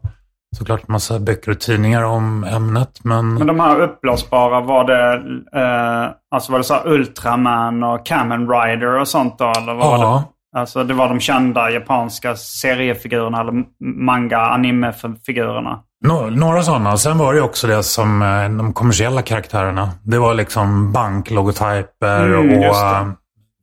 såklart 0.56 0.88
massa 0.88 1.18
böcker 1.18 1.50
och 1.50 1.60
tidningar 1.60 2.02
om 2.02 2.44
ämnet. 2.44 3.00
Men, 3.04 3.34
Men 3.34 3.46
de 3.46 3.60
här 3.60 3.80
uppblåsbara, 3.80 4.60
var 4.60 4.84
det, 4.84 5.14
eh, 5.60 6.10
alltså 6.30 6.52
var 6.52 6.58
det 6.58 6.64
så 6.64 6.74
här 6.74 6.88
Ultraman 6.88 7.82
och 7.84 8.06
Kamen 8.06 8.50
Rider 8.50 9.00
och 9.00 9.08
sånt 9.08 9.38
då? 9.38 9.44
Eller 9.58 9.74
var 9.74 9.98
ja, 9.98 10.24
det, 10.52 10.58
alltså 10.58 10.84
det 10.84 10.94
var 10.94 11.08
de 11.08 11.20
kända 11.20 11.70
japanska 11.70 12.36
seriefigurerna 12.36 13.40
eller 13.40 13.64
manga 14.04 14.38
anime-figurerna? 14.38 15.78
no, 16.04 16.30
några 16.30 16.62
sådana. 16.62 16.96
Sen 16.96 17.18
var 17.18 17.34
det 17.34 17.40
också 17.40 17.66
det 17.66 17.82
som 17.82 18.22
eh, 18.22 18.48
de 18.48 18.72
kommersiella 18.72 19.22
karaktärerna. 19.22 19.90
Det 20.02 20.18
var 20.18 20.34
liksom 20.34 20.92
banklogotyper 20.92 22.26
Mm, 22.26 22.38
och 22.38 22.44
det. 22.46 22.66
eh, 22.66 23.06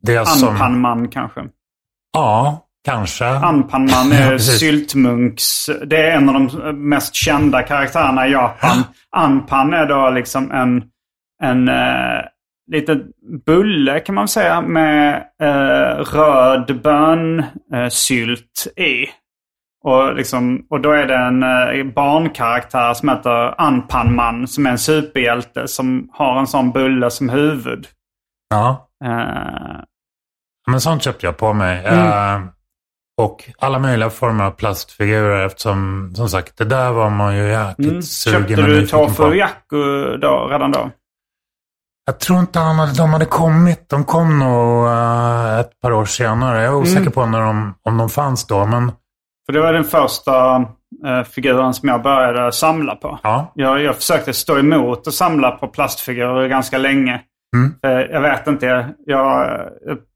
det 0.02 0.28
som... 0.28 0.50
Anpanman 0.50 1.08
kanske? 1.08 1.42
Ja, 2.14 2.63
kanske. 2.86 3.26
Anpanman 3.26 4.12
är. 4.12 4.38
Syltmunks. 4.38 5.70
Det 5.86 5.98
är 5.98 6.12
en 6.18 6.30
av 6.30 6.34
de 6.34 6.72
mest 6.90 7.16
kända 7.16 7.64
karaktärerna 7.64 8.28
i 8.28 8.32
Japan. 8.32 8.84
Anpan 9.16 9.74
är 9.74 9.86
då 9.86 10.10
liksom 10.10 10.52
en, 10.52 10.84
en 11.44 11.68
eh, 11.68 12.22
liten 12.72 13.04
bulle 13.46 14.00
kan 14.00 14.16
man 14.16 14.28
säga 14.28 14.62
med 14.62 15.24
eh, 15.42 15.98
röd 16.14 16.82
bönsylt 16.84 18.68
i. 18.78 19.06
Och, 19.86 20.16
liksom, 20.16 20.66
och 20.70 20.82
då 20.82 20.92
är 20.92 21.06
det 21.06 21.16
en 21.16 21.44
eh, 21.44 21.94
barnkaraktär 21.94 22.94
som 22.94 23.10
heter 23.10 23.62
Anpanman 23.62 24.48
som 24.48 24.66
är 24.66 24.70
en 24.70 24.78
superhjälte 24.78 25.68
som 25.68 26.10
har 26.14 26.40
en 26.40 26.48
sån 26.48 26.72
bulle 26.72 27.12
som 27.12 27.30
huvud. 27.30 27.88
Ja. 28.50 28.90
Eh, 29.06 29.82
Men 30.68 30.82
sånt 30.82 31.04
köpte 31.04 31.26
jag 31.26 31.38
på 31.38 31.54
mig. 31.54 31.86
Mm. 31.86 32.48
Eh, 33.20 33.26
och 33.26 33.50
alla 33.60 33.80
möjliga 33.80 34.10
former 34.10 34.44
av 34.44 34.52
plastfigurer 34.52 35.46
eftersom, 35.46 36.12
som 36.16 36.30
sagt, 36.30 36.58
det 36.58 36.66
där 36.66 36.92
var 36.92 37.10
man 37.10 37.38
ju 37.38 37.48
jäkligt 37.50 37.90
mm. 37.92 38.02
sugen 38.02 38.48
Köpte 38.48 38.62
du 38.62 38.88
Tofu. 38.88 39.34
Yaku 39.36 40.18
då, 40.18 40.48
redan 40.52 40.72
då? 40.72 40.90
Jag 42.06 42.20
tror 42.20 42.40
inte 42.40 42.60
han 42.60 42.80
hade, 42.80 42.94
de 42.94 43.10
hade 43.14 43.26
kommit. 43.26 43.90
De 43.90 44.04
kom 44.04 44.40
nog 44.40 44.88
eh, 44.88 45.60
ett 45.60 45.80
par 45.82 45.92
år 45.92 46.06
senare. 46.06 46.64
Jag 46.64 46.74
är 46.74 46.76
osäker 46.78 47.00
Mm. 47.02 47.12
på 47.12 47.26
när 47.26 47.42
de, 47.42 47.74
om 47.84 47.98
de 47.98 48.10
fanns 48.10 48.48
då. 48.48 48.66
Men 48.66 48.92
För 49.46 49.54
det 49.54 49.60
var 49.62 49.74
den 49.74 49.84
första 49.84 50.56
eh, 51.06 51.24
figuren 51.24 51.74
som 51.74 51.90
jag 51.90 52.02
började 52.04 52.52
samla 52.52 52.96
på. 52.96 53.20
ja, 53.24 53.52
Jag, 53.56 53.82
jag 53.82 53.96
försökte 53.96 54.34
stå 54.34 54.60
emot 54.60 55.08
och 55.08 55.14
samla 55.14 55.52
på 55.52 55.68
plastfigurer 55.68 56.48
ganska 56.48 56.78
länge. 56.78 57.22
Mm. 57.54 57.74
Eh, 57.84 58.12
jag 58.12 58.22
vet 58.22 58.48
inte. 58.48 58.66
Jag, 59.06 59.60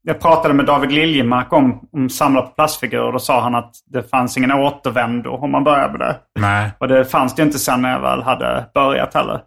jag, 0.02 0.20
pratade 0.20 0.54
med 0.54 0.66
David 0.66 0.92
Liljemark 0.92 1.52
om, 1.52 1.88
om 1.92 2.10
samla 2.10 2.42
på 2.42 2.48
plastfigurer. 2.48 3.12
Då 3.12 3.18
sa 3.18 3.40
han 3.40 3.54
att 3.54 3.72
det 3.86 4.02
fanns 4.02 4.36
ingen 4.36 4.52
återvändo 4.52 5.30
om 5.30 5.50
man 5.50 5.64
började 5.64 5.98
med 5.98 6.00
det. 6.00 6.16
nej. 6.40 6.70
Och 6.78 6.88
det 6.88 7.04
fanns 7.04 7.34
det 7.34 7.42
inte 7.42 7.58
sen 7.58 7.82
när 7.82 7.92
jag 7.92 8.00
väl 8.00 8.22
hade 8.22 8.66
börjat 8.74 9.14
heller. 9.14 9.40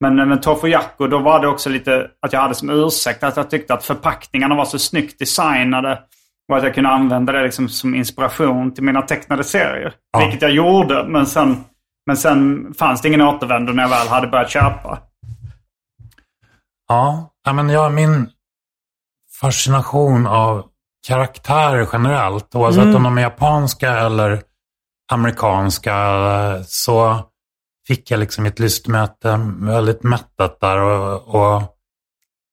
Men 0.00 0.18
eh, 0.18 0.26
med 0.26 0.42
Tofu 0.42 0.68
Yaku, 0.68 1.08
då 1.08 1.18
var 1.18 1.40
det 1.40 1.48
också 1.48 1.70
lite 1.70 2.06
att 2.22 2.32
jag 2.32 2.40
hade 2.40 2.54
som 2.54 2.70
ursäkt 2.70 3.22
att 3.22 3.36
jag 3.36 3.50
tyckte 3.50 3.74
att 3.74 3.84
förpackningarna 3.84 4.54
var 4.54 4.64
så 4.64 4.78
snyggt 4.78 5.18
designade. 5.18 5.98
Och 6.50 6.56
att 6.56 6.64
jag 6.64 6.74
kunde 6.74 6.90
använda 6.90 7.32
det 7.32 7.42
liksom 7.42 7.68
som 7.68 7.94
inspiration 7.94 8.74
till 8.74 8.84
mina 8.84 9.02
tecknade 9.02 9.44
serier. 9.44 9.92
Ja. 10.12 10.18
Vilket 10.20 10.42
jag 10.42 10.50
gjorde, 10.50 11.04
men 11.08 11.26
sen, 11.26 11.56
men 12.06 12.16
sen 12.16 12.74
fanns 12.78 13.02
det 13.02 13.08
ingen 13.08 13.20
återvändo 13.20 13.72
när 13.72 13.82
jag 13.82 13.90
väl 13.90 14.08
hade 14.08 14.26
börjat 14.26 14.50
köpa. 14.50 14.98
Ja, 16.88 17.30
men 17.52 17.68
jag, 17.68 17.92
min 17.92 18.30
fascination 19.40 20.26
av 20.26 20.64
karaktärer 21.06 21.88
generellt, 21.92 22.54
oavsett 22.54 22.82
Mm. 22.82 22.96
om 22.96 23.02
de 23.02 23.18
är 23.18 23.22
japanska 23.22 23.98
eller 23.98 24.42
amerikanska, 25.12 25.94
så 26.66 27.20
fick 27.86 28.10
jag 28.10 28.20
liksom 28.20 28.46
ett 28.46 28.58
lystmäte 28.58 29.40
väldigt 29.60 30.02
mättat 30.02 30.60
där. 30.60 30.78
Och, 30.80 31.34
och 31.34 31.62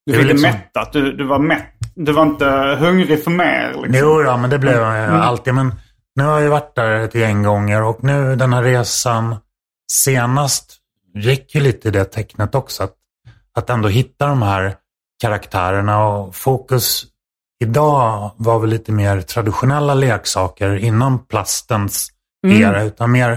Du 0.06 0.14
fick 0.14 0.22
det 0.22 0.34
liksom- 0.34 0.52
mättat. 0.52 0.94
Du, 0.94 1.12
du 1.18 1.28
var 1.28 1.40
mätt. 1.40 1.72
Du 1.96 2.12
var 2.12 2.24
inte 2.24 2.46
hungrig 2.80 3.24
för 3.24 3.32
mer. 3.32 3.68
Liksom. 3.74 3.94
Jo, 3.94 4.22
ja, 4.22 4.38
men 4.38 4.50
det 4.50 4.60
blev 4.60 4.74
jag 4.82 5.04
Mm. 5.04 5.22
alltid. 5.22 5.54
Men 5.54 5.76
nu 6.16 6.24
har 6.24 6.40
jag 6.40 6.50
varit 6.50 6.76
där 6.76 6.92
ett 6.92 7.16
gäng 7.16 7.44
gånger 7.44 7.84
och 7.84 8.04
nu 8.04 8.36
den 8.36 8.54
här 8.54 8.64
resan 8.64 9.36
senast 9.92 10.78
gick 11.14 11.56
ju 11.56 11.62
lite 11.62 11.88
i 11.88 11.92
det 11.92 12.06
tecknet 12.06 12.56
också. 12.56 12.84
Att, 12.84 12.94
att 13.56 13.70
ändå 13.70 13.88
hitta 13.88 14.28
de 14.28 14.42
här 14.42 14.76
karaktärerna 15.22 16.08
och 16.08 16.36
fokus 16.36 17.04
idag 17.64 18.32
var 18.38 18.60
väl 18.60 18.70
lite 18.70 18.92
mer 18.92 19.22
traditionella 19.22 19.94
leksaker 19.94 20.76
innan 20.76 21.26
plastens 21.26 22.12
Mm. 22.46 22.62
era. 22.62 22.84
Utan 22.84 23.12
mer 23.12 23.32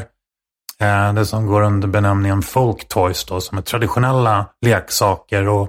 eh, 0.81 1.13
det 1.15 1.27
som 1.27 1.47
går 1.47 1.63
under 1.63 1.89
benämningen 1.89 2.43
folk 2.43 2.89
toys 2.89 3.25
då, 3.25 3.41
som 3.41 3.59
är 3.59 3.63
traditionella 3.63 4.47
leksaker 4.67 5.49
och 5.49 5.69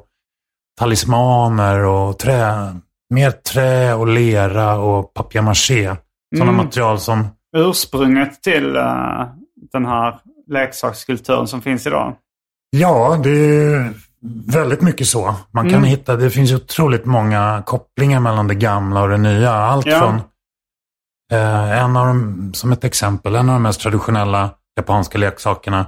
talismaner 0.80 1.80
och 1.84 2.20
trä. 2.20 2.76
Mer 3.14 3.32
trä 3.32 3.94
och 3.94 4.08
lera 4.08 4.78
och 4.78 5.14
papier-maché. 5.14 5.96
Sådana 6.36 6.52
Mm. 6.52 6.66
material 6.66 7.00
som 7.00 7.28
Ursprunget 7.58 8.42
till 8.44 8.76
eh, 8.76 9.28
den 9.72 9.86
här 9.86 10.20
leksakskulturen 10.48 11.48
som 11.48 11.62
finns 11.62 11.88
idag. 11.88 12.16
Ja, 12.70 13.20
det 13.24 13.30
är 13.30 13.94
väldigt 14.48 14.82
mycket 14.82 15.08
så. 15.08 15.36
Man 15.52 15.66
kan 15.66 15.78
Mm. 15.78 15.84
hitta, 15.90 16.16
det 16.16 16.30
finns 16.30 16.54
otroligt 16.54 17.06
många 17.06 17.64
kopplingar 17.66 18.20
mellan 18.20 18.48
det 18.48 18.56
gamla 18.56 19.02
och 19.02 19.10
det 19.10 19.18
nya. 19.18 19.52
Allt 19.54 19.86
Ja. 19.86 20.00
från, 20.00 20.16
eh, 21.40 21.84
en 21.84 21.98
av 21.98 22.08
dem, 22.08 22.52
som 22.54 22.72
ett 22.72 22.84
exempel, 22.84 23.36
en 23.36 23.50
av 23.50 23.54
de 23.56 23.64
mest 23.64 23.82
traditionella 23.82 24.50
japanska 24.78 25.18
leksakerna 25.18 25.86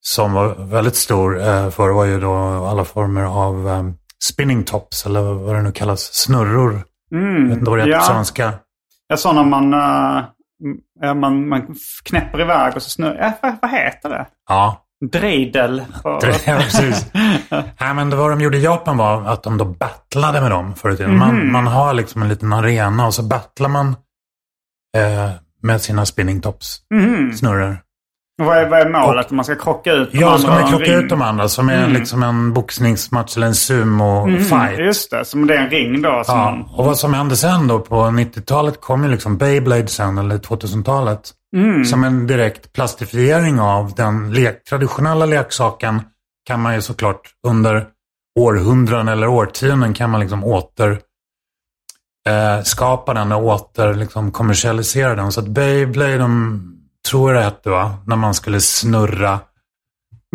som 0.00 0.32
var 0.32 0.54
väldigt 0.54 0.96
stor 0.96 1.40
eh, 1.40 1.70
förr 1.70 1.90
var 1.90 2.04
ju 2.04 2.20
då 2.20 2.34
alla 2.66 2.84
former 2.84 3.22
av 3.22 3.68
eh, 3.68 3.82
spinning 4.24 4.64
tops, 4.64 5.06
eller 5.06 5.20
vad 5.22 5.54
det 5.54 5.62
nu 5.62 5.72
kallas, 5.72 6.00
snurror. 6.14 6.82
Mm. 7.12 7.42
Jag 7.42 7.48
vet 7.48 7.58
inte 7.58 7.70
vad 7.70 7.78
det 7.78 7.82
heter 7.84 7.98
på 7.98 8.04
ja. 8.04 8.08
svenska. 8.14 8.52
Ja, 9.08 9.16
så 9.16 9.32
när 9.32 9.44
man, 9.44 9.72
ja, 11.00 11.14
man, 11.14 11.48
man 11.48 11.74
knäpper 12.04 12.40
iväg 12.40 12.76
och 12.76 12.82
så 12.82 12.90
snurrar. 12.90 13.16
Ja, 13.20 13.32
vad, 13.42 13.56
vad 13.62 13.70
heter 13.70 14.08
det? 14.08 14.26
Ja, 14.48 14.85
Dreidel. 15.04 15.82
Ja, 16.04 16.18
precis. 16.46 17.06
Nej, 17.80 17.94
men 17.94 18.10
det 18.10 18.16
vad 18.16 18.30
de 18.30 18.40
gjorde 18.40 18.56
i 18.58 18.62
Japan 18.64 18.96
var 18.96 19.22
att 19.24 19.42
de 19.42 19.58
då 19.58 19.64
battlade 19.64 20.40
med 20.40 20.50
dem 20.50 20.74
förut 20.74 20.94
i 20.94 20.96
tiden. 20.96 21.10
Mhm. 21.16 21.18
Man, 21.18 21.52
man 21.52 21.66
har 21.66 21.94
liksom 21.94 22.22
en 22.22 22.28
liten 22.28 22.52
arena 22.52 23.06
och 23.06 23.14
så 23.14 23.22
battlar 23.22 23.68
man 23.68 23.88
eh, 24.96 25.30
med 25.62 25.80
sina 25.82 26.06
spinning 26.06 26.40
tops, 26.40 26.78
Mhm. 26.94 27.32
snurror. 27.32 27.78
Och 28.40 28.46
Vad 28.46 28.58
är, 28.58 28.68
vad 28.70 28.80
är 28.80 28.88
målet? 28.90 29.30
Man 29.30 29.44
ska 29.44 29.54
krocka 29.54 29.92
ut 29.92 30.12
de 30.12 30.18
Ja, 30.18 30.38
ska 30.38 30.48
andra 30.48 30.60
man 30.60 30.60
i 30.60 30.62
en 30.72 30.78
krocka 30.78 30.92
ring? 30.92 31.04
ut 31.04 31.08
de 31.10 31.22
andra 31.22 31.48
som 31.48 31.68
är 31.68 31.78
Mm. 31.78 31.92
liksom 31.92 32.22
en 32.22 32.52
boxningsmatch 32.52 33.36
eller 33.36 33.46
en 33.46 33.50
Mhm, 33.50 33.54
sumo-fight. 33.54 34.78
Just 34.78 35.10
det, 35.10 35.24
som 35.24 35.46
det 35.46 35.54
är 35.54 35.58
en 35.58 35.70
ring 35.70 36.02
då. 36.02 36.22
Ja, 36.26 36.34
man, 36.34 36.62
och 36.76 36.84
vad 36.84 36.98
som 36.98 37.14
hände 37.14 37.36
sen 37.36 37.68
då 37.68 37.78
på 37.80 38.10
90-talet 38.10 38.80
kom 38.80 39.04
ju 39.04 39.10
liksom 39.10 39.36
Beyblade 39.36 39.86
sen, 39.88 40.18
eller 40.18 40.38
2000-talet. 40.38 41.30
Mm. 41.56 41.84
Som 41.84 42.04
en 42.04 42.26
direkt 42.26 42.72
plastifiering 42.72 43.60
av 43.60 43.94
den 43.94 44.32
le 44.32 44.52
traditionella 44.52 45.26
leksaken 45.26 46.00
kan 46.46 46.60
man 46.60 46.74
ju 46.74 46.82
såklart 46.82 47.30
under 47.46 47.86
århundraden 48.38 49.08
eller 49.08 49.28
årtionden 49.28 49.94
kan 49.94 50.10
man 50.10 50.20
liksom 50.20 50.44
åter 50.44 51.00
eh, 52.28 52.62
skapa 52.62 53.14
den 53.14 53.32
och 53.32 53.44
åter 53.44 53.94
liksom 53.94 54.32
kommersialisera 54.32 55.14
den. 55.14 55.32
Så 55.32 55.40
att 55.40 55.48
Beyblade, 55.48 56.18
de 56.18 56.62
tror 57.10 57.32
jag 57.32 57.40
det 57.40 57.44
hette 57.44 57.70
va? 57.70 57.96
När 58.06 58.16
man 58.16 58.34
skulle 58.34 58.60
snurra. 58.60 59.40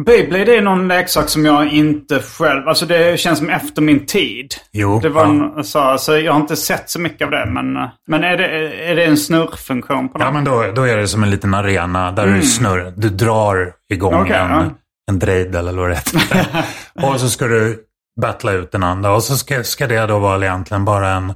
Beyblade 0.05 0.57
är 0.57 0.61
någon 0.61 0.87
leksak 0.87 1.29
som 1.29 1.45
jag 1.45 1.67
inte 1.67 2.19
själv... 2.19 2.67
Alltså 2.67 2.85
det 2.85 3.19
känns 3.19 3.39
som 3.39 3.49
efter 3.49 3.81
min 3.81 4.05
tid. 4.05 4.53
Jo, 4.71 4.99
Det 4.99 5.09
var 5.09 5.23
ja. 5.23 5.53
en, 5.57 5.63
så, 5.63 5.97
så 5.97 6.17
jag 6.17 6.33
har 6.33 6.39
inte 6.39 6.55
sett 6.55 6.89
så 6.89 6.99
mycket 6.99 7.25
av 7.25 7.31
det. 7.31 7.45
Men, 7.45 7.73
men 8.07 8.23
är, 8.23 8.37
det, 8.37 8.47
är 8.89 8.95
det 8.95 9.05
en 9.05 9.17
snurrfunktion 9.17 10.09
på 10.09 10.17
något? 10.17 10.25
Ja, 10.25 10.31
men 10.31 10.43
då, 10.43 10.71
då 10.75 10.83
är 10.83 10.97
det 10.97 11.07
som 11.07 11.23
en 11.23 11.29
liten 11.29 11.53
arena 11.53 12.11
där 12.11 12.27
du 12.27 12.41
snurrar. 12.41 12.93
Du 12.95 13.09
drar 13.09 13.73
igång 13.89 14.13
Mm. 14.13 14.23
Okej, 14.23 14.35
en, 14.35 14.49
ja. 14.51 14.69
en 15.11 15.19
dreidel 15.19 15.67
eller 15.67 15.81
vad 15.81 15.89
det 15.89 15.95
heter. 15.95 16.47
och 17.13 17.19
så 17.19 17.29
ska 17.29 17.47
du 17.47 17.79
battla 18.21 18.51
ut 18.51 18.71
den 18.71 18.83
andra. 18.83 19.13
Och 19.15 19.23
så 19.23 19.37
ska, 19.37 19.63
ska 19.63 19.87
det 19.87 20.05
då 20.05 20.19
vara 20.19 20.45
egentligen 20.45 20.85
bara 20.85 21.09
en, 21.09 21.33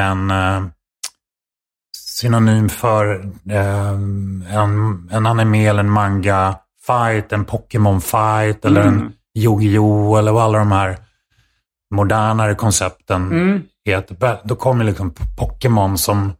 en 0.00 0.30
eh, 0.30 0.62
synonym 1.96 2.68
för 2.68 3.14
eh, 3.50 3.88
en, 4.58 5.08
en 5.12 5.26
anime 5.26 5.66
eller 5.66 5.80
en 5.80 5.90
manga 5.90 6.54
fight, 6.86 7.32
en 7.32 7.44
Pokémon 7.44 8.00
fight 8.00 8.64
eller 8.64 8.80
Mm. 8.82 8.94
en 9.00 9.12
Yu-Gi-Oh! 9.38 10.18
eller 10.18 10.40
alla 10.44 10.58
de 10.58 10.72
här 10.72 10.96
modernare 11.94 12.54
koncepten 12.54 13.22
Mm. 13.32 13.62
heter. 13.86 14.38
Då 14.44 14.56
kommer 14.56 14.84
liksom 14.84 15.14
Pokémon 15.38 15.98
som 15.98 16.32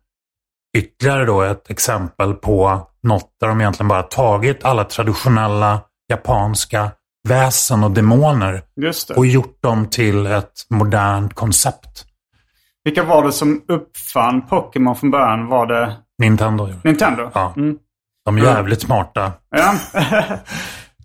ytterligare 0.76 1.24
då 1.24 1.42
ett 1.42 1.70
exempel 1.70 2.34
på 2.34 2.88
något 3.02 3.30
där 3.40 3.48
de 3.48 3.60
egentligen 3.60 3.88
bara 3.88 4.02
tagit 4.02 4.64
alla 4.64 4.84
traditionella 4.84 5.80
japanska 6.08 6.90
väsen 7.28 7.84
och 7.84 7.90
demoner 7.90 8.62
och 9.16 9.26
gjort 9.26 9.62
dem 9.62 9.86
till 9.86 10.26
ett 10.26 10.66
modernt 10.70 11.34
koncept. 11.34 12.04
Vilka 12.84 13.02
var 13.04 13.24
det 13.26 13.32
som 13.32 13.62
uppfann 13.68 14.46
Pokémon 14.46 14.96
från 14.96 15.10
början? 15.10 15.46
Var 15.46 15.66
det 15.66 15.96
Nintendo. 16.18 16.68
Nintendo? 16.84 17.30
Ja. 17.34 17.52
Mm. 17.56 17.78
De 18.24 18.38
är 18.38 18.42
jävligt 18.42 18.80
smarta. 18.80 19.32
Ja. 19.50 19.74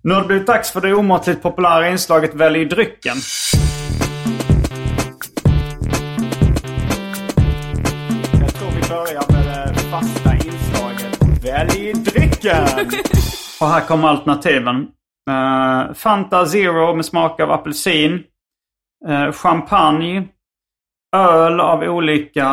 nu 0.03 0.13
har 0.13 0.21
det 0.21 0.27
blivit 0.27 0.47
dags 0.47 0.71
för 0.71 0.81
det 0.81 0.93
omåttligt 0.93 1.41
populära 1.41 1.89
inslaget 1.89 2.33
Välj 2.33 2.65
drycken. 2.65 3.17
Jag 8.39 8.53
tror 8.53 8.69
vi 8.71 8.89
börjar 8.89 9.31
med 9.31 9.73
det 9.73 9.79
fasta 9.79 10.33
inslaget 10.33 11.45
Välj 11.45 11.93
drycken. 11.93 12.67
Och 13.61 13.67
här 13.67 13.87
kommer 13.87 14.07
alternativen. 14.07 14.87
Eh, 15.29 15.93
Fanta 15.93 16.45
Zero 16.45 16.95
med 16.95 17.05
smak 17.05 17.39
av 17.39 17.51
apelsin. 17.51 18.23
Eh, 19.07 19.31
champagne. 19.31 20.27
Öl 21.15 21.59
av 21.59 21.83
olika 21.83 22.47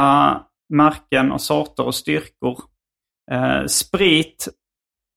märken 0.72 1.33
och 1.33 1.40
sorter 1.40 1.87
och 1.87 1.94
styrkor. 1.94 2.59
Eh, 3.31 3.67
sprit 3.67 4.49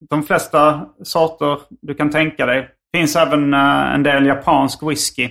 de 0.10 0.24
flesta 0.24 0.90
sorter 1.04 1.60
du 1.82 1.94
kan 1.96 2.10
tänka 2.10 2.46
dig. 2.46 2.62
Det 2.92 2.98
finns 2.98 3.16
även 3.16 3.54
eh, 3.54 3.94
en 3.94 4.04
del 4.04 4.26
japansk 4.26 4.84
whisky. 4.84 5.24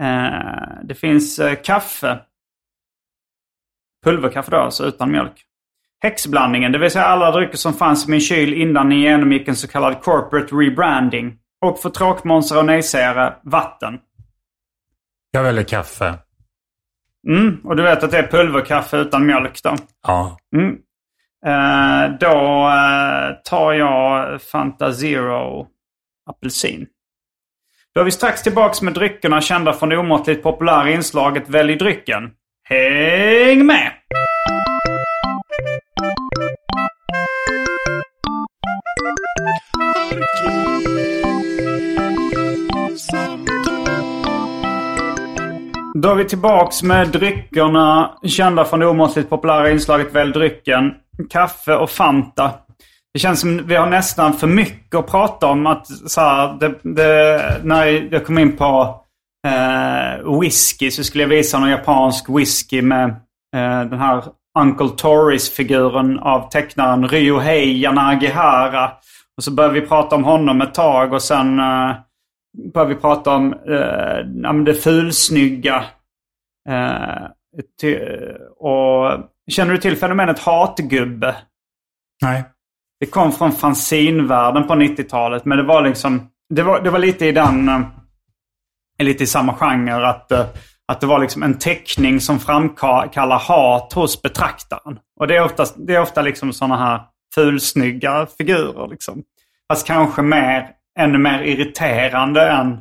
Eh, 0.00 0.82
det 0.82 0.94
finns 0.94 1.38
eh, 1.38 1.54
kaffe. 1.64 2.18
Pulverkaffe 4.04 4.50
då, 4.50 4.56
alltså 4.56 4.84
utan 4.84 5.10
mjölk. 5.10 5.46
Häxblandningen, 6.02 6.72
det 6.72 6.78
vill 6.78 6.90
säga 6.90 7.04
alla 7.04 7.30
drycker 7.30 7.56
som 7.56 7.74
fanns 7.74 8.08
i 8.08 8.10
min 8.10 8.20
kyl 8.20 8.54
innan 8.54 8.88
ni 8.88 9.00
genomgick 9.00 9.48
en 9.48 9.56
så 9.56 9.68
kallad 9.68 10.02
corporate 10.02 10.54
rebranding. 10.54 11.38
Och 11.60 11.78
för 11.78 11.90
tråkmånsar 11.90 12.58
och 12.58 12.64
nejsägare, 12.64 13.34
vatten. 13.42 13.98
Jag 15.30 15.42
väljer 15.42 15.64
kaffe. 15.64 16.18
Mm, 17.28 17.60
och 17.64 17.76
du 17.76 17.82
vet 17.82 18.04
att 18.04 18.10
det 18.10 18.18
är 18.18 18.26
pulverkaffe 18.26 18.96
utan 18.96 19.26
mjölk 19.26 19.62
då? 19.62 19.76
Ja. 20.02 20.38
Mm. 20.56 20.78
Eh, 21.46 22.18
då 22.20 22.68
eh, 22.68 23.36
tar 23.44 23.72
jag 23.72 24.42
Fanta 24.42 24.92
Zero 24.92 25.66
apelsin. 26.30 26.86
Då 27.94 28.00
är 28.00 28.04
vi 28.04 28.10
strax 28.10 28.42
tillbaks 28.42 28.82
med 28.82 28.94
dryckerna 28.94 29.40
kända 29.40 29.72
från 29.72 29.88
det 29.88 29.98
omåttligt 29.98 30.42
populära 30.42 30.90
inslaget 30.90 31.48
Välj 31.48 31.76
drycken. 31.76 32.30
Häng 32.68 33.66
med! 33.66 33.92
Då 46.02 46.10
är 46.10 46.14
vi 46.14 46.24
tillbaks 46.24 46.82
med 46.82 47.08
dryckerna 47.08 48.10
kända 48.26 48.64
från 48.64 48.80
det 48.80 48.86
omåttligt 48.86 49.30
populära 49.30 49.70
inslaget 49.70 50.14
Välj 50.14 50.32
drycken. 50.32 50.94
Kaffe 51.30 51.74
och 51.74 51.90
Fanta. 51.90 52.50
Det 53.14 53.18
känns 53.18 53.40
som 53.40 53.66
vi 53.66 53.74
har 53.74 53.86
nästan 53.86 54.32
för 54.32 54.46
mycket 54.46 54.94
att 54.94 55.06
prata 55.06 55.46
om. 55.46 55.66
Att, 55.66 55.86
så 55.86 56.20
här, 56.20 56.56
det, 56.60 56.74
det, 56.82 57.60
när 57.62 57.86
jag 58.12 58.26
kom 58.26 58.38
in 58.38 58.56
på 58.56 59.00
eh, 59.46 60.40
whisky 60.40 60.90
så 60.90 61.04
skulle 61.04 61.24
jag 61.24 61.28
visa 61.28 61.58
någon 61.58 61.70
japansk 61.70 62.24
whisky 62.28 62.82
med 62.82 63.08
eh, 63.56 63.80
den 63.90 63.98
här 63.98 64.24
Uncle 64.58 64.88
Toris-figuren 64.96 66.18
av 66.18 66.50
tecknaren 66.50 67.08
Ryohei 67.08 67.80
Yanagihara. 67.80 68.92
Och 69.36 69.44
så 69.44 69.50
började 69.50 69.80
vi 69.80 69.86
prata 69.86 70.16
om 70.16 70.24
honom 70.24 70.60
ett 70.60 70.74
tag 70.74 71.12
och 71.12 71.22
sen 71.22 71.58
eh, 71.58 71.94
började 72.74 72.94
vi 72.94 73.00
prata 73.00 73.34
om 73.34 73.52
eh, 73.52 74.54
det 74.64 74.74
fulsnygga. 74.74 75.84
Eh, 76.68 77.22
och, 78.56 79.30
känner 79.50 79.72
du 79.72 79.78
till 79.78 79.96
fenomenet 79.96 80.38
hatgubbe? 80.38 81.36
Nej. 82.22 82.44
Det 83.00 83.06
kom 83.06 83.32
från 83.32 83.52
fanzinvärlden 83.52 84.66
på 84.66 84.74
90-talet. 84.74 85.44
Men 85.44 85.58
det 85.58 85.64
var 85.64 85.82
liksom... 85.82 86.28
Det 86.54 86.62
var, 86.62 86.80
det 86.80 86.90
var 86.90 86.98
lite 86.98 87.26
i 87.26 87.32
den... 87.32 87.68
eh, 87.68 87.80
Lite 88.98 89.24
i 89.24 89.26
samma 89.26 89.54
genre. 89.54 90.06
Att, 90.08 90.32
eh, 90.32 90.46
att 90.88 91.00
det 91.00 91.06
var 91.06 91.18
liksom 91.18 91.42
en 91.42 91.58
teckning 91.58 92.20
som 92.20 92.38
framkallar 92.40 93.38
hat 93.38 93.92
hos 93.92 94.22
betraktaren. 94.22 94.98
Och 95.20 95.26
det 95.26 95.36
är 95.36 95.44
ofta, 95.44 95.64
det 95.76 95.94
är 95.94 96.00
ofta 96.00 96.22
liksom 96.22 96.52
sådana 96.52 96.76
här 96.76 97.00
fulsnygga 97.34 98.26
figurer. 98.38 98.88
Liksom. 98.88 99.22
Fast 99.72 99.86
kanske 99.86 100.22
mer, 100.22 100.70
ännu 100.98 101.18
mer 101.18 101.42
irriterande 101.42 102.50
än, 102.50 102.80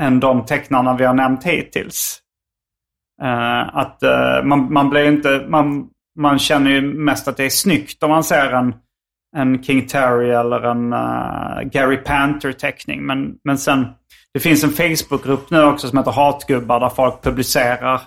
än 0.00 0.20
de 0.20 0.44
tecknarna 0.46 0.96
vi 0.96 1.04
har 1.04 1.14
nämnt 1.14 1.44
hittills. 1.44 2.22
Uh, 3.22 3.76
att 3.76 3.98
uh, 4.02 4.44
man, 4.44 4.72
man 4.72 4.90
blir 4.90 5.08
inte... 5.08 5.46
Man, 5.48 5.86
man 6.18 6.38
känner 6.38 6.70
ju 6.70 6.82
mest 6.82 7.28
att 7.28 7.36
det 7.36 7.44
är 7.44 7.50
snyggt 7.50 8.02
om 8.02 8.10
man 8.10 8.24
ser 8.24 8.52
en, 8.52 8.74
en 9.36 9.62
King 9.62 9.86
Terry 9.86 10.30
eller 10.30 10.60
en 10.60 10.92
uh, 10.92 11.62
Gary 11.62 11.96
Panther-teckning. 11.96 13.06
Men, 13.06 13.34
men 13.44 13.58
sen, 13.58 13.86
det 14.34 14.40
finns 14.40 14.64
en 14.64 14.70
Facebookgrupp 14.70 15.50
nu 15.50 15.62
också 15.62 15.88
som 15.88 15.98
heter 15.98 16.10
Hatgubbar 16.10 16.80
där 16.80 16.88
folk 16.88 17.22
publicerar 17.22 18.00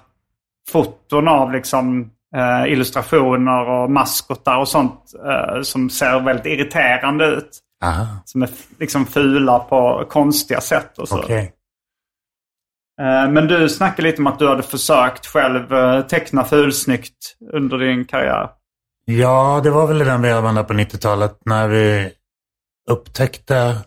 foton 0.71 1.27
av 1.27 1.51
liksom 1.51 2.09
illustrationer 2.67 3.69
och 3.69 3.91
maskotar 3.91 4.57
och 4.57 4.67
sånt 4.67 5.01
som 5.63 5.89
ser 5.89 6.19
väldigt 6.19 6.45
irriterande 6.45 7.25
ut. 7.25 7.59
Aha. 7.83 8.07
Som 8.25 8.43
är 8.43 8.49
liksom 8.79 9.05
fula 9.05 9.59
på 9.59 10.05
konstiga 10.09 10.61
sätt 10.61 10.97
och 10.97 11.07
så. 11.07 11.19
Okej. 11.19 11.53
Eh, 13.01 13.31
Men 13.31 13.47
du 13.47 13.69
snackade 13.69 14.07
lite 14.07 14.21
om 14.21 14.27
att 14.27 14.39
du 14.39 14.47
hade 14.47 14.63
försökt 14.63 15.25
själv 15.25 15.73
eh, 15.73 16.01
teckna 16.01 16.43
fulsnyggt 16.43 17.35
under 17.53 17.77
din 17.77 18.05
karriär. 18.05 18.49
Ja, 19.05 19.61
det 19.63 19.69
var 19.69 19.87
väl 19.87 19.99
den 19.99 20.21
vevan 20.21 20.55
där 20.55 20.63
på 20.63 20.73
90-talet 20.73 21.37
när 21.45 21.67
vi 21.67 22.11
upptäckte 22.89 23.77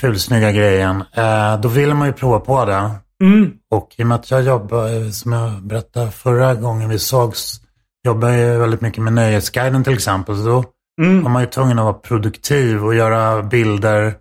fulsnygga 0.00 0.52
grejen. 0.52 1.04
Eh, 1.14 1.60
då 1.60 1.68
ville 1.68 1.94
man 1.94 2.06
ju 2.06 2.12
prova 2.12 2.40
på 2.40 2.64
det. 2.64 2.90
Mm. 3.22 3.52
Och 3.70 3.94
i 3.96 4.02
och 4.02 4.06
med 4.06 4.14
att 4.14 4.30
jag 4.30 4.42
jobbar, 4.42 5.10
som 5.10 5.32
jag 5.32 5.62
berättade 5.62 6.10
förra 6.10 6.54
gången 6.54 6.88
vi 6.88 6.98
sågs, 6.98 7.60
jobbar 8.06 8.28
jag 8.28 8.58
väldigt 8.58 8.80
mycket 8.80 9.02
med 9.02 9.12
Nöjesguiden 9.12 9.84
till 9.84 9.94
exempel. 9.94 10.36
Så 10.36 10.42
då 10.42 10.64
Mm. 11.00 11.22
var 11.22 11.30
man 11.30 11.42
ju 11.42 11.48
tvungen 11.48 11.78
att 11.78 11.84
vara 11.84 11.94
produktiv 11.94 12.84
och 12.84 12.94
göra 12.94 13.42
bilder, 13.42 14.14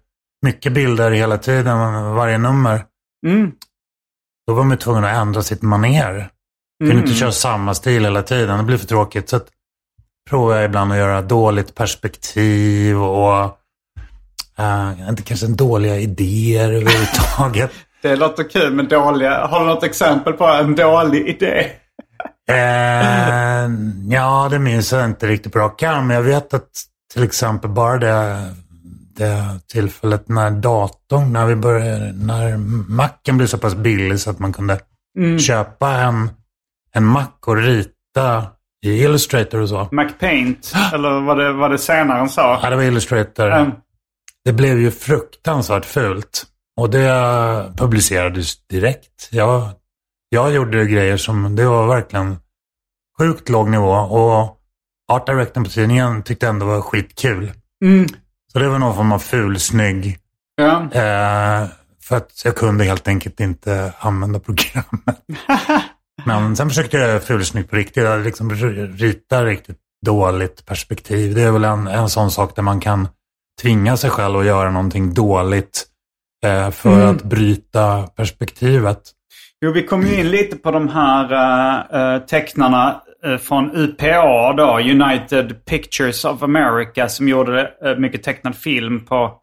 mycket 0.45 0.73
bilder 0.73 1.11
hela 1.11 1.37
tiden, 1.37 1.77
varje 2.13 2.37
nummer. 2.37 2.85
Mm. 3.27 3.51
Då 4.47 4.53
var 4.53 4.63
man 4.63 4.77
tvungen 4.77 5.03
att 5.03 5.15
ändra 5.15 5.43
sitt. 5.43 5.63
Kunde 6.79 6.93
Mm. 6.93 6.97
inte 6.97 7.19
köra 7.19 7.31
samma 7.31 7.73
stil 7.73 8.03
hela 8.03 8.23
tiden. 8.23 8.57
Det 8.57 8.63
blir 8.63 8.77
för 8.77 8.87
tråkigt. 8.87 9.29
Så 9.29 9.35
att 9.35 9.47
provar 10.29 10.55
jag 10.55 10.65
ibland 10.65 10.91
att 10.91 10.97
göra 10.97 11.21
dåligt 11.21 11.75
perspektiv 11.75 13.01
och 13.01 13.57
uh, 14.59 15.09
inte 15.09 15.23
kanske 15.23 15.47
dåliga 15.47 15.97
idéer 15.97 16.71
överhuvudtaget. 16.71 17.71
Det 18.01 18.15
låter 18.15 18.49
kul 18.49 18.73
med 18.73 18.85
dåliga... 18.89 19.45
Har 19.45 19.59
du 19.59 19.65
något 19.65 19.83
exempel 19.83 20.33
på 20.33 20.45
en 20.45 20.75
dålig 20.75 21.27
idé? 21.27 21.65
Eh, 22.49 23.69
ja, 24.09 24.47
det 24.51 24.59
minns 24.59 24.91
jag 24.91 25.05
inte 25.05 25.27
riktigt 25.27 25.53
på 25.53 25.59
rak 25.59 25.83
arm. 25.83 26.07
Men 26.07 26.15
jag 26.15 26.23
vet 26.23 26.53
att 26.53 26.69
till 27.13 27.23
exempel 27.23 27.69
bara 27.69 27.97
det, 27.97 28.45
det 29.15 29.59
tillfället 29.71 30.29
när 30.29 30.51
datorn, 30.51 31.33
när 31.33 31.45
vi 31.45 31.55
började, 31.55 32.11
när 32.13 32.57
macken 32.89 33.37
blev 33.37 33.47
så 33.47 33.57
pass 33.57 33.75
billig 33.75 34.19
så 34.19 34.29
att 34.29 34.39
man 34.39 34.53
kunde 34.53 34.79
köpa 35.39 35.91
en, 35.91 36.29
en 36.93 37.05
Mac 37.05 37.27
och 37.45 37.57
rita 37.57 38.45
i 38.85 39.03
Illustrator 39.03 39.59
och 39.61 39.69
så. 39.69 39.87
MacPaint, 39.91 40.73
eller 40.93 41.21
vad 41.21 41.37
det, 41.37 41.53
vad 41.53 41.71
det 41.71 41.77
senare 41.77 42.29
sa. 42.29 42.59
Ja, 42.63 42.69
det 42.69 42.75
var 42.75 42.83
Illustrator. 42.83 43.51
Mm. 43.51 43.71
Det 44.45 44.53
blev 44.53 44.79
ju 44.79 44.91
fruktansvärt 44.91 45.85
fult. 45.85 46.45
Och 46.77 46.89
det 46.89 47.73
publicerades 47.77 48.67
direkt. 48.67 49.29
Jag, 49.31 49.69
jag 50.33 50.53
gjorde 50.53 50.85
grejer 50.85 51.17
som, 51.17 51.55
det 51.55 51.65
var 51.65 51.87
verkligen 51.87 52.37
sjukt 53.19 53.49
låg 53.49 53.69
nivå. 53.69 53.91
Och 53.91 54.57
Art 55.11 55.25
Directorn 55.25 55.63
på 55.63 55.69
tidningen 55.69 56.23
tyckte 56.23 56.47
ändå 56.47 56.65
var 56.65 56.81
skitkul. 56.81 57.51
Mm. 57.83 58.07
Så 58.53 58.59
det 58.59 58.69
var 58.69 58.79
någon 58.79 58.95
form 58.95 59.11
av 59.11 59.19
fulsnygg. 59.19 60.17
Ja. 60.55 60.81
Eh, 60.81 61.67
för 62.03 62.17
att 62.17 62.41
jag 62.45 62.55
kunde 62.55 62.83
helt 62.83 63.07
enkelt 63.07 63.39
inte 63.39 63.93
använda 63.99 64.39
programmet. 64.39 65.21
Men 66.25 66.55
sen 66.55 66.69
försökte 66.69 66.97
jag 66.97 67.09
göra 67.09 67.19
fulsnyggt 67.19 67.69
på 67.69 67.75
riktigt. 67.75 68.03
Jag 68.03 68.21
liksom 68.23 68.51
rita 68.51 69.45
riktigt 69.45 69.77
dåligt 70.05 70.65
perspektiv. 70.65 71.35
Det 71.35 71.41
är 71.41 71.51
väl 71.51 71.63
en, 71.63 71.87
en 71.87 72.09
sån 72.09 72.31
sak 72.31 72.55
där 72.55 72.63
man 72.63 72.79
kan 72.79 73.07
tvinga 73.61 73.97
sig 73.97 74.09
själv 74.09 74.39
att 74.39 74.45
göra 74.45 74.71
någonting 74.71 75.13
dåligt 75.13 75.85
eh, 76.45 76.71
för 76.71 76.93
Mm. 76.93 77.15
att 77.15 77.23
bryta 77.23 78.07
perspektivet. 78.07 79.01
Jo, 79.65 79.71
vi 79.71 79.83
kom 79.83 80.01
ju 80.01 80.19
in 80.19 80.29
lite 80.29 80.57
på 80.57 80.71
de 80.71 80.87
här 80.87 81.33
uh, 82.15 82.25
tecknarna 82.25 83.01
eh, 83.23 83.37
från 83.37 83.71
UPA 83.75 84.53
då, 84.53 84.79
United 84.79 85.65
Pictures 85.65 86.25
of 86.25 86.43
America, 86.43 87.09
som 87.09 87.27
gjorde 87.27 87.71
uh, 87.85 87.97
mycket 87.97 88.23
tecknad 88.23 88.55
film 88.55 89.05
på 89.05 89.41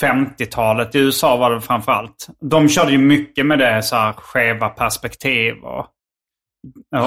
50-talet. 0.00 0.94
I 0.94 0.98
USA 0.98 1.36
var 1.36 1.50
det 1.50 1.60
framför 1.60 1.92
allt. 1.92 2.28
De 2.40 2.68
körde 2.68 2.92
ju 2.92 2.98
mycket 2.98 3.46
med 3.46 3.58
det, 3.58 3.82
så 3.82 3.96
här 3.96 4.12
skeva 4.12 4.68
perspektiv 4.68 5.54
och, 5.54 5.86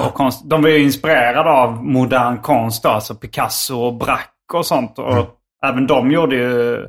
och 0.06 0.14
konst. 0.14 0.50
De 0.50 0.62
var 0.62 0.68
ju 0.68 0.82
inspirerade 0.82 1.50
av 1.50 1.84
modern 1.84 2.38
konst 2.38 2.82
då, 2.82 2.88
alltså 2.88 3.14
Picasso 3.14 3.80
och 3.80 3.94
Braque 3.94 4.54
och 4.54 4.66
sånt. 4.66 4.98
Och 4.98 5.26
även 5.64 5.86
de 5.86 6.10
gjorde 6.10 6.36
ju 6.36 6.86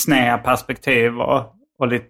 sneda 0.00 0.38
perspektiv 0.38 1.20
och, 1.20 1.54
och 1.78 1.88
lite, 1.88 2.06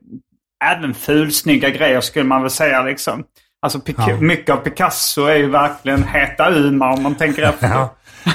även 0.62 0.94
fulsnygga 0.94 1.70
grejer 1.70 2.01
skulle 2.01 2.25
man 2.25 2.42
väl 2.42 2.51
säga 2.51 2.83
liksom. 2.83 3.25
Alltså 3.62 3.81
Ja. 3.96 4.16
mycket 4.20 4.51
av 4.51 4.57
Picasso 4.57 5.25
är 5.25 5.37
ju 5.37 5.48
verkligen 5.51 6.05
heta 6.05 6.51
Uma 6.51 6.92
om 6.92 7.03
man 7.03 7.14
tänker 7.14 7.42
efter. 7.42 7.68
Ja. 7.68 7.94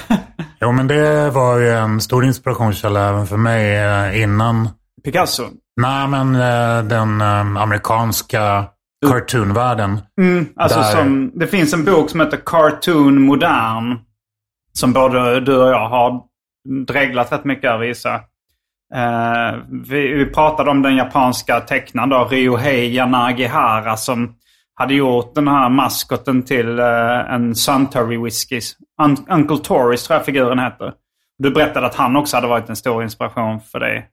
Jo, 0.61 0.71
men 0.71 0.87
det 0.87 1.29
var 1.29 1.57
ju 1.57 1.69
en 1.69 2.01
stor 2.01 2.25
inspirationskälla 2.25 3.09
även 3.09 3.27
för 3.27 3.37
mig 3.37 3.75
eh, 3.77 4.21
innan. 4.21 4.69
Picasso. 5.05 5.43
Nej, 5.81 6.07
men 6.07 6.35
eh, 6.35 6.83
den 6.83 7.21
eh, 7.21 7.61
amerikanska 7.61 8.65
cartoonvärlden. 9.09 9.99
Alltså 10.55 10.79
Där- 10.79 10.91
som, 10.91 11.31
det 11.35 11.47
finns 11.47 11.73
en 11.73 11.85
bok 11.85 12.09
som 12.09 12.19
heter 12.19 12.39
Cartoon 12.45 13.21
Modern. 13.21 13.99
Som 14.73 14.93
både 14.93 15.39
du 15.39 15.57
och 15.57 15.69
jag 15.69 15.89
har 15.89 16.21
dreglat 16.87 17.31
rätt 17.31 17.45
mycket 17.45 17.71
över 17.71 17.85
gissar 17.85 18.21
eh, 18.95 19.60
vi, 19.89 20.13
vi 20.13 20.26
pratade 20.26 20.69
om 20.69 20.82
den 20.82 20.95
japanska 20.95 21.60
tecknaren 21.60 22.10
då, 22.10 22.28
Ryohei 22.32 22.95
Yanagihara 22.95 23.97
som 23.97 24.34
hade 24.76 24.93
gjort 24.93 25.36
den 25.36 25.47
här 25.47 25.69
maskoten 25.69 26.43
till 26.43 26.80
eh, 26.80 27.34
en 27.34 27.56
Suntory 27.56 28.17
Whisky. 28.17 28.62
Un- 29.02 29.26
Uncle 29.30 29.58
Toris 29.58 30.04
tror 30.04 30.17
jag 30.17 30.26
figuren 30.26 30.60
heter. 30.60 30.93
Du 31.39 31.52
berättade 31.52 31.86
att 31.86 31.95
han 31.95 32.15
också 32.15 32.38
hade 32.38 32.47
varit 32.47 32.69
en 32.69 32.76
stor 32.76 33.04
inspiration 33.04 33.60
för 33.60 33.80
dig. 33.80 34.08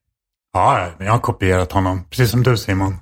Ja, 0.52 0.86
jag 0.98 1.12
har 1.12 1.18
kopierat 1.18 1.72
honom. 1.72 2.04
Precis 2.10 2.30
som 2.30 2.42
du 2.42 2.56
Simon. 2.56 2.94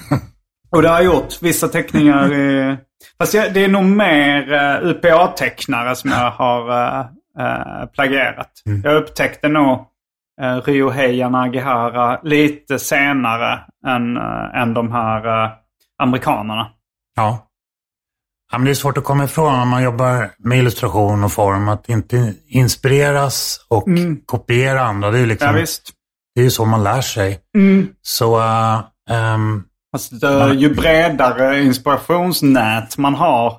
Och 0.70 0.82
det 0.82 0.88
har 0.88 0.96
jag 0.96 1.04
gjort 1.04 1.42
vissa 1.42 1.68
teckningar. 1.68 2.32
I, 2.34 2.76
fast 3.18 3.34
jag, 3.34 3.54
det 3.54 3.64
är 3.64 3.68
nog 3.68 3.84
mer 3.84 4.52
uh, 4.52 4.90
UPA-tecknare 4.90 5.96
som 5.96 6.10
jag 6.10 6.30
har 6.30 6.70
uh, 6.70 7.06
uh, 7.40 7.86
plagierat. 7.86 8.50
Jag 8.84 8.96
upptäckte 8.96 9.48
nog 9.48 9.86
uh, 10.42 10.62
Ryohei 10.64 11.18
Yanagihara 11.18 12.20
lite 12.22 12.78
senare 12.78 13.60
än, 13.86 14.16
uh, 14.16 14.62
än 14.62 14.74
de 14.74 14.92
här 14.92 15.44
uh, 15.44 15.50
amerikanerna. 16.02 16.68
Ja. 17.16 17.46
ja 18.52 18.58
men 18.58 18.64
det 18.64 18.70
är 18.70 18.74
svårt 18.74 18.98
att 18.98 19.04
komma 19.04 19.24
ifrån 19.24 19.58
när 19.58 19.64
man 19.64 19.82
jobbar 19.82 20.30
med 20.38 20.58
illustration 20.58 21.24
och 21.24 21.32
form. 21.32 21.68
Att 21.68 21.88
inte 21.88 22.34
inspireras 22.48 23.66
och 23.68 23.84
kopiera 24.26 24.80
andra. 24.80 25.10
Det 25.10 25.18
är 25.18 25.20
ju 25.20 25.26
liksom, 25.26 25.48
Ja, 25.48 25.60
visst. 25.60 25.90
det 26.34 26.40
är 26.40 26.44
ju 26.44 26.50
så 26.50 26.64
man 26.64 26.84
lär 26.84 27.00
sig. 27.00 27.38
Så 28.02 28.40
äh, 28.40 28.80
ehm, 29.10 29.64
Fast 29.92 30.24
uh, 30.24 30.52
ju 30.52 30.74
bredare 30.74 31.62
inspirationsnät 31.62 32.98
man 32.98 33.14
har, 33.14 33.56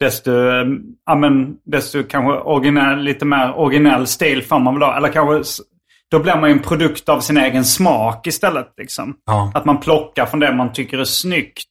desto, 0.00 0.30
eh, 0.30 0.66
ja, 1.06 1.14
men, 1.14 1.56
desto 1.64 2.02
kanske 2.02 2.32
originell, 2.32 2.98
lite 2.98 3.24
mer 3.24 3.58
originell 3.58 4.06
stil 4.06 4.42
får 4.42 4.58
man 4.58 4.74
väl 4.74 4.80
då. 4.80 4.92
Eller 4.92 5.08
kanske, 5.08 5.62
då 6.10 6.18
blir 6.18 6.36
man 6.36 6.50
ju 6.50 6.52
en 6.52 6.62
produkt 6.62 7.08
av 7.08 7.20
sin 7.20 7.36
egen 7.36 7.64
smak 7.64 8.26
istället. 8.26 8.74
Liksom. 8.76 9.16
Ja. 9.26 9.52
Att 9.54 9.64
man 9.64 9.80
plockar 9.80 10.26
från 10.26 10.40
det 10.40 10.52
man 10.52 10.72
tycker 10.72 10.98
är 10.98 11.04
snyggt. 11.04 11.66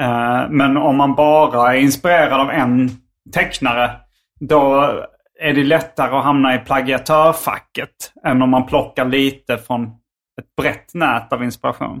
Eh, 0.00 0.50
men 0.50 0.76
om 0.76 0.96
man 0.96 1.14
bara 1.14 1.74
är 1.74 1.80
inspirerad 1.80 2.40
av 2.40 2.50
en 2.50 2.90
tecknare, 3.34 3.90
då 4.40 4.92
är 5.40 5.52
det 5.52 5.64
lättare 5.64 6.16
att 6.16 6.24
hamna 6.24 6.54
i 6.54 6.58
plagiatörfacket 6.58 8.12
än 8.24 8.42
om 8.42 8.50
man 8.50 8.66
plockar 8.66 9.04
lite 9.04 9.58
från 9.58 9.84
ett 10.40 10.56
brett 10.56 10.94
nät 10.94 11.32
av 11.32 11.44
inspiration. 11.44 12.00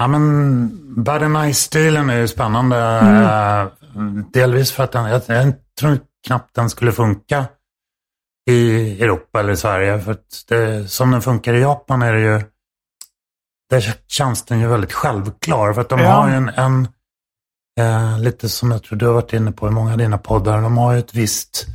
Ja, 0.00 0.06
men 0.08 1.04
Bad 1.04 1.22
and 1.22 1.34
Nice-stilen 1.34 2.10
är 2.10 2.16
ju 2.16 2.28
spännande. 2.28 2.76
Eh, 2.78 3.66
delvis 4.32 4.72
för 4.72 4.84
att 4.84 4.92
den, 4.92 5.04
jag, 5.04 5.22
jag 5.26 5.52
tror 5.80 5.98
knappt 6.26 6.54
den 6.54 6.70
skulle 6.70 6.92
funka 6.92 7.44
i 8.50 9.02
Europa 9.02 9.40
eller 9.40 9.54
Sverige. 9.54 10.00
För 10.00 10.12
att 10.12 10.44
det, 10.48 10.88
som 10.88 11.10
den 11.10 11.22
funkar 11.22 11.54
i 11.54 11.60
Japan 11.60 12.02
är 12.02 12.12
det 12.14 12.20
ju, 12.20 12.42
där 13.70 13.94
känns 14.08 14.44
den 14.44 14.60
ju 14.60 14.66
väldigt 14.66 14.92
självklar. 14.92 15.72
För 15.72 15.80
att 15.80 15.88
de 15.88 16.00
Ja. 16.00 16.10
har 16.10 16.28
ju 16.28 16.34
en, 16.34 16.48
en 16.48 16.88
eh, 17.80 18.18
lite 18.20 18.48
som 18.48 18.70
jag 18.70 18.82
tror 18.82 18.98
du 18.98 19.06
har 19.06 19.14
varit 19.14 19.32
inne 19.32 19.52
på 19.52 19.66
i 19.68 19.70
många 19.70 19.92
av 19.92 19.98
dina 19.98 20.18
poddar, 20.18 20.62
de 20.62 20.78
har 20.78 20.92
ju 20.92 20.98
ett 20.98 21.14
visst 21.14 21.66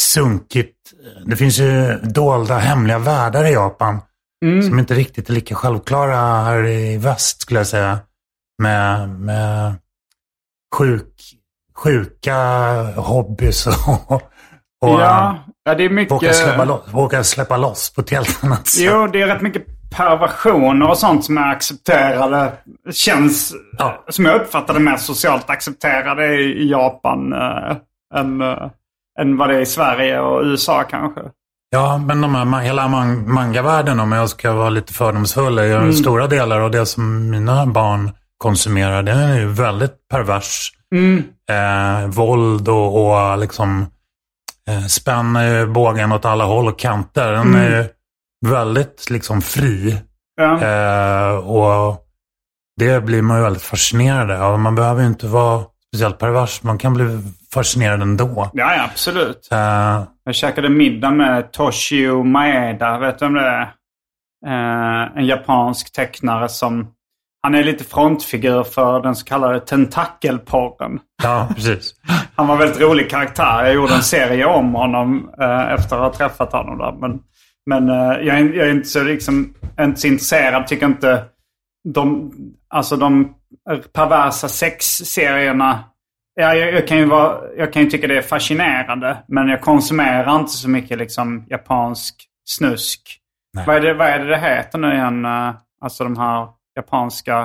sunkigt, 0.00 0.76
det 1.26 1.36
finns 1.36 1.58
ju 1.58 1.96
dolda 1.96 2.58
hemliga 2.58 2.98
världar 2.98 3.44
i 3.44 3.52
Japan 3.52 4.00
som 4.68 4.78
inte 4.78 4.94
riktigt 4.94 5.28
är 5.28 5.32
lika 5.32 5.54
självklara 5.54 6.16
här 6.16 6.66
i 6.66 6.96
väst 6.96 7.42
skulle 7.42 7.60
jag 7.60 7.66
säga. 7.66 7.98
Med, 8.62 9.08
med 9.08 9.74
sjuk, 10.76 11.14
sjuka 11.76 12.36
hobbys 12.96 13.66
och, 13.66 14.12
och 14.12 14.20
Ja, 15.00 15.38
ja, 15.64 15.74
det 15.74 15.84
är 15.84 15.90
mycket... 15.90 16.12
våga, 16.12 16.32
släppa 16.32 16.64
loss, 16.64 16.82
våga 16.92 17.24
släppa 17.24 17.56
loss 17.56 17.94
på 17.94 18.00
ett 18.00 18.10
helt 18.10 18.44
annat 18.44 18.66
sätt. 18.66 18.84
Jo, 18.84 19.06
det 19.06 19.22
är 19.22 19.26
rätt 19.26 19.42
mycket 19.42 19.66
perversioner 19.96 20.88
och 20.88 20.98
sånt 20.98 21.24
som 21.24 21.38
är 21.38 21.52
accepterade. 21.52 22.52
Känns, 22.92 23.54
Ja. 23.78 24.04
som 24.08 24.24
jag 24.24 24.40
uppfattar 24.40 24.74
det, 24.74 24.80
mer 24.80 24.96
socialt 24.96 25.50
accepterade 25.50 26.34
i 26.36 26.70
Japan 26.70 27.32
äh, 27.32 27.76
än, 28.14 28.40
äh, 28.40 28.70
än 29.20 29.36
vad 29.36 29.48
det 29.48 29.56
är 29.56 29.60
i 29.60 29.66
Sverige 29.66 30.20
och 30.20 30.42
USA 30.44 30.82
kanske. 30.82 31.20
Ja, 31.70 31.98
men 31.98 32.20
de 32.20 32.34
här, 32.34 32.60
hela 32.60 32.88
man, 32.88 33.32
mangavärlden, 33.32 34.00
om 34.00 34.12
jag 34.12 34.30
ska 34.30 34.52
vara 34.52 34.70
lite 34.70 34.92
fördomsfull, 34.92 35.58
är 35.58 35.76
Mm. 35.78 35.92
stora 35.92 36.26
delar 36.26 36.60
av 36.60 36.70
det 36.70 36.86
som 36.86 37.30
mina 37.30 37.66
barn 37.66 38.10
konsumerar. 38.38 39.02
Det 39.02 39.12
är 39.12 39.38
ju 39.38 39.46
väldigt 39.46 40.08
pervers. 40.10 40.72
Mm. 40.94 41.22
Eh, 41.50 42.08
våld 42.08 42.68
och, 42.68 43.10
och 43.10 43.38
liksom 43.38 43.86
eh, 44.68 44.86
spänner 44.86 45.58
ju 45.58 45.66
bågen 45.66 46.12
åt 46.12 46.24
alla 46.24 46.44
håll 46.44 46.68
och 46.68 46.78
kanter. 46.78 47.32
Den 47.32 47.40
Mm. 47.46 47.60
är 47.60 47.70
ju 47.78 47.84
väldigt 48.50 49.10
liksom 49.10 49.42
fri. 49.42 49.96
Ja. 50.36 50.62
Eh, 50.62 51.34
och 51.36 52.06
det 52.80 53.00
blir 53.04 53.22
man 53.22 53.36
ju 53.36 53.42
väldigt 53.42 53.62
fascinerad 53.62 54.30
av. 54.30 54.58
Man 54.58 54.74
behöver 54.74 55.00
ju 55.02 55.06
inte 55.06 55.26
vara 55.26 55.64
speciellt 55.88 56.18
pervers. 56.18 56.62
Man 56.62 56.78
kan 56.78 56.94
bli 56.94 57.04
fascinerad 57.54 58.02
ändå. 58.02 58.50
ja, 58.54 58.74
ja, 58.76 58.84
absolut. 58.84 59.48
Eh, 59.52 60.02
Jag 60.24 60.34
käkade 60.34 60.68
middag 60.68 61.10
med 61.10 61.52
Toshio 61.52 62.22
Maeda. 62.24 62.98
Vet 62.98 63.18
du 63.18 63.24
vem 63.24 63.34
det 63.34 63.40
är? 63.48 63.62
Eh, 64.46 65.16
en 65.16 65.26
japansk 65.26 65.92
tecknare 65.92 66.48
som... 66.48 66.88
Han 67.42 67.54
är 67.54 67.64
lite 67.64 67.84
frontfigur 67.84 68.62
för 68.62 69.02
den 69.02 69.16
så 69.16 69.24
kallade 69.24 69.60
tentakelporren. 69.60 71.00
ja, 71.22 71.48
precis. 71.54 71.94
Han 72.36 72.46
var 72.46 72.54
en 72.54 72.58
väldigt 72.60 72.80
rolig 72.80 73.10
karaktär. 73.10 73.64
Jag 73.64 73.74
gjorde 73.74 73.94
en 73.94 74.02
serie 74.02 74.44
om 74.46 74.74
honom 74.74 75.30
eh, 75.40 75.72
efter 75.72 75.96
att 75.96 76.02
ha 76.02 76.12
träffat 76.12 76.52
honom. 76.52 76.78
Där. 76.78 76.92
Men, 77.00 77.20
men 77.66 77.88
jag, 78.26 78.38
är, 78.38 78.54
jag 78.54 78.66
är 78.66 78.70
inte 78.70 78.88
så, 78.88 79.02
liksom, 79.02 79.54
inte 79.80 80.00
så 80.00 80.06
intresserad. 80.06 80.66
Tycker 80.66 80.86
inte 80.86 81.24
de, 81.94 82.32
alltså 82.68 82.96
de 82.96 83.34
perversa 83.92 84.48
sexserierna. 84.48 85.84
Ja, 86.40 86.54
jag, 86.54 86.72
jag, 86.74 86.88
kan 86.88 86.98
ju 86.98 87.04
vara, 87.04 87.40
jag 87.56 87.72
kan 87.72 87.82
ju 87.82 87.90
tycka 87.90 88.06
det 88.06 88.16
är 88.18 88.22
fascinerande. 88.22 89.16
Men 89.28 89.48
jag 89.48 89.60
konsumerar 89.60 90.36
inte 90.36 90.52
så 90.52 90.68
mycket 90.68 90.98
liksom, 90.98 91.46
japansk 91.50 92.14
snusk. 92.48 93.16
Vad 93.66 93.76
är, 93.76 93.80
det, 93.80 93.94
vad 93.94 94.06
är 94.08 94.18
det 94.18 94.24
det 94.30 94.38
heter 94.38 94.78
nu 94.78 94.92
igen? 94.94 95.24
eh, 95.24 95.54
Alltså 95.82 96.04
de 96.04 96.16
här 96.18 96.48
japanska 96.76 97.42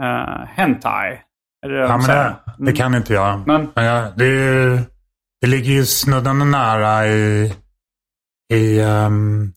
uh, 0.00 0.44
hentai. 0.54 1.20
Är 1.66 1.68
det 1.68 1.74
det 1.74 1.80
Ja, 1.80 1.96
men 1.96 2.06
det, 2.06 2.36
det 2.58 2.72
kan 2.72 2.94
inte 2.94 3.14
jag. 3.14 3.46
Men- 3.46 3.70
Men 3.74 3.84
jag, 3.84 4.12
det, 4.18 4.24
ju- 4.26 4.80
det 5.40 5.46
ligger 5.46 5.70
ju 5.72 5.84
snuddande 5.86 6.44
nära 6.44 7.06
i, 7.06 7.54
i 8.52 8.80
ehm, 8.80 9.52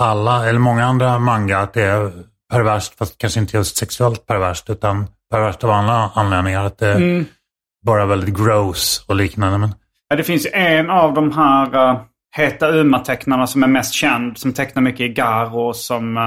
alla, 0.00 0.48
eller 0.48 0.58
många 0.58 0.84
andra 0.84 1.18
manga, 1.18 1.58
att 1.58 1.72
det 1.72 1.82
är 1.82 2.12
perverst, 2.52 2.98
fast 2.98 3.18
kanske 3.18 3.40
inte 3.40 3.56
just 3.56 3.76
sexuellt 3.76 4.26
perverst, 4.26 4.70
utan 4.70 5.06
perverst 5.30 5.64
av 5.64 5.70
andra 5.70 6.10
anledningar. 6.14 6.64
Att 6.64 6.78
det 6.78 6.92
Mm 6.94 7.24
bara 7.84 8.06
väldigt 8.06 8.36
gross 8.36 9.04
och 9.08 9.16
liknande. 9.16 9.58
Men, 9.58 9.70
Ja, 10.08 10.16
det 10.16 10.24
finns 10.24 10.46
en 10.52 10.90
av 10.90 11.14
de 11.14 11.32
här 11.32 11.90
uh, 11.90 12.00
Heta 12.36 12.68
Uma-tecknarna 12.68 13.46
som 13.46 13.62
är 13.62 13.66
mest 13.66 13.94
känd. 13.94 14.38
Som 14.38 14.52
tecknar 14.52 14.82
mycket 14.82 15.00
i 15.00 15.08
Garo. 15.08 15.72
Som, 15.72 16.16
uh, 16.16 16.22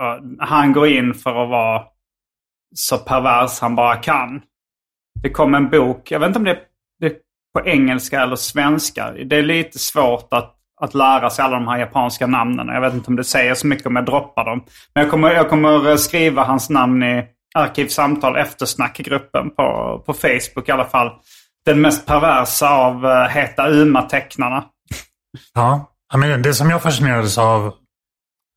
uh, 0.00 0.46
han 0.46 0.72
går 0.72 0.88
in 0.88 1.14
för 1.14 1.42
att 1.42 1.50
vara 1.50 1.82
så 2.74 2.98
pervers 2.98 3.60
han 3.60 3.74
bara 3.74 3.96
kan. 3.96 4.40
Det 5.22 5.30
kom 5.30 5.54
en 5.54 5.70
bok, 5.70 6.10
jag 6.10 6.20
vet 6.20 6.26
inte 6.26 6.38
om 6.38 6.44
det 6.44 6.50
är, 6.50 6.58
det 7.00 7.06
är 7.06 7.14
på 7.54 7.68
engelska 7.68 8.22
eller 8.22 8.36
svenska. 8.36 9.12
Det 9.12 9.36
är 9.36 9.42
lite 9.42 9.78
svårt 9.78 10.28
att, 10.30 10.54
att 10.80 10.94
lära 10.94 11.30
sig 11.30 11.44
alla 11.44 11.58
de 11.58 11.68
här 11.68 11.78
japanska 11.78 12.26
namnen. 12.26 12.68
Jag 12.68 12.80
vet 12.80 12.94
inte 12.94 13.08
om 13.08 13.16
det 13.16 13.24
säger 13.24 13.54
så 13.54 13.66
mycket 13.66 13.86
om 13.86 13.96
jag 13.96 14.04
droppar 14.04 14.44
dem. 14.44 14.64
Men 14.94 15.02
jag 15.02 15.10
kommer, 15.10 15.32
jag 15.32 15.48
kommer 15.48 15.96
skriva 15.96 16.44
hans 16.44 16.70
namn 16.70 17.02
i 17.02 17.24
Arkivsamtal 17.54 18.36
eftersnackgruppen 18.36 19.50
på, 19.50 19.98
på 20.06 20.12
Facebook 20.12 20.68
i 20.68 20.72
alla 20.72 20.84
fall. 20.84 21.10
Den 21.66 21.80
mest 21.80 22.06
perversa 22.06 22.68
av 22.70 23.04
uh, 23.04 23.10
Heta 23.10 23.68
Uma-tecknarna. 23.68 24.64
ja, 25.54 25.92
I 26.14 26.16
mean, 26.16 26.42
det 26.42 26.54
som 26.54 26.70
jag 26.70 26.82
fascinerades 26.82 27.38
av, 27.38 27.72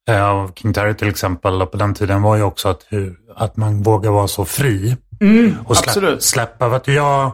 eh, 0.09 0.25
av 0.25 0.53
King 0.55 0.73
Terry 0.73 0.93
till 0.93 1.09
exempel, 1.09 1.61
och 1.61 1.71
på 1.71 1.77
den 1.77 1.93
tiden 1.93 2.21
var 2.21 2.35
ju 2.35 2.43
också 2.43 2.69
att, 2.69 2.85
hur, 2.89 3.15
att 3.35 3.57
man 3.57 3.83
vågar 3.83 4.11
vara 4.11 4.27
så 4.27 4.45
fri. 4.45 4.97
och 5.65 5.77
slä, 5.77 5.89
absolut. 5.89 6.23
släppa. 6.23 6.69
För 6.69 6.75
att 6.75 6.87
jag, 6.87 7.31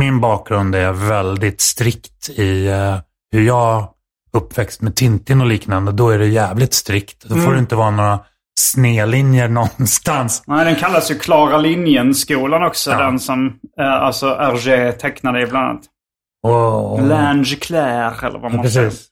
min 0.00 0.20
bakgrund 0.20 0.74
är 0.74 0.92
väldigt 0.92 1.60
strikt 1.60 2.28
i 2.28 2.66
eh, 2.66 2.96
hur 3.32 3.42
jag 3.42 3.88
uppväxt 4.32 4.82
med 4.82 4.96
Tintin 4.96 5.40
och 5.40 5.46
liknande. 5.46 5.92
Då 5.92 6.10
är 6.10 6.18
det 6.18 6.26
jävligt 6.26 6.74
strikt. 6.74 7.24
Då 7.24 7.36
får 7.36 7.52
det 7.52 7.58
inte 7.58 7.76
vara 7.76 7.90
några 7.90 8.18
snedlinjer 8.58 9.48
någonstans. 9.48 10.42
Nej, 10.46 10.64
den 10.64 10.76
kallas 10.76 11.10
ju 11.10 11.18
Klara 11.18 11.58
Linjen-skolan 11.58 12.62
också. 12.62 12.90
Ja. 12.90 12.98
Den 12.98 13.20
som 13.20 13.46
eh, 13.80 13.92
alltså 13.92 14.26
RG 14.26 14.92
tecknade 14.98 15.42
i 15.42 15.46
bland 15.46 15.66
annat. 15.68 15.82
Och, 16.46 17.02
Lange 17.02 17.44
Claire 17.60 18.26
eller 18.26 18.38
vad 18.38 18.52
ja, 18.52 18.56
man 18.56 18.70
säger. 18.70 18.88
precis. 18.88 19.06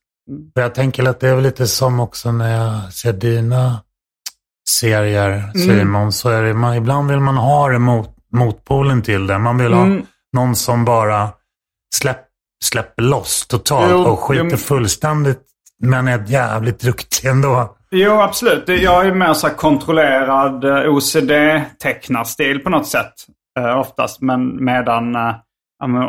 Och 0.57 0.63
jag 0.63 0.75
tänker 0.75 1.09
att 1.09 1.21
det 1.21 1.29
är 1.29 1.35
väl 1.35 1.45
lite 1.45 1.67
som 1.67 2.01
också 2.01 2.33
när 2.33 2.57
jag 2.57 2.93
ser 2.93 3.13
dina 3.13 3.81
serier, 4.69 5.53
Simon, 5.55 6.13
så 6.13 6.29
är 6.29 6.43
det, 6.43 6.55
man, 6.55 6.75
ibland 6.77 7.11
vill 7.11 7.21
man 7.21 7.37
ha 7.37 7.69
det 7.69 7.79
mot, 7.79 8.11
motpolen 8.33 9.03
till 9.03 9.27
det. 9.27 9.39
Man 9.39 9.59
vill 9.59 9.73
ha 9.73 9.83
Mm. 9.85 10.07
någon 10.33 10.57
som 10.57 10.85
bara 10.85 11.29
släpp, 11.95 12.25
släpper 12.65 13.03
loss 13.03 13.47
totalt 13.47 13.91
Jo, 13.91 13.99
och 14.05 14.19
skiter 14.19 14.49
jo, 14.51 14.57
fullständigt, 14.57 15.41
men 15.83 16.09
är 16.09 16.25
jävligt 16.27 16.81
duktig 16.81 17.29
ändå. 17.29 17.77
Jo, 17.91 18.21
absolut. 18.21 18.65
Jag 18.69 19.07
är 19.07 19.15
mer 19.15 19.33
så 19.35 19.49
kontrollerad 19.51 20.65
eh, 20.65 20.91
OCD-tecknarstil 20.95 22.59
på 22.59 22.71
något 22.71 22.87
sätt. 22.87 23.13
Eh, 23.59 23.79
oftast. 23.79 24.21
Men 24.21 24.65
medan, 24.65 25.15
eh, 25.15 25.35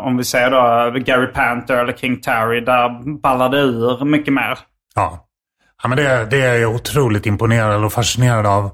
om- 0.04 0.16
vi 0.16 0.24
säger 0.24 0.50
då 0.50 0.98
Gary 0.98 1.26
Panther 1.32 1.74
eller 1.74 1.92
King 1.92 2.20
Terry, 2.20 2.60
där 2.60 3.18
ballar 3.20 3.48
det 3.48 3.60
ur 3.60 4.04
mycket 4.04 4.34
mer. 4.34 4.58
Ja, 4.94 5.26
ja 5.82 5.88
men 5.88 5.96
det, 5.98 6.26
det 6.30 6.42
är 6.42 6.54
jag 6.54 6.74
otroligt 6.74 7.26
imponerad 7.26 7.84
och 7.84 7.92
fascinerad 7.92 8.46
av. 8.46 8.70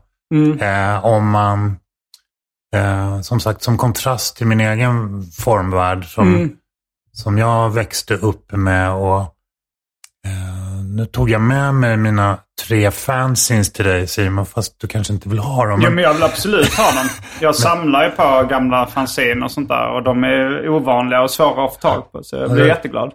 Eh, 0.60 1.04
om 1.04 1.30
man, 1.30 1.76
eh, 2.76 3.20
som 3.20 3.40
sagt, 3.40 3.62
som 3.62 3.78
kontrast 3.78 4.36
till 4.36 4.46
min 4.46 4.60
egen 4.60 5.22
formvärld 5.22 6.04
som, 6.04 6.34
som 7.12 7.38
jag 7.38 7.70
växte 7.70 8.14
upp 8.14 8.52
med. 8.52 8.90
och 8.92 9.33
Nu 10.96 11.06
tog 11.06 11.30
jag 11.30 11.40
med 11.40 11.74
mig 11.74 11.96
mina 11.96 12.38
tre 12.68 12.90
fanzines 12.90 13.72
till 13.72 13.84
dig 13.84 14.06
Simon, 14.06 14.46
fast 14.46 14.80
du 14.80 14.86
kanske 14.86 15.12
inte 15.12 15.28
vill 15.28 15.38
ha 15.38 15.66
dem. 15.66 15.80
Jo, 15.80 15.84
Men, 15.86 15.94
men 15.94 16.04
jag 16.04 16.14
vill 16.14 16.22
absolut 16.22 16.74
ha 16.74 16.84
dem. 16.92 17.08
Jag 17.40 17.54
samlar 17.66 18.04
ju 18.04 18.10
på 18.10 18.46
gamla 18.50 18.86
fanzine 18.86 19.44
och 19.44 19.50
sånt 19.50 19.68
där. 19.68 19.88
Och 19.90 20.02
de 20.02 20.24
är 20.24 20.68
ovanliga 20.68 21.22
och 21.22 21.30
svåra 21.30 21.64
att 21.64 21.74
få 21.74 21.80
tag 21.80 22.12
på. 22.12 22.22
Så 22.22 22.36
jag 22.36 22.50
blir 22.50 22.62
Ja. 22.62 22.68
jätteglad. 22.68 23.12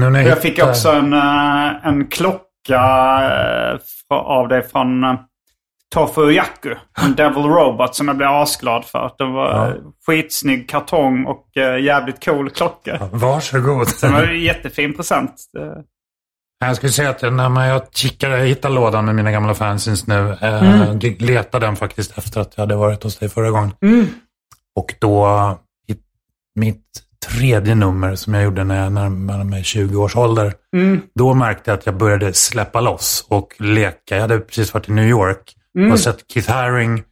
nu 0.00 0.06
jag, 0.06 0.26
Jag 0.26 0.38
fick 0.42 0.62
också 0.62 0.88
en, 0.92 1.12
eh, 1.12 1.86
en 1.86 2.06
klocka 2.06 2.40
eh, 4.10 4.16
av 4.16 4.48
dig 4.48 4.62
från 4.68 5.04
uh, 5.04 5.14
Tofu 5.94 6.30
Yaku. 6.32 6.74
En 7.02 7.14
Devil 7.14 7.44
Robot 7.44 7.94
som 7.94 8.08
jag 8.08 8.16
blev 8.16 8.28
asglad 8.28 8.84
för. 8.84 9.10
Det 9.18 9.24
var 9.24 9.50
Ja. 9.50 9.68
ja. 9.68 9.74
skitsnygg 10.06 10.68
kartong 10.70 11.24
och 11.26 11.56
eh, 11.56 11.78
jävligt 11.84 12.24
cool 12.24 12.50
klocka. 12.50 13.08
Varsågod. 13.12 13.86
Det 14.00 14.08
var 14.08 14.22
en 14.22 14.40
jättefin 14.40 14.96
present. 14.96 15.34
Eh, 16.62 16.66
Jag 16.68 16.76
skulle 16.76 16.92
säga 16.92 17.10
att 17.10 17.22
när 17.22 17.48
man, 17.48 17.66
jag 17.68 17.82
kikade, 17.92 18.38
jag 18.38 18.46
hittade 18.46 18.74
lådan 18.74 19.04
med 19.04 19.14
mina 19.14 19.30
gamla 19.32 19.54
fanzines 19.54 20.06
nu. 20.06 20.36
Eh, 20.40 20.62
Mm. 20.82 20.98
Letade 21.18 21.66
den 21.66 21.76
faktiskt 21.76 22.18
efter 22.18 22.40
att 22.40 22.52
jag 22.56 22.62
hade 22.62 22.76
varit 22.76 23.02
hos 23.02 23.16
dig 23.18 23.28
förra 23.28 23.50
gången. 23.50 23.72
Mm. 23.82 24.06
Och 24.76 24.94
då, 25.00 25.58
mitt 26.54 26.84
tredje 27.26 27.74
nummer 27.74 28.14
som 28.14 28.34
jag 28.34 28.44
gjorde 28.44 28.64
när 28.64 28.82
jag 28.82 28.92
närmade 28.92 29.44
mig 29.44 29.64
20 29.64 29.96
års 30.02 30.16
ålder. 30.16 30.54
Mm. 30.76 31.00
Då 31.14 31.34
märkte 31.34 31.70
jag 31.70 31.78
att 31.78 31.86
jag 31.86 31.96
började 31.96 32.32
släppa 32.32 32.80
loss 32.80 33.26
och 33.28 33.54
leka. 33.58 34.14
Jag 34.14 34.20
hade 34.20 34.38
precis 34.38 34.74
varit 34.74 34.88
i 34.88 34.92
New 34.92 35.08
York 35.08 35.54
Mm. 35.78 35.92
och 35.92 36.00
sett 36.00 36.24
Keith 36.32 36.50
Haring, 36.52 37.02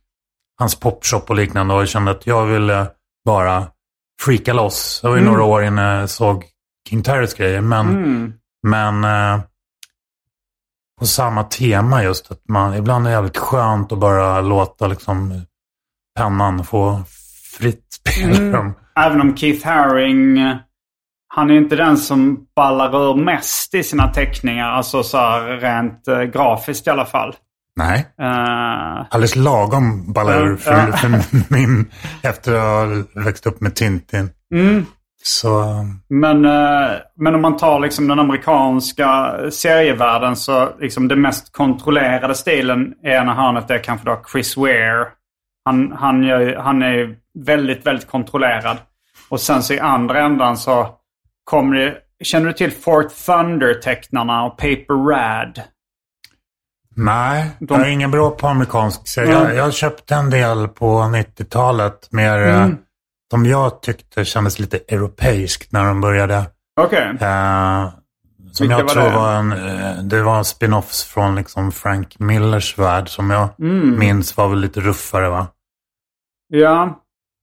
hans 0.58 0.80
popshop 0.80 1.30
och 1.30 1.36
liknande. 1.36 1.74
Och 1.74 1.88
kände 1.88 2.10
att 2.10 2.26
jag 2.26 2.46
ville 2.46 2.86
bara 3.24 3.66
freaka 4.22 4.52
loss. 4.52 5.00
Det 5.02 5.08
var 5.08 5.16
ju 5.16 5.20
Mm. 5.22 5.32
några 5.32 5.44
år 5.44 5.64
innan 5.64 5.84
jag 5.84 6.10
såg 6.10 6.44
King 6.88 7.02
Tyrus 7.02 7.34
grejer. 7.34 7.60
Men, 7.60 7.88
Mm. 7.88 8.32
Men 8.62 9.04
eh, 9.04 9.40
på 11.00 11.06
samma 11.06 11.44
tema 11.44 12.02
just 12.02 12.30
att 12.30 12.40
man 12.48 12.74
ibland 12.74 13.06
är 13.06 13.10
det 13.10 13.14
jävligt 13.14 13.36
skönt 13.36 13.92
att 13.92 13.98
bara 13.98 14.40
låta 14.40 14.86
liksom 14.86 15.42
pennan 16.18 16.64
få 16.64 17.02
fritt 17.58 17.84
spelrum. 17.92 18.72
Även 18.96 19.20
om 19.20 19.36
Keith 19.36 19.66
Haring, 19.66 20.38
han 21.28 21.50
är 21.50 21.54
inte 21.54 21.76
den 21.76 21.96
som 21.98 22.46
ballar 22.56 23.10
ur 23.10 23.14
mest 23.24 23.74
i 23.74 23.82
sina 23.82 24.08
teckningar. 24.08 24.68
Alltså 24.68 25.02
så 25.02 25.18
här 25.18 25.40
rent 25.56 26.08
eh, 26.08 26.20
grafiskt 26.22 26.86
i 26.86 26.90
alla 26.90 27.06
fall. 27.06 27.36
Nej, 27.76 28.06
Eh, 28.20 29.06
alldeles 29.10 29.36
lagom 29.36 30.12
ballar 30.12 30.46
ur 30.46 30.56
för, 30.56 30.72
Ja. 30.72 30.92
för 30.96 31.08
min 31.54 31.90
efter 32.22 32.54
att 32.54 32.60
ha 33.14 33.22
växt 33.24 33.46
upp 33.46 33.60
med 33.60 33.74
Tintin. 33.74 34.30
mm. 34.54 34.86
Så 35.30 35.84
Men, 36.08 36.44
eh, 36.44 36.90
men 37.16 37.34
om 37.34 37.42
man 37.42 37.56
tar 37.56 37.80
liksom 37.80 38.08
den 38.08 38.18
amerikanska 38.18 39.36
serievärlden 39.50 40.36
så 40.36 40.68
liksom 40.80 41.08
den 41.08 41.20
mest 41.20 41.52
kontrollerade 41.52 42.34
stilen 42.34 42.94
i 43.04 43.08
ena 43.08 43.34
hörnet 43.34 43.70
är 43.70 43.78
kanske 43.78 44.06
då 44.06 44.22
Chris 44.32 44.56
Ware. 44.56 45.06
Han, 45.64 45.92
han, 45.92 46.22
gör, 46.22 46.56
han 46.56 46.82
är 46.82 47.16
väldigt, 47.38 47.86
väldigt 47.86 48.10
kontrollerad. 48.10 48.76
Och 49.28 49.40
sen 49.40 49.62
så 49.62 49.74
i 49.74 49.80
andra 49.80 50.20
ändan 50.20 50.56
så 50.56 50.88
kommer 51.44 51.76
det... 51.76 51.96
Känner 52.24 52.46
du 52.46 52.52
till 52.52 52.70
Fort 52.72 53.12
Thunder-tecknarna 53.26 54.44
och 54.44 54.56
Paper 54.56 55.08
Rad? 55.08 55.62
nej, 56.96 57.50
De- 57.58 57.74
jag 57.74 57.88
är 57.88 57.92
ingen 57.92 58.10
bra 58.10 58.30
på 58.30 58.48
amerikansk 58.48 59.08
serie. 59.08 59.36
Mm. 59.36 59.48
Jag, 59.48 59.56
jag 59.66 59.74
köpte 59.74 60.14
en 60.14 60.30
del 60.30 60.68
på 60.68 60.86
90-talet. 61.00 62.08
Mer 62.10 62.38
eh, 62.46 62.62
Mm. 62.62 62.78
Som 63.30 63.46
jag 63.46 63.82
tyckte 63.82 64.24
kändes 64.24 64.58
lite 64.58 64.76
europeiskt 64.88 65.72
när 65.72 65.84
de 65.84 66.00
började. 66.00 66.44
Okej. 66.80 67.08
Eh, 67.20 67.88
som 68.52 68.64
Vilka 68.68 68.78
jag 68.78 68.84
var 68.84 68.88
tror 68.94 69.02
det? 69.04 69.10
var 69.16 69.34
en, 69.34 69.52
eh, 69.52 70.02
det 70.02 70.22
var 70.22 70.42
spin-offs 70.42 71.04
från 71.04 71.34
liksom 71.34 71.72
Frank 71.72 72.18
Millers 72.18 72.78
värld 72.78 73.08
som 73.08 73.30
jag 73.30 73.48
Mm. 73.60 73.98
minns 73.98 74.36
var 74.36 74.48
väl 74.48 74.58
lite 74.60 74.80
ruffare 74.80 75.28
va? 75.28 75.46
Ja, 76.48 76.98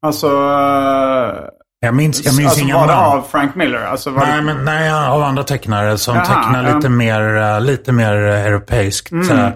alltså... 0.05 0.27
eh, 0.27 1.49
Jag 1.79 1.95
minns, 1.95 2.25
jag 2.25 2.35
minns 2.37 2.47
alltså 2.49 2.63
inga 2.63 2.77
var 2.77 2.87
det 2.87 2.95
av 2.95 3.21
Frank 3.21 3.55
Miller? 3.55 3.81
Alltså 3.85 4.09
var 4.09 4.25
Nej, 4.25 4.35
det... 4.37 4.41
men, 4.43 4.65
nej, 4.65 4.91
av 4.93 5.23
andra 5.23 5.43
tecknare 5.43 5.97
som 5.97 6.15
Jaha, 6.15 6.25
tecknar 6.25 6.63
ja. 6.69 6.75
lite, 6.75 6.89
mer, 6.89 7.35
eh, 7.37 7.61
lite 7.61 7.91
mer 7.91 8.13
europeiskt. 8.13 9.11
Mm. 9.11 9.29
Eh, 9.39 9.49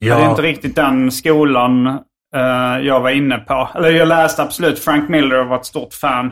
Ja. 0.00 0.14
Det 0.14 0.20
är 0.20 0.24
jag- 0.24 0.30
inte 0.32 0.42
riktigt 0.42 0.76
den 0.76 1.10
skolan 1.12 1.98
uh, 2.36 2.86
jag 2.86 3.00
var 3.00 3.10
inne 3.10 3.38
på. 3.38 3.68
Eller 3.74 3.90
jag 3.90 4.08
läste 4.08 4.42
absolut 4.42 4.78
Frank 4.78 5.08
Miller 5.08 5.40
och 5.40 5.48
var 5.48 5.56
ett 5.56 5.66
stort 5.66 5.94
fan 5.94 6.26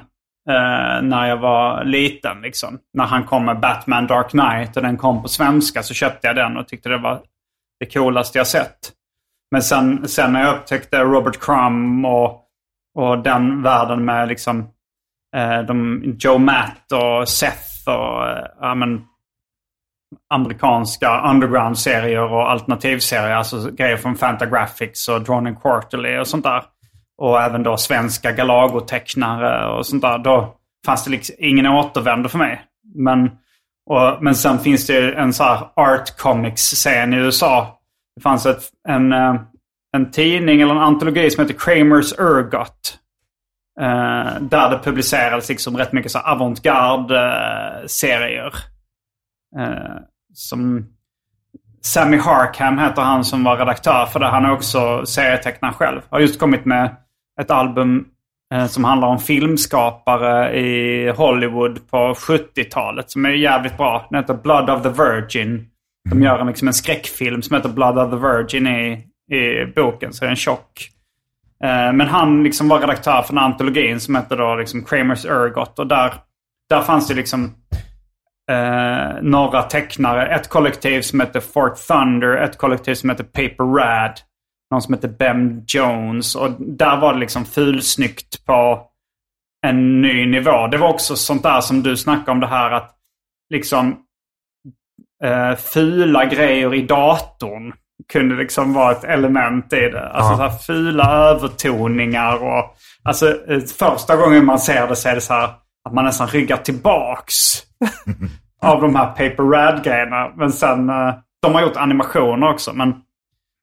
uh, 0.50 1.02
när 1.02 1.28
jag 1.28 1.36
var 1.36 1.84
liten. 1.84 2.40
Liksom. 2.40 2.78
När 2.94 3.04
han 3.04 3.24
kom 3.24 3.44
med 3.44 3.60
Batman 3.60 4.06
Dark 4.06 4.30
Knight 4.30 4.76
och 4.76 4.82
den 4.82 4.96
kom 4.96 5.22
på 5.22 5.28
svenska 5.28 5.82
så 5.82 5.94
köpte 5.94 6.26
jag 6.26 6.36
den 6.36 6.56
och 6.56 6.68
tyckte 6.68 6.88
det 6.88 6.98
var 6.98 7.20
det 7.80 7.86
coolaste 7.86 8.38
jag 8.38 8.46
sett. 8.46 8.92
Men 9.50 9.62
sen, 9.62 10.08
sen 10.08 10.32
när 10.32 10.44
jag 10.44 10.56
upptäckte 10.56 11.00
Robert 11.00 11.40
Crumb 11.40 12.06
och, 12.06 12.42
och 12.98 13.18
den 13.18 13.62
världen 13.62 14.04
med 14.04 14.28
liksom 14.28 14.60
uh, 15.36 15.66
de, 15.66 16.02
Joe 16.18 16.38
Matt 16.38 16.92
och 16.92 17.28
Seth 17.28 17.88
och 17.88 18.24
ja, 18.60 18.74
men, 18.74 19.04
amerikanska 20.30 21.30
underground-serier 21.30 22.32
och 22.32 22.50
alternativserier. 22.50 23.36
Alltså 23.36 23.70
grejer 23.70 23.96
från 23.96 24.16
Fantagraphics 24.16 25.08
och 25.08 25.22
Drawn 25.22 25.46
and 25.46 25.62
Quarterly 25.62 26.18
och 26.18 26.26
sånt 26.26 26.44
där. 26.44 26.62
Och 27.18 27.42
även 27.42 27.62
då 27.62 27.76
svenska 27.76 28.32
Galago-tecknare 28.32 29.66
och 29.66 29.86
sånt 29.86 30.02
där. 30.02 30.18
Då 30.18 30.54
fanns 30.86 31.04
det 31.04 31.10
liksom 31.10 31.34
ingen 31.38 31.66
återvändo 31.66 32.28
för 32.28 32.38
mig. 32.38 32.62
Men, 32.94 33.30
och, 33.90 34.18
men 34.20 34.34
sen 34.34 34.58
finns 34.58 34.86
det 34.86 35.12
en 35.12 35.32
så 35.32 35.44
här 35.44 35.58
art 35.76 36.16
comics-scen 36.18 37.14
i 37.14 37.16
USA. 37.16 37.78
Det 38.16 38.22
fanns 38.22 38.46
ett, 38.46 38.62
en, 38.88 39.12
eh, 39.12 39.34
en 39.96 40.10
tidning 40.10 40.60
eller 40.60 40.74
en 40.74 40.80
antologi 40.80 41.30
som 41.30 41.44
heter 41.44 41.58
Kramers 41.58 42.12
Ergot. 42.12 42.98
Eh, 43.80 44.40
där 44.40 44.70
det 44.70 44.80
publicerades 44.84 45.48
liksom 45.48 45.76
rätt 45.76 45.92
mycket 45.92 46.12
så 46.12 46.18
avantgarde-serier. 46.18 48.46
Eh, 48.46 48.52
Eh, 49.58 49.96
som 50.34 50.86
Sammy 51.82 52.16
Harkham 52.16 52.78
heter 52.78 53.02
han 53.02 53.24
som 53.24 53.44
var 53.44 53.56
redaktör 53.56 54.06
för 54.06 54.20
det. 54.20 54.26
Han 54.26 54.44
är 54.44 54.52
också 54.52 55.06
serietecknare 55.06 55.72
själv. 55.72 56.00
Har 56.10 56.20
just 56.20 56.40
kommit 56.40 56.64
med 56.64 56.96
ett 57.40 57.50
album 57.50 58.04
eh, 58.54 58.66
som 58.66 58.84
handlar 58.84 59.08
om 59.08 59.18
filmskapare 59.18 60.60
i 60.60 61.08
Hollywood 61.10 61.90
på 61.90 61.96
70-talet 61.96 63.10
som 63.10 63.24
är 63.24 63.30
jävligt 63.30 63.76
bra. 63.76 64.06
Den 64.10 64.20
heter 64.20 64.34
Blood 64.34 64.70
of 64.70 64.82
the 64.82 64.88
Virgin. 64.88 65.66
De 66.10 66.22
gör 66.22 66.38
en, 66.38 66.46
liksom 66.46 66.68
en 66.68 66.74
skräckfilm 66.74 67.42
som 67.42 67.56
heter 67.56 67.68
Blood 67.68 67.98
of 67.98 68.10
the 68.10 68.16
Virgin 68.16 68.66
i, 68.66 69.06
i 69.36 69.72
boken, 69.76 70.12
så 70.12 70.24
det 70.24 70.28
är 70.28 70.30
en 70.30 70.36
tjock. 70.36 70.90
Eh, 71.64 71.92
men 71.92 72.00
han 72.00 72.42
liksom 72.42 72.68
var 72.68 72.80
redaktör 72.80 73.22
för 73.22 73.34
här 73.34 73.42
antologin 73.42 74.00
som 74.00 74.14
heter 74.14 74.36
då 74.36 74.54
liksom 74.54 74.84
Kramers 74.84 75.24
Ergot. 75.24 75.78
Och 75.78 75.86
där, 75.86 76.14
där 76.68 76.80
fanns 76.80 77.08
det 77.08 77.14
liksom 77.14 77.54
eh, 78.50 79.22
några 79.22 79.62
tecknare. 79.62 80.26
Ett 80.26 80.48
kollektiv 80.48 81.02
som 81.02 81.20
heter 81.20 81.40
Fort 81.40 81.76
Thunder, 81.88 82.36
ett 82.36 82.58
kollektiv 82.58 82.94
som 82.94 83.10
heter 83.10 83.24
Paper 83.24 83.64
Rad. 83.74 84.20
Någon 84.70 84.82
som 84.82 84.94
heter 84.94 85.08
Bem 85.08 85.62
Jones. 85.66 86.34
Och 86.34 86.50
där 86.58 86.96
var 86.96 87.12
det 87.14 87.18
liksom 87.20 87.44
fulsnyggt 87.44 88.44
på 88.46 88.82
en 89.66 90.00
ny 90.02 90.26
nivå. 90.26 90.66
Det 90.66 90.78
var 90.78 90.88
också 90.88 91.16
sånt 91.16 91.42
där 91.42 91.60
som 91.60 91.82
du 91.82 91.96
snackade 91.96 92.30
om 92.30 92.40
det 92.40 92.46
här 92.46 92.70
att 92.70 92.94
liksom 93.52 93.96
eh, 95.24 95.54
fula 95.56 96.24
grejer 96.24 96.74
i 96.74 96.82
datorn 96.82 97.72
kunde 98.12 98.34
liksom 98.36 98.72
vara 98.74 98.92
ett 98.92 99.04
element 99.04 99.72
i 99.72 99.76
det. 99.80 100.08
Alltså 100.08 100.32
Ja. 100.32 100.36
så 100.36 100.42
här 100.42 100.58
fula 100.58 101.04
övertoningar 101.16 102.36
och 102.42 102.76
alltså 103.02 103.46
eh, 103.50 103.60
första 103.78 104.16
gången 104.16 104.44
man 104.44 104.58
ser 104.58 104.86
det 104.88 104.96
så 104.96 105.08
är 105.08 105.14
det 105.14 105.20
så 105.20 105.34
här 105.34 105.50
att 105.88 105.94
man 105.94 106.04
nästan 106.04 106.28
ryggar 106.28 106.56
tillbaks 106.56 107.34
av 108.62 108.80
de 108.80 108.96
här 108.96 109.06
Paper 109.06 109.42
Rad-grejerna. 109.42 110.32
Men 110.36 110.52
sen, 110.52 110.88
eh, 110.90 111.14
de 111.42 111.54
har 111.54 111.62
gjort 111.62 111.76
animationer 111.76 112.48
också. 112.52 112.72
Men, 112.72 112.94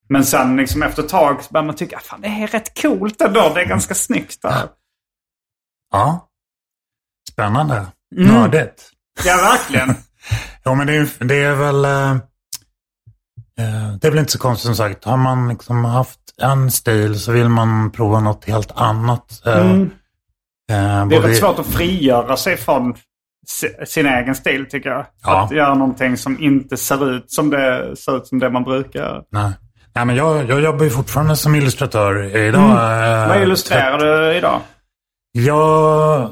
men 0.10 0.26
sen 0.26 0.56
liksom 0.58 0.84
efter 0.84 1.04
ett 1.04 1.10
tag 1.10 1.38
börjar 1.50 1.66
man 1.66 1.76
tycka 1.76 1.98
att 1.98 2.22
det 2.22 2.28
är 2.28 2.48
rätt 2.48 2.82
coolt 2.82 3.22
ändå. 3.22 3.52
Det 3.56 3.62
är 3.62 3.66
ganska 3.66 3.94
snyggt. 3.96 4.42
Där. 4.42 4.68
Ja. 5.92 6.30
Spännande. 7.32 7.86
Mm. 8.16 8.34
Nördigt. 8.34 8.90
Ja, 9.26 9.36
verkligen. 9.38 9.96
Ja, 10.66 10.76
men 10.76 10.88
det 10.88 10.96
är, 10.96 11.26
det 11.26 11.36
är 11.44 11.56
väl... 11.56 11.86
Eh, 11.86 12.12
eh, 13.60 13.94
det 14.02 14.08
är 14.08 14.10
väl 14.10 14.20
inte 14.20 14.32
så 14.32 14.40
konstigt 14.40 14.66
som 14.66 14.76
sagt. 14.76 15.04
Har 15.06 15.18
man 15.18 15.50
liksom 15.50 15.86
haft 15.86 16.20
en 16.42 16.72
stil 16.72 17.20
så 17.20 17.32
vill 17.32 17.50
man 17.50 17.92
prova 17.92 18.20
något 18.20 18.46
helt 18.46 18.72
annat. 18.72 19.42
Mm. 19.46 19.82
eh, 19.82 19.90
Det 20.68 20.74
är 20.74 21.06
både- 21.06 21.28
rätt 21.28 21.38
svårt 21.38 21.60
att 21.60 21.66
frigöra 21.66 22.38
sig 22.38 22.58
från 22.58 22.96
sin 23.86 24.06
egen 24.06 24.36
stil 24.36 24.66
tycker 24.70 24.90
jag. 24.90 25.06
Ja. 25.24 25.44
Att 25.44 25.52
göra 25.52 25.74
någonting 25.76 26.18
som 26.18 26.42
inte 26.44 26.78
ser 26.78 27.12
ut 27.12 27.32
som 27.32 27.50
det, 27.50 27.96
ser 27.96 28.18
ut 28.18 28.28
som 28.28 28.40
det 28.40 28.50
man 28.50 28.64
brukar. 28.64 29.24
Nej. 29.32 29.52
Nej, 29.96 30.06
men 30.06 30.16
jag, 30.16 30.50
jag 30.50 30.62
jobbar 30.62 30.84
ju 30.84 30.90
fortfarande 30.90 31.36
som 31.36 31.56
illustratör 31.56 32.36
idag. 32.36 32.64
Mm. 32.64 33.30
Vad 33.30 33.42
illustrerar 33.42 33.98
du 33.98 34.38
idag? 34.38 34.62
Jag... 35.32 36.30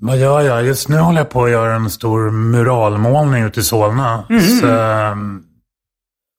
Vad 0.00 0.16
gör 0.16 0.40
jag? 0.40 0.64
Just 0.64 0.88
nu 0.88 0.96
håller 0.96 1.18
jag 1.18 1.30
på 1.30 1.44
att 1.44 1.50
göra 1.50 1.74
en 1.74 1.90
stor 1.90 2.30
muralmålning 2.30 3.44
ute 3.44 3.60
i 3.60 3.62
Solna. 3.62 4.24
Mm. 4.30 4.42
Så, 4.42 4.68
ehm, 4.68 5.42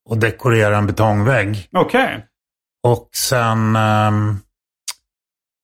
och 0.09 0.17
dekorera 0.17 0.77
en 0.77 0.87
betongvägg. 0.87 1.67
Okej. 1.77 2.25
Och 2.83 3.09
sen... 3.13 3.75
ehm, 3.75 4.39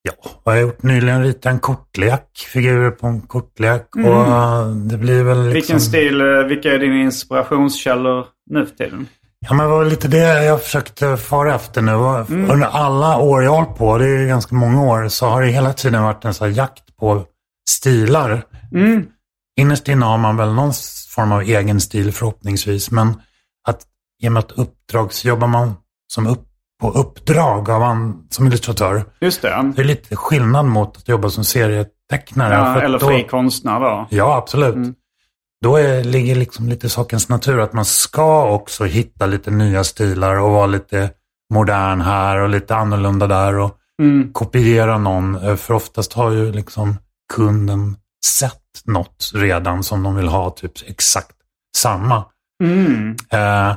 ja, 0.01 0.13
vad 0.43 0.55
har 0.55 0.59
jag 0.59 0.67
gjort 0.67 0.83
nyligen? 0.83 1.23
Ritat 1.23 1.45
en 1.45 1.59
kortlek. 1.59 2.27
Figurer 2.53 2.91
på 2.91 3.07
en 3.07 3.21
kortlek. 3.21 3.95
Och 3.95 4.27
eh, 4.27 4.67
det 4.67 4.97
blir 4.97 5.23
väl 5.23 5.37
liksom... 5.37 5.43
Mm. 5.43 5.53
Vilken 5.53 5.81
stil, 5.81 6.21
eh, 6.21 6.47
vilka 6.47 6.73
är 6.73 6.79
dina 6.79 6.95
inspirationskällor 6.95 8.25
nu 8.49 8.65
för 8.65 8.75
tiden? 8.75 9.07
Ja, 9.47 9.53
men 9.53 9.65
det 9.65 9.71
var 9.71 9.85
lite 9.85 10.07
det 10.07 10.43
jag 10.43 10.63
försökte 10.63 11.17
fara 11.17 11.55
efter 11.55 11.81
nu. 11.81 11.93
Och 11.93 12.29
Mm. 12.29 12.51
Under 12.51 12.67
alla 12.67 13.17
år 13.17 13.43
jag 13.43 13.51
har 13.51 13.65
på, 13.65 13.97
det 13.97 14.07
är 14.07 14.27
ganska 14.27 14.55
många 14.55 14.81
år, 14.83 15.07
så 15.07 15.25
har 15.25 15.41
det 15.41 15.47
hela 15.47 15.73
tiden 15.73 16.03
varit 16.03 16.25
en 16.25 16.33
sån 16.33 16.53
jakt 16.53 16.97
på 16.99 17.25
stilar. 17.69 18.43
Mm. 18.71 19.05
Innerst 19.59 19.87
inne 19.87 20.05
har 20.05 20.17
man 20.17 20.37
väl 20.37 20.53
någon 20.53 20.73
form 21.15 21.31
av 21.31 21.41
egen 21.41 21.81
stil 21.81 22.11
förhoppningsvis. 22.11 22.91
Men 22.91 23.21
att 23.67 23.81
i 24.23 24.27
och 24.27 24.31
med 24.31 24.39
att 24.39 24.51
uppdrag 24.51 25.13
så 25.13 25.27
jobbar 25.27 25.47
man 25.47 25.73
som 26.13 26.27
upp, 26.27 26.47
på 26.82 26.91
uppdrag 26.91 27.69
av 27.69 27.84
an, 27.84 28.27
som 28.29 28.47
illustratör. 28.47 29.03
Just 29.21 29.41
det. 29.41 29.71
Det 29.75 29.82
är 29.82 29.86
lite 29.86 30.15
skillnad 30.15 30.65
mot 30.65 30.97
att 30.97 31.07
jobba 31.07 31.29
som 31.29 31.43
serietecknare. 31.43 32.53
Ja, 32.53 32.82
eller 32.82 32.99
då- 32.99 33.07
fri 33.07 33.27
konstnär 33.29 33.79
då. 33.79 34.07
Ja, 34.09 34.36
absolut. 34.38 34.97
Då 35.63 35.75
är, 35.75 36.03
ligger 36.03 36.36
liksom 36.36 36.67
lite 36.69 36.89
sakens 36.89 37.29
natur 37.29 37.59
att 37.59 37.73
man 37.73 37.86
ska 37.86 38.49
också 38.51 38.84
hitta 38.86 39.25
lite 39.25 39.51
nya 39.51 39.84
stilar 39.84 40.36
och 40.39 40.51
vara 40.51 40.65
lite 40.67 41.09
modern 41.53 42.01
här 42.01 42.38
och 42.38 42.49
lite 42.49 42.75
annorlunda 42.75 43.27
där 43.27 43.57
och 43.57 43.77
Mm. 44.01 44.34
kopiera 44.34 44.97
någon. 44.97 45.36
Eh, 45.36 45.55
För 45.55 45.73
oftast 45.73 46.13
har 46.13 46.32
ju 46.32 46.51
liksom 46.51 46.95
kunden 47.34 47.95
sett 48.25 48.57
något 48.86 49.32
redan 49.34 49.84
som 49.84 50.03
de 50.03 50.15
vill 50.15 50.27
ha 50.27 50.49
typ 50.49 50.71
exakt 50.88 51.36
samma. 51.77 52.25
Mm. 52.63 53.15
Eh, 53.29 53.75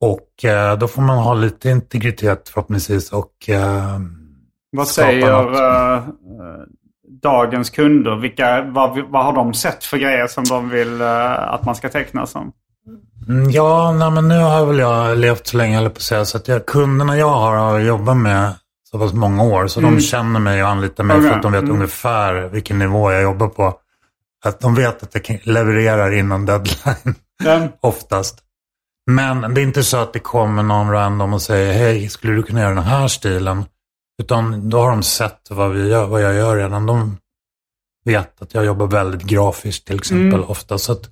och 0.00 0.44
eh, 0.44 0.78
då 0.78 0.88
får 0.88 1.02
man 1.02 1.18
ha 1.18 1.34
lite 1.34 1.70
integritet 1.70 2.48
förhoppningsvis 2.48 3.12
och 3.12 3.48
eh, 3.48 3.98
Vad 4.76 4.88
säger 4.88 5.54
eh, 5.96 6.02
dagens 7.22 7.70
kunder? 7.70 8.16
Vilka, 8.16 8.62
vad, 8.62 9.10
vad 9.10 9.24
har 9.24 9.32
de 9.32 9.54
sett 9.54 9.84
för 9.84 9.96
grejer 9.96 10.26
som 10.26 10.44
de 10.44 10.68
vill 10.68 11.00
eh, 11.00 11.52
att 11.52 11.64
man 11.64 11.74
ska 11.74 11.88
teckna 11.88 12.26
som? 12.26 12.52
Mm, 13.28 13.50
Ja, 13.50 13.92
nej, 13.92 14.10
men 14.10 14.28
nu 14.28 14.38
har 14.38 14.66
väl 14.66 14.78
jag 14.78 15.18
levt 15.18 15.46
så 15.46 15.56
länge, 15.56 15.78
eller 15.78 15.90
på 15.90 15.96
att 15.96 16.02
säga, 16.02 16.24
så 16.24 16.36
att 16.36 16.48
jag, 16.48 16.66
kunderna 16.66 17.18
jag 17.18 17.30
har, 17.30 17.56
har 17.56 17.78
jobbat 17.78 18.16
med 18.16 18.54
så 18.90 18.98
pass 18.98 19.12
många 19.12 19.42
år, 19.42 19.66
så 19.66 19.80
de 19.80 20.00
känner 20.00 20.40
mig 20.40 20.62
och 20.62 20.68
anlitar 20.68 21.04
mig 21.04 21.16
för 21.16 21.26
Okej, 21.26 21.36
att 21.36 21.42
de 21.42 21.52
vet 21.52 21.62
mm. 21.62 21.74
ungefär 21.74 22.48
vilken 22.48 22.78
nivå 22.78 23.12
jag 23.12 23.22
jobbar 23.22 23.48
på. 23.48 23.74
Att 24.44 24.60
de 24.60 24.74
vet 24.74 25.02
att 25.02 25.28
jag 25.28 25.40
levererar 25.44 26.10
innan 26.10 26.46
deadline, 26.46 27.14
Den, 27.44 27.68
oftast. 27.80 28.38
Men 29.14 29.54
det 29.54 29.60
är 29.60 29.62
inte 29.62 29.84
så 29.84 29.96
att 29.96 30.12
det 30.12 30.18
kommer 30.18 30.62
någon 30.62 30.90
random 30.90 31.32
och 31.32 31.42
säger, 31.42 31.72
hej, 31.72 32.08
skulle 32.08 32.32
du 32.32 32.42
kunna 32.42 32.60
göra 32.60 32.74
den 32.74 32.84
här 32.84 33.08
stilen? 33.08 33.64
Utan 34.22 34.68
då 34.68 34.80
har 34.80 34.90
de 34.90 35.02
sett 35.02 35.40
vad, 35.50 35.70
vi 35.70 35.88
gör, 35.88 36.06
vad 36.06 36.22
jag 36.22 36.34
gör 36.34 36.56
redan. 36.56 36.86
De 36.86 37.16
vet 38.04 38.42
att 38.42 38.54
jag 38.54 38.64
jobbar 38.64 38.86
väldigt 38.86 39.22
grafiskt 39.22 39.86
till 39.86 39.96
exempel 39.96 40.38
Mm. 40.38 40.50
ofta. 40.50 40.78
Så 40.78 40.92
att 40.92 41.10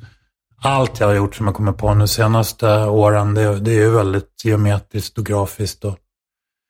allt 0.63 1.01
jag 1.01 1.07
har 1.07 1.15
gjort 1.15 1.35
som 1.35 1.47
jag 1.47 1.55
kommer 1.55 1.73
på 1.73 1.95
nu 1.95 2.07
senaste 2.07 2.67
åren, 2.85 3.35
det, 3.35 3.61
det 3.61 3.71
är 3.71 3.75
ju 3.75 3.91
väldigt 3.91 4.45
geometriskt 4.45 5.19
och 5.19 5.27
grafiskt. 5.27 5.85
Och 5.85 5.99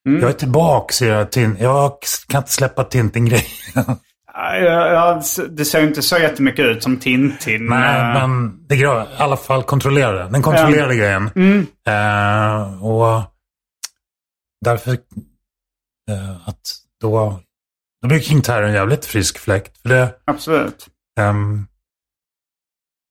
Mm. 0.07 0.21
Jag 0.21 0.31
är 0.31 0.35
tillbaka 0.35 1.05
i 1.05 1.09
det 1.09 1.15
här 1.15 1.57
Jag 1.63 1.93
kan 2.29 2.39
inte 2.39 2.53
släppa 2.53 2.85
Tintin-grejen. 2.85 3.97
Ja, 4.41 4.57
ja, 4.93 5.23
det 5.51 5.65
ser 5.65 5.83
inte 5.83 6.03
så 6.03 6.19
jättemycket 6.19 6.65
ut 6.65 6.83
som 6.83 6.97
Tintin. 6.97 7.67
Nej, 7.67 8.01
eh, 8.01 8.29
men 8.29 8.59
det 8.67 8.75
gra- 8.75 9.05
i 9.05 9.17
alla 9.23 9.37
fall 9.37 9.63
kontrollerade. 9.63 10.29
Den 10.31 10.43
kontrollerade 10.43 10.97
grejen. 10.97 11.31
Mm. 11.37 11.67
Eh, 11.89 12.85
och 12.85 13.23
därför 14.65 14.91
eh, 16.11 16.49
att 16.49 16.61
då, 17.01 17.41
då 18.03 18.09
blir 18.09 18.21
King 18.21 18.43
Tyre 18.43 18.67
en 18.69 18.75
jävligt 18.75 19.05
frisk 19.05 19.39
fläkt. 19.39 19.79
För 19.83 19.89
det, 19.89 20.15
Absolut. 20.25 20.87
ehm, 21.21 21.67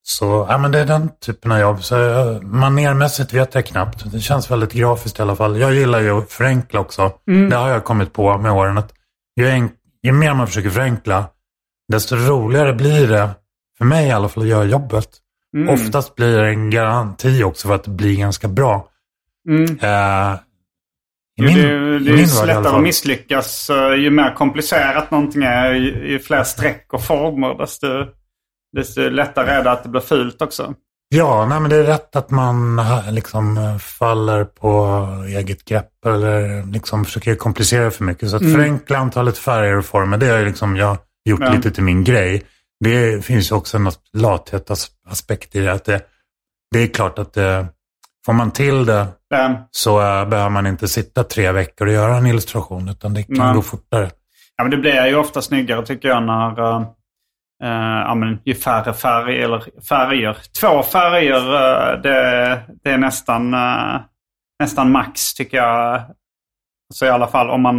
så, 0.04 0.46
ja 0.50 0.58
men 0.58 0.72
det 0.72 0.80
är 0.80 0.86
den 0.86 1.10
typen 1.26 1.52
av 1.52 1.60
jobb. 1.60 1.84
Så 1.84 1.96
manermässigt 2.44 3.34
vet 3.34 3.56
jag 3.56 3.66
knappt. 3.66 4.12
Det 4.12 4.20
känns 4.20 4.52
väldigt 4.52 4.74
grafiskt 4.74 5.20
i 5.20 5.22
alla 5.22 5.36
fall. 5.36 5.60
Jag 5.60 5.74
gillar 5.74 6.00
ju 6.00 6.12
att 6.12 6.32
förenkla 6.32 6.80
också. 6.80 7.12
Det 7.50 7.56
har 7.56 7.70
jag 7.70 7.84
kommit 7.84 8.14
på 8.14 8.38
med 8.38 8.52
åren. 8.52 8.78
Att 8.78 8.94
ju, 9.40 9.48
en, 9.50 9.70
ju 10.08 10.14
mer 10.14 10.34
man 10.34 10.48
försöker 10.48 10.70
förenkla, 10.70 11.30
desto 11.92 12.16
roligare 12.16 12.74
blir 12.74 13.08
det, 13.08 13.30
för 13.78 13.86
mig 13.86 14.08
i 14.08 14.12
alla 14.12 14.30
fall, 14.30 14.44
att 14.44 14.50
göra 14.50 14.64
jobbet. 14.66 15.10
Mm. 15.56 15.70
Oftast 15.70 16.16
blir 16.16 16.38
det 16.38 16.50
en 16.50 16.70
garanti 16.70 17.44
också 17.44 17.68
för 17.68 17.76
att 17.76 17.84
det 17.84 17.92
blir 17.92 18.18
ganska 18.18 18.48
bra. 18.48 18.88
Mm. 19.50 19.78
Min, 21.40 21.56
det, 21.58 21.62
är- 21.62 22.00
det 22.00 22.12
ju 22.12 22.46
lättare 22.46 22.76
att 22.76 22.84
misslyckas 22.84 23.70
eh, 23.70 23.94
ju 23.94 24.10
mer 24.10 24.36
komplicerat 24.36 25.12
någonting 25.12 25.44
är. 25.44 25.74
Ju, 25.74 26.08
ju 26.12 26.20
fler 26.20 26.44
streck 26.44 26.94
och 26.94 27.04
former 27.04 27.58
desto, 27.58 27.88
desto 28.76 29.02
lättare 29.10 29.50
är 29.52 29.64
det 29.64 29.72
att 29.72 29.84
det 29.84 29.90
blir 29.90 30.02
fult 30.02 30.42
också. 30.42 30.74
Ja, 31.10 31.46
nej, 31.46 31.60
men 31.60 31.70
det 31.70 31.76
är 31.76 31.84
rätt 31.84 32.16
att 32.16 32.32
man 32.32 32.82
liksom 33.10 33.58
eh, 33.58 33.78
faller 33.78 34.44
på 34.44 34.98
eget 35.28 35.66
grepp 35.66 36.06
eller 36.06 36.64
liksom 36.72 37.06
försöker 37.06 37.36
komplicera 37.36 37.92
för 37.92 38.04
mycket. 38.04 38.30
Så 38.30 38.36
att 38.36 38.42
förenkla 38.54 38.98
antalet 38.98 39.38
färger 39.38 39.78
och 39.78 39.86
former, 39.86 40.18
det 40.18 40.28
har 40.28 40.46
liksom 40.46 40.76
jag 40.76 40.98
gjort 41.30 41.40
Ja. 41.44 41.54
lite 41.54 41.72
till 41.72 41.84
min 41.84 42.04
grej. 42.04 42.44
Det 42.80 43.26
finns 43.26 43.52
ju 43.52 43.56
också 43.56 43.78
en 43.78 43.92
lathetsaspekt 44.14 45.56
i 45.56 45.60
det. 45.60 45.74
Att 45.74 45.86
det, 45.86 46.02
det 46.72 46.80
är 46.80 46.88
klart 46.88 47.20
att 47.20 47.34
det, 47.34 47.68
får 48.26 48.34
man 48.34 48.52
till 48.52 48.86
det 48.86 49.08
Eh, 49.34 49.52
så 49.72 50.02
eh, 50.02 50.30
behöver 50.30 50.50
man 50.50 50.68
inte 50.68 50.88
sitta 50.88 51.24
tre 51.24 51.52
veckor 51.52 51.88
och 51.88 51.94
göra 51.94 52.18
en 52.18 52.26
illustration, 52.26 52.90
utan 52.90 53.14
det 53.14 53.24
kan 53.24 53.38
Nej. 53.38 53.54
gå 53.54 53.62
fortare. 53.62 54.12
Ja, 54.58 54.64
men 54.64 54.72
det 54.72 54.78
blir 54.78 55.06
ju 55.06 55.16
ofta 55.16 55.42
snyggare 55.42 55.86
tycker 55.86 56.08
jag 56.10 56.24
när 56.24 56.60
uh, 56.60 56.88
ja, 57.60 58.16
men 58.16 58.40
ju 58.46 58.56
färre 58.56 58.94
färger, 58.94 59.44
eller 59.44 59.82
färger. 59.90 60.38
Två 60.62 60.84
färger, 60.84 61.54
eh, 61.54 62.02
det, 62.02 62.62
det 62.84 62.90
är 62.90 62.98
nästan, 62.98 63.54
eh, 63.54 64.02
nästan 64.60 64.92
max 64.92 65.34
tycker 65.34 65.58
jag. 65.58 66.02
Så 66.94 67.06
i 67.06 67.10
alla 67.10 67.28
fall 67.28 67.50
om 67.50 67.62
man 67.62 67.78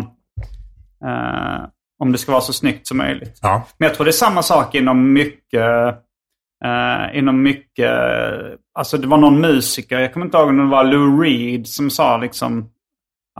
eh, 1.04 1.66
om 1.98 2.12
det 2.12 2.18
ska 2.18 2.32
vara 2.32 2.42
så 2.42 2.52
snyggt 2.52 2.86
som 2.86 2.96
möjligt. 2.96 3.38
Ja, 3.42 3.66
Men 3.78 3.86
jag 3.86 3.96
tror 3.96 4.04
det 4.04 4.10
är 4.10 4.12
samma 4.12 4.42
sak 4.42 4.74
inom 4.74 5.12
mycket, 5.12 5.88
eh, 6.64 7.18
inom 7.18 7.42
mycket, 7.42 7.92
alltså 8.78 8.98
det 8.98 9.06
var 9.06 9.18
någon 9.18 9.40
musiker, 9.40 9.98
jag 9.98 10.12
kommer 10.12 10.26
inte 10.26 10.38
ihåg 10.38 10.48
om 10.48 10.56
det 10.56 10.64
var 10.64 10.84
Lou 10.84 11.22
Reed 11.22 11.68
som 11.68 11.90
sa 11.90 12.16
liksom 12.16 12.70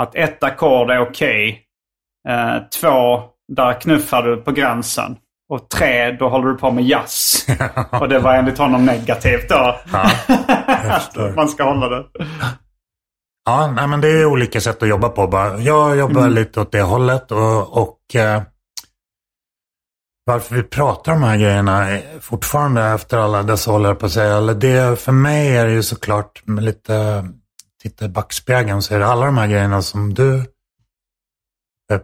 att 0.00 0.14
ett 0.14 0.42
ackord 0.42 0.90
är 0.90 0.98
okej. 0.98 1.64
Eh, 2.28 2.56
två, 2.80 3.22
där 3.52 3.80
knuffar 3.80 4.22
du 4.22 4.36
på 4.36 4.52
gränsen. 4.52 5.16
Och 5.48 5.68
tre, 5.68 6.10
då 6.10 6.28
håller 6.28 6.48
du 6.48 6.54
på 6.54 6.70
med 6.70 6.84
jazz. 6.84 7.46
och 7.90 8.08
det 8.08 8.18
var 8.18 8.34
enligt 8.34 8.58
honom 8.58 8.86
negativt 8.86 9.48
då. 9.48 9.76
Att 9.92 11.16
man 11.36 11.48
ska 11.48 11.64
hålla 11.64 11.88
det. 11.88 12.04
Ja, 13.44 13.72
nej, 13.76 13.86
men 13.86 14.00
det 14.00 14.08
är 14.08 14.26
olika 14.26 14.60
sätt 14.60 14.82
att 14.82 14.88
jobba 14.88 15.08
på. 15.08 15.26
Bara. 15.26 15.58
Jag 15.58 15.96
jobbar 15.96 16.28
lite 16.28 16.60
åt 16.60 16.72
det 16.72 16.82
hållet 16.82 17.32
och, 17.32 17.82
och 17.82 18.14
eh, 18.14 18.42
varför 20.26 20.54
vi 20.54 20.62
pratar 20.62 21.12
om 21.12 21.20
de 21.20 21.26
här 21.26 21.36
grejerna 21.36 21.98
fortfarande 22.20 22.82
efter 22.82 23.18
alla 23.18 23.42
dessa 23.42 23.80
jag 23.80 23.98
på 23.98 24.06
att 24.06 24.12
säga. 24.12 24.40
Det, 24.40 25.00
för 25.00 25.12
mig 25.12 25.56
är 25.56 25.66
det 25.66 25.72
ju 25.72 25.82
såklart 25.82 26.42
med 26.44 26.64
lite, 26.64 27.28
titta 27.82 28.04
i 28.04 28.08
backspegeln 28.08 28.82
så 28.82 28.94
är 28.94 28.98
det 28.98 29.06
alla 29.06 29.26
de 29.26 29.38
här 29.38 29.46
grejerna 29.46 29.82
som 29.82 30.14
du 30.14 30.44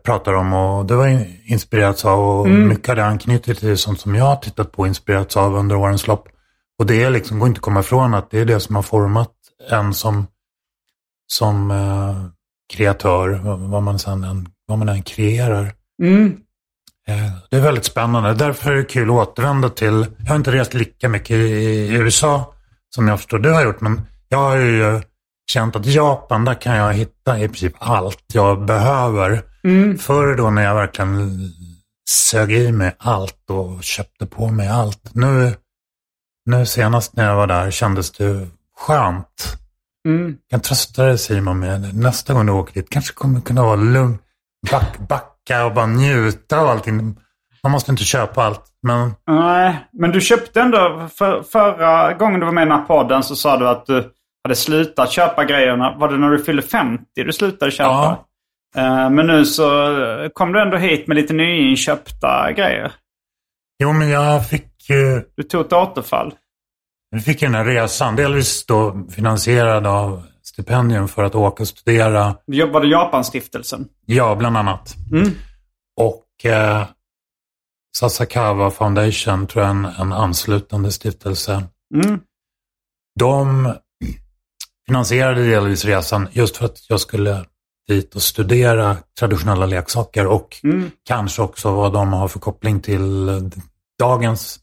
pratar 0.03 0.33
om 0.33 0.53
och 0.53 0.91
har 0.91 1.07
in- 1.07 1.41
inspirerats 1.45 2.05
av 2.05 2.41
och 2.41 2.49
mycket 2.49 2.89
av 2.89 2.97
det 2.97 3.05
anknyter 3.05 3.55
till 3.55 3.79
sånt 3.79 4.01
som 4.01 4.15
jag 4.15 4.25
har 4.25 4.37
tittat 4.37 4.73
på 4.73 4.79
och 4.83 4.89
inspirerats 4.89 5.37
av 5.37 5.55
under 5.55 5.77
årens 5.77 6.07
lopp. 6.07 6.29
Och 6.79 6.87
det 6.87 7.03
är 7.03 7.11
liksom, 7.11 7.39
går 7.39 7.49
inte 7.49 7.59
att 7.59 7.63
komma 7.63 7.81
ifrån 7.81 8.15
att 8.15 8.31
det 8.31 8.41
är 8.41 8.45
det 8.45 8.61
som 8.61 8.75
har 8.75 8.83
format 8.83 9.31
en 9.71 9.95
som 9.95 10.27
som 11.27 11.71
eh, 11.71 12.27
kreatör, 12.73 13.41
vad, 13.69 13.83
man 13.83 13.99
sen 13.99 14.25
än, 14.25 14.49
vad 14.67 14.79
man 14.79 14.89
än 14.89 15.03
kreerar. 15.03 15.73
Mm. 16.03 16.37
Eh, 17.09 17.33
det 17.51 17.57
är 17.57 17.61
väldigt 17.61 17.85
spännande. 17.85 18.35
Därför 18.35 18.73
är 18.73 18.77
det 18.77 18.85
kul 18.85 19.11
att 19.11 19.17
återvända 19.17 19.69
till, 19.69 20.07
jag 20.19 20.27
har 20.27 20.37
inte 20.37 20.53
rest 20.53 20.75
lika 20.75 21.09
mycket 21.09 21.31
i, 21.31 21.35
i 21.35 21.95
USA 21.95 22.55
som 22.95 23.09
jag 23.09 23.19
förstår 23.19 23.39
du 23.39 23.53
har 23.53 23.65
gjort, 23.65 23.81
men 23.81 24.01
jag 24.29 24.39
har 24.39 24.57
ju 24.57 25.03
känt 25.47 25.77
att 25.77 25.87
Japan, 25.87 26.45
där 26.45 26.55
kan 26.55 26.77
jag 26.77 26.93
hitta 26.93 27.39
i 27.39 27.49
princip 27.49 27.75
allt 27.79 28.25
jag 28.33 28.65
behöver. 28.65 29.43
Förr 29.99 30.37
då 30.37 30.51
när 30.51 30.63
jag 30.63 30.75
verkligen 30.75 31.41
sög 32.11 32.53
i 32.53 32.73
mig 32.73 32.97
allt 32.99 33.51
och 33.51 33.83
köpte 33.83 34.27
på 34.27 34.49
mig 34.49 34.69
allt. 34.69 35.15
Nu, 35.15 35.55
nu 36.51 36.67
senast 36.67 37.17
när 37.17 37.25
jag 37.25 37.37
var 37.37 37.47
där 37.47 37.71
kändes 37.71 38.11
det 38.11 38.49
skönt. 38.77 39.59
Mm. 40.09 40.27
Jag 40.27 40.51
kan 40.51 40.61
trösta 40.61 41.05
dig 41.05 41.19
Simon 41.19 41.59
med 41.59 41.95
nästa 41.97 42.35
gång 42.35 42.47
du 42.47 42.53
åker 42.53 42.75
dit 42.75 42.91
kanske 42.91 43.15
kommer 43.15 43.41
kunna 43.41 43.63
vara 43.63 43.77
lugn, 43.77 44.19
back, 44.71 44.99
backa 45.09 45.65
och 45.65 45.75
bara 45.75 45.87
njuta 45.87 46.59
av 46.59 46.69
allting. 46.69 47.17
Man 47.63 47.73
måste 47.73 47.91
inte 47.91 48.05
köpa 48.05 48.43
allt, 48.43 48.65
men 48.83 49.15
Nej, 49.27 49.87
men 49.93 50.11
du 50.11 50.21
köpte 50.21 50.61
ändå, 50.61 51.09
för, 51.19 51.43
förra 51.43 52.15
gången 52.15 52.41
du 52.41 52.47
var 52.47 52.53
med 52.53 52.63
i 52.63 52.69
den 52.69 52.79
här 52.79 52.87
podden 52.87 53.23
så 53.23 53.37
sa 53.37 53.57
du 53.57 53.69
att 53.69 53.87
du 53.87 54.11
hade 54.45 54.57
slutat 54.57 55.11
köpa 55.11 55.45
grejerna. 55.45 55.95
Var 55.99 56.09
det 56.09 56.19
när 56.19 56.31
du 56.31 56.45
fyllde 56.45 56.63
50 56.63 57.05
du 57.15 57.33
slutade 57.33 57.71
köpa? 57.71 57.91
Ja. 57.91 58.27
Eh, 58.77 59.11
Men 59.11 59.27
nu 59.27 59.45
så 59.45 60.31
kom 60.35 60.53
du 60.53 60.63
ändå 60.63 60.77
hit 60.77 61.07
med 61.07 61.17
lite 61.17 61.33
nyinköpta 61.35 62.53
grejer. 62.53 62.93
jo 63.83 63.93
men 63.93 64.09
jag 64.09 64.49
fick 64.49 64.91
ju 64.91 65.23
Du 65.37 65.43
tog 65.43 65.61
ett 65.67 65.73
återfall. 65.73 66.35
jag 67.11 67.25
fick 67.25 67.41
den 67.41 67.55
här 67.55 67.65
resan, 67.65 68.17
delvis 68.17 68.67
då 68.67 69.07
finansierad 69.11 69.87
av 69.87 70.27
stipendium 70.43 71.09
för 71.09 71.25
att 71.25 71.35
åka 71.35 71.63
och 71.63 71.69
studera, 71.69 72.37
Du 72.47 72.57
jobbade 72.57 72.87
Japanstiftelsen. 72.87 73.89
ja 74.07 74.35
bland 74.35 74.57
annat. 74.57 74.95
Mm. 75.13 75.31
Och 76.01 76.45
eh, 76.51 76.87
Sasakawa 77.97 78.71
Foundation 78.71 79.47
tror 79.47 79.65
jag 79.65 79.71
en, 79.71 79.85
en 79.85 80.13
anslutande 80.13 80.93
stiftelse. 80.93 81.63
Mm. 81.95 82.21
De 83.21 83.73
finansierade 84.87 85.43
delvis 85.51 85.85
resan 85.85 86.29
just 86.33 86.57
för 86.57 86.65
att 86.65 86.91
jag 86.91 87.01
skulle 87.01 87.45
dit 87.89 88.15
och 88.15 88.23
studera 88.23 88.97
traditionella 89.19 89.67
leksaker 89.67 90.27
och 90.27 90.57
Mm. 90.65 90.91
kanske 91.09 91.43
också 91.43 91.75
vad 91.75 91.93
de 91.93 92.13
har 92.13 92.29
för 92.29 92.39
koppling 92.39 92.81
till 92.81 93.31
dagens 93.99 94.59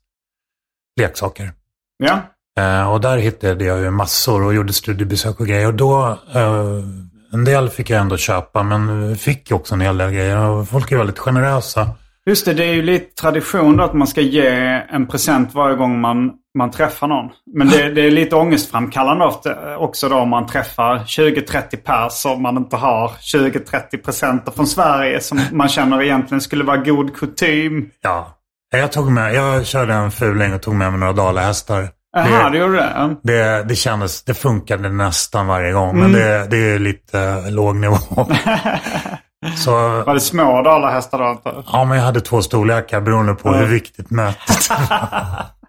leksaker. 0.99 1.53
Ja. 1.97 2.21
Eh, 2.59 2.91
och 2.91 3.01
där 3.01 3.17
hittade 3.17 3.65
jag 3.65 3.79
ju 3.79 3.89
massor 3.91 4.43
och 4.43 4.53
gjorde 4.53 4.73
studiebesök 4.73 5.39
och 5.39 5.47
grejer. 5.47 5.67
Och 5.67 5.73
då, 5.73 6.17
eh, 6.33 6.83
en 7.33 7.45
del 7.45 7.69
fick 7.69 7.89
jag 7.89 8.01
ändå 8.01 8.17
köpa, 8.17 8.63
men 8.63 9.15
fick 9.15 9.51
också 9.51 9.75
en 9.75 9.81
hel 9.81 9.97
del 9.97 10.11
grejer. 10.11 10.37
Och 10.37 10.67
folk 10.69 10.91
är 10.91 10.97
väldigt 10.97 11.19
generösa 11.19 11.89
Just 12.25 12.45
det, 12.45 12.53
det 12.53 12.65
är 12.65 12.73
ju 12.73 12.81
lite 12.81 13.21
tradition 13.21 13.77
då 13.77 13.83
att 13.83 13.93
man 13.93 14.07
ska 14.07 14.21
ge 14.21 14.47
en 14.89 15.07
present 15.07 15.53
varje 15.53 15.75
gång 15.75 16.01
man, 16.01 16.31
man 16.57 16.71
träffar 16.71 17.07
någon. 17.07 17.29
Men 17.53 17.69
det, 17.69 17.89
det 17.89 18.01
är 18.01 18.11
lite 18.11 18.35
ångestframkallande 18.35 19.25
ofta, 19.25 19.77
också 19.77 20.09
då 20.09 20.15
om 20.15 20.29
man 20.29 20.47
träffar 20.47 20.97
20-30 20.99 21.75
pers 21.75 22.25
och 22.25 22.41
man 22.41 22.57
inte 22.57 22.75
har 22.75 23.07
20-30 23.07 24.03
presenter 24.05 24.51
från 24.51 24.67
Sverige 24.67 25.21
som 25.21 25.41
man 25.51 25.69
känner 25.69 26.01
egentligen 26.01 26.41
skulle 26.41 26.63
vara 26.63 26.77
god 26.77 27.15
kutym. 27.15 27.89
Ja. 28.01 28.37
Jag, 28.71 28.91
tog 28.91 29.11
med, 29.11 29.33
jag 29.33 29.65
körde 29.65 29.93
en 29.93 30.11
fuling 30.11 30.53
och 30.53 30.61
tog 30.61 30.75
med 30.75 30.91
mig 30.91 30.99
några 30.99 31.13
dalahästar. 31.13 31.89
Jaha, 32.17 32.49
du 32.49 32.57
gjorde 32.57 32.73
det? 32.73 33.15
Det, 33.23 33.63
det 33.63 33.75
kändes, 33.75 34.23
det 34.23 34.33
funkade 34.33 34.89
nästan 34.89 35.47
varje 35.47 35.71
gång. 35.71 35.89
Mm. 35.89 36.01
Men 36.01 36.11
det, 36.11 36.47
det 36.49 36.57
är 36.57 36.79
lite 36.79 37.19
eh, 37.19 37.51
låg 37.51 37.75
nivå. 37.75 37.95
Så, 39.57 39.71
Var 40.03 40.13
det 40.13 40.19
små 40.19 40.61
dalahästar 40.61 41.17
då? 41.19 41.63
ja, 41.71 41.85
men 41.85 41.97
jag 41.97 42.05
hade 42.05 42.21
två 42.21 42.41
storlekar 42.41 43.01
beroende 43.01 43.33
på 43.33 43.53
hur 43.53 43.65
viktigt 43.65 44.09
mötet 44.09 44.69
var. 44.69 45.45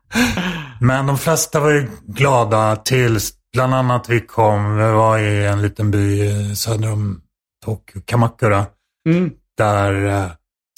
Men 0.80 1.06
de 1.06 1.18
flesta 1.18 1.60
var 1.60 1.70
ju 1.70 1.88
glada 2.06 2.76
tills 2.76 3.32
bland 3.52 3.74
annat 3.74 4.08
vi 4.08 4.20
kom, 4.20 4.76
vi 4.76 4.82
var 4.82 5.18
i 5.18 5.46
en 5.46 5.62
liten 5.62 5.90
by 5.90 6.26
eh, 6.26 6.52
söder 6.52 6.92
om 6.92 7.20
Tokyo, 7.64 8.02
Kamakura. 8.04 8.66
Mm. 9.08 9.30
Där 9.58 10.06
eh, 10.06 10.30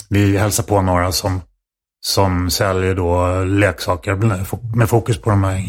vi 0.09 0.37
hälsade 0.37 0.69
på 0.69 0.83
några 0.83 1.13
som, 1.13 1.41
som 2.07 2.51
säljer 2.51 2.95
då 2.95 3.45
leksaker 3.45 4.15
med 4.77 4.89
fokus 4.89 5.21
på 5.21 5.31
de 5.31 5.45
här 5.45 5.63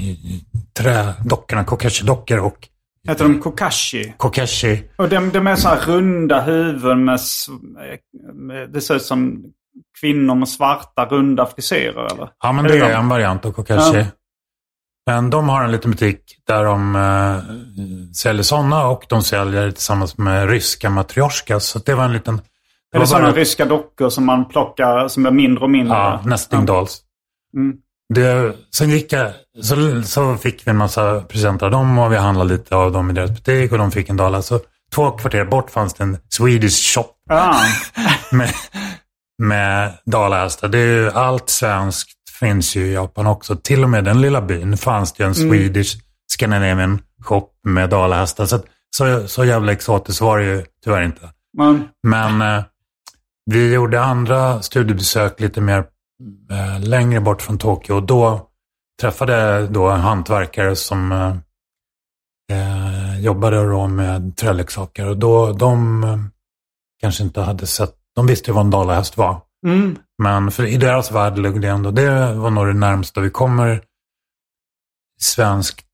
trädockorna, 0.74 1.64
kokeshi-dockor 1.64 2.38
och 2.40 2.68
Heter 3.08 3.24
de 3.24 3.40
kokashi? 3.40 4.14
kokeshi. 4.18 4.84
Och 4.96 5.10
de, 5.10 5.30
de 5.30 5.48
är 5.48 5.56
så 5.56 5.68
här 5.68 5.78
runda 5.78 6.42
huvuden 6.42 7.06
med, 7.06 7.20
med... 8.34 8.70
Det 8.70 8.82
ser 8.82 8.96
ut 8.96 9.02
som 9.02 9.44
kvinnor 10.02 10.36
med 10.36 10.50
svarta 10.50 11.06
runda 11.06 11.46
frisyrer 11.46 12.06
eller? 12.14 12.30
Ja, 12.44 12.52
men 12.52 12.66
Är 12.66 12.70
det 12.70 12.76
det 12.80 12.86
är 12.86 12.90
de? 12.90 12.96
en 13.00 13.10
variant 13.10 13.46
av 13.46 13.52
kokeshi. 13.52 13.98
Ja. 13.98 14.06
Men 15.08 15.30
de 15.30 15.50
har 15.50 15.64
en 15.64 15.72
liten 15.72 15.92
butik 15.92 16.20
där 16.48 16.64
de 16.64 16.96
eh, 16.96 18.14
säljer 18.16 18.44
sådana 18.44 18.88
och 18.88 19.06
de 19.10 19.24
säljer 19.24 19.72
tillsammans 19.72 20.18
med 20.18 20.50
ryska 20.50 20.90
matryoshkas. 20.90 21.66
Så 21.66 21.80
det 21.80 21.96
var 21.96 22.04
en 22.04 22.14
liten... 22.14 22.36
Är 22.36 22.42
var 22.92 23.00
det 23.00 23.08
sådana 23.08 23.26
bara- 23.32 23.36
ryska 23.36 23.66
dockor 23.66 24.10
som 24.10 24.26
man 24.26 24.46
plockar 24.50 25.08
som 25.08 25.26
är 25.26 25.32
mindre 25.32 25.64
och 25.64 25.70
mindre? 25.70 25.98
Ja, 25.98 26.22
nesting 26.26 26.66
dolls. 26.66 27.02
Mm. 27.58 27.78
Det, 28.14 28.56
sen 28.76 28.90
gick 28.90 29.14
jag, 29.14 29.32
så, 29.62 30.04
så 30.04 30.38
fick 30.38 30.68
vi 30.68 30.70
en 30.72 30.78
massa 30.78 31.22
presenter 31.22 31.66
av 31.66 31.72
dem 31.72 31.98
och 32.00 32.12
vi 32.12 32.18
handlade 32.18 32.50
lite 32.54 32.76
av 32.76 32.92
dem 32.92 33.10
i 33.10 33.14
deras 33.14 33.32
butik 33.32 33.72
och 33.72 33.78
de 33.78 33.92
fick 33.92 34.10
en 34.10 34.18
dollar. 34.18 34.42
Så 34.42 34.60
två 34.96 35.12
kvarter 35.12 35.46
bort 35.46 35.70
fanns 35.72 35.94
det 35.94 36.04
en 36.04 36.18
Swedish 36.30 36.94
shop 36.94 37.06
Ah, 37.30 37.56
med, 38.32 38.50
med 39.38 39.94
dalahästar. 40.06 40.68
Det 40.68 40.78
är 40.78 40.88
ju, 40.88 41.12
allt 41.12 41.50
svenskt 41.50 42.10
finns 42.40 42.76
ju 42.76 42.86
i 42.86 42.94
Japan 42.94 43.28
också. 43.28 43.56
Till 43.56 43.84
och 43.84 43.90
med 43.90 44.04
den 44.04 44.22
lilla 44.22 44.42
byn 44.42 44.78
fanns 44.78 45.14
det 45.14 45.24
ju 45.24 45.28
en 45.28 45.36
Swedish 45.36 45.98
Scandinavian 46.28 47.02
shop 47.22 47.50
med 47.64 47.90
dalahästar. 47.90 48.46
Så, 48.46 48.60
så, 48.98 49.28
så 49.28 49.46
jävla 49.46 49.72
exotiskt 49.72 50.22
var 50.22 50.40
det 50.40 50.46
ju 50.46 50.66
tyvärr 50.84 51.02
inte. 51.02 51.30
men, 51.58 51.88
Men 52.04 52.58
eh, 52.58 52.64
vi 53.52 53.74
gjorde 53.74 54.02
andra 54.02 54.62
studiebesök 54.62 55.40
lite 55.40 55.62
mer 55.62 55.86
eh, 56.52 56.80
längre 56.80 57.22
bort 57.22 57.42
från 57.42 57.58
Tokyo. 57.58 57.96
Och 57.96 58.04
då 58.04 58.50
träffade 59.02 59.34
jag 59.34 59.72
då 59.72 59.90
en 59.90 60.00
hantverkare 60.00 60.76
som 60.76 61.12
eh, 61.12 61.36
eh, 62.52 63.20
jobbade 63.20 63.70
då 63.70 63.88
med 63.88 64.38
träleksaker. 64.38 65.08
Och 65.08 65.18
då, 65.18 65.52
de 65.52 66.04
eh, 66.04 66.18
kanske 67.02 67.24
inte 67.24 67.42
hade 67.42 67.68
sett, 67.68 67.96
de 68.16 68.28
visste 68.28 68.52
ju 68.52 68.56
vad 68.56 68.66
en 68.66 68.72
dalahäst 68.72 69.18
var. 69.18 69.42
mm. 69.68 69.96
Men 70.24 70.52
för 70.52 70.66
i 70.66 70.78
deras 70.78 71.12
värld 71.12 71.38
låg 71.38 71.62
det 71.62 71.68
ändå, 71.68 71.92
det 71.92 72.34
var 72.34 72.50
nog 72.50 72.68
det 72.68 72.74
närmsta 72.74 73.22
vi 73.22 73.30
kommer 73.30 73.82
svenskt 75.22 75.86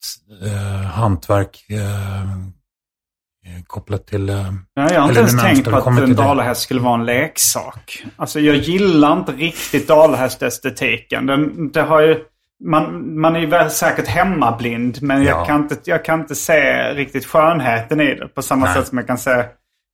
eh, 0.46 0.82
hantverk 0.88 1.66
eh, 1.70 3.64
kopplat 3.68 4.08
till 4.08 4.30
eh, 4.30 4.36
Ja, 4.74 4.94
jag 4.94 5.02
har 5.02 5.08
inte 5.08 5.20
ens 5.20 5.42
tänkt 5.42 5.70
på 5.70 5.76
att 5.76 5.88
en 5.88 6.16
dalahäst 6.16 6.62
skulle 6.62 6.82
vara 6.82 7.00
en 7.00 7.06
leksak. 7.06 8.04
Alltså 8.16 8.40
jag 8.40 8.56
gillar 8.56 9.18
inte 9.20 9.32
riktigt 9.32 9.88
dalahästestetiken. 9.88 11.26
Den, 11.26 11.72
det 11.72 11.82
har 11.82 12.02
ju, 12.02 12.20
man, 12.64 13.20
man 13.20 13.36
är 13.36 13.40
ju 13.40 13.46
väl 13.46 13.70
säkert 13.70 14.08
hemmablind 14.08 15.02
men 15.02 15.24
jag, 15.24 15.40
Ja. 15.42 15.46
kan 15.46 15.62
inte, 15.62 15.78
jag 15.84 16.06
kan 16.06 16.20
inte 16.22 16.36
se 16.36 16.94
riktigt 16.94 17.26
skönheten 17.26 18.02
i 18.02 18.16
det. 18.16 18.28
På 18.28 18.42
samma 18.42 18.66
Nej. 18.66 18.76
sätt 18.76 18.88
som 18.88 18.98
jag 18.98 19.08
kan 19.08 19.18
se 19.18 19.44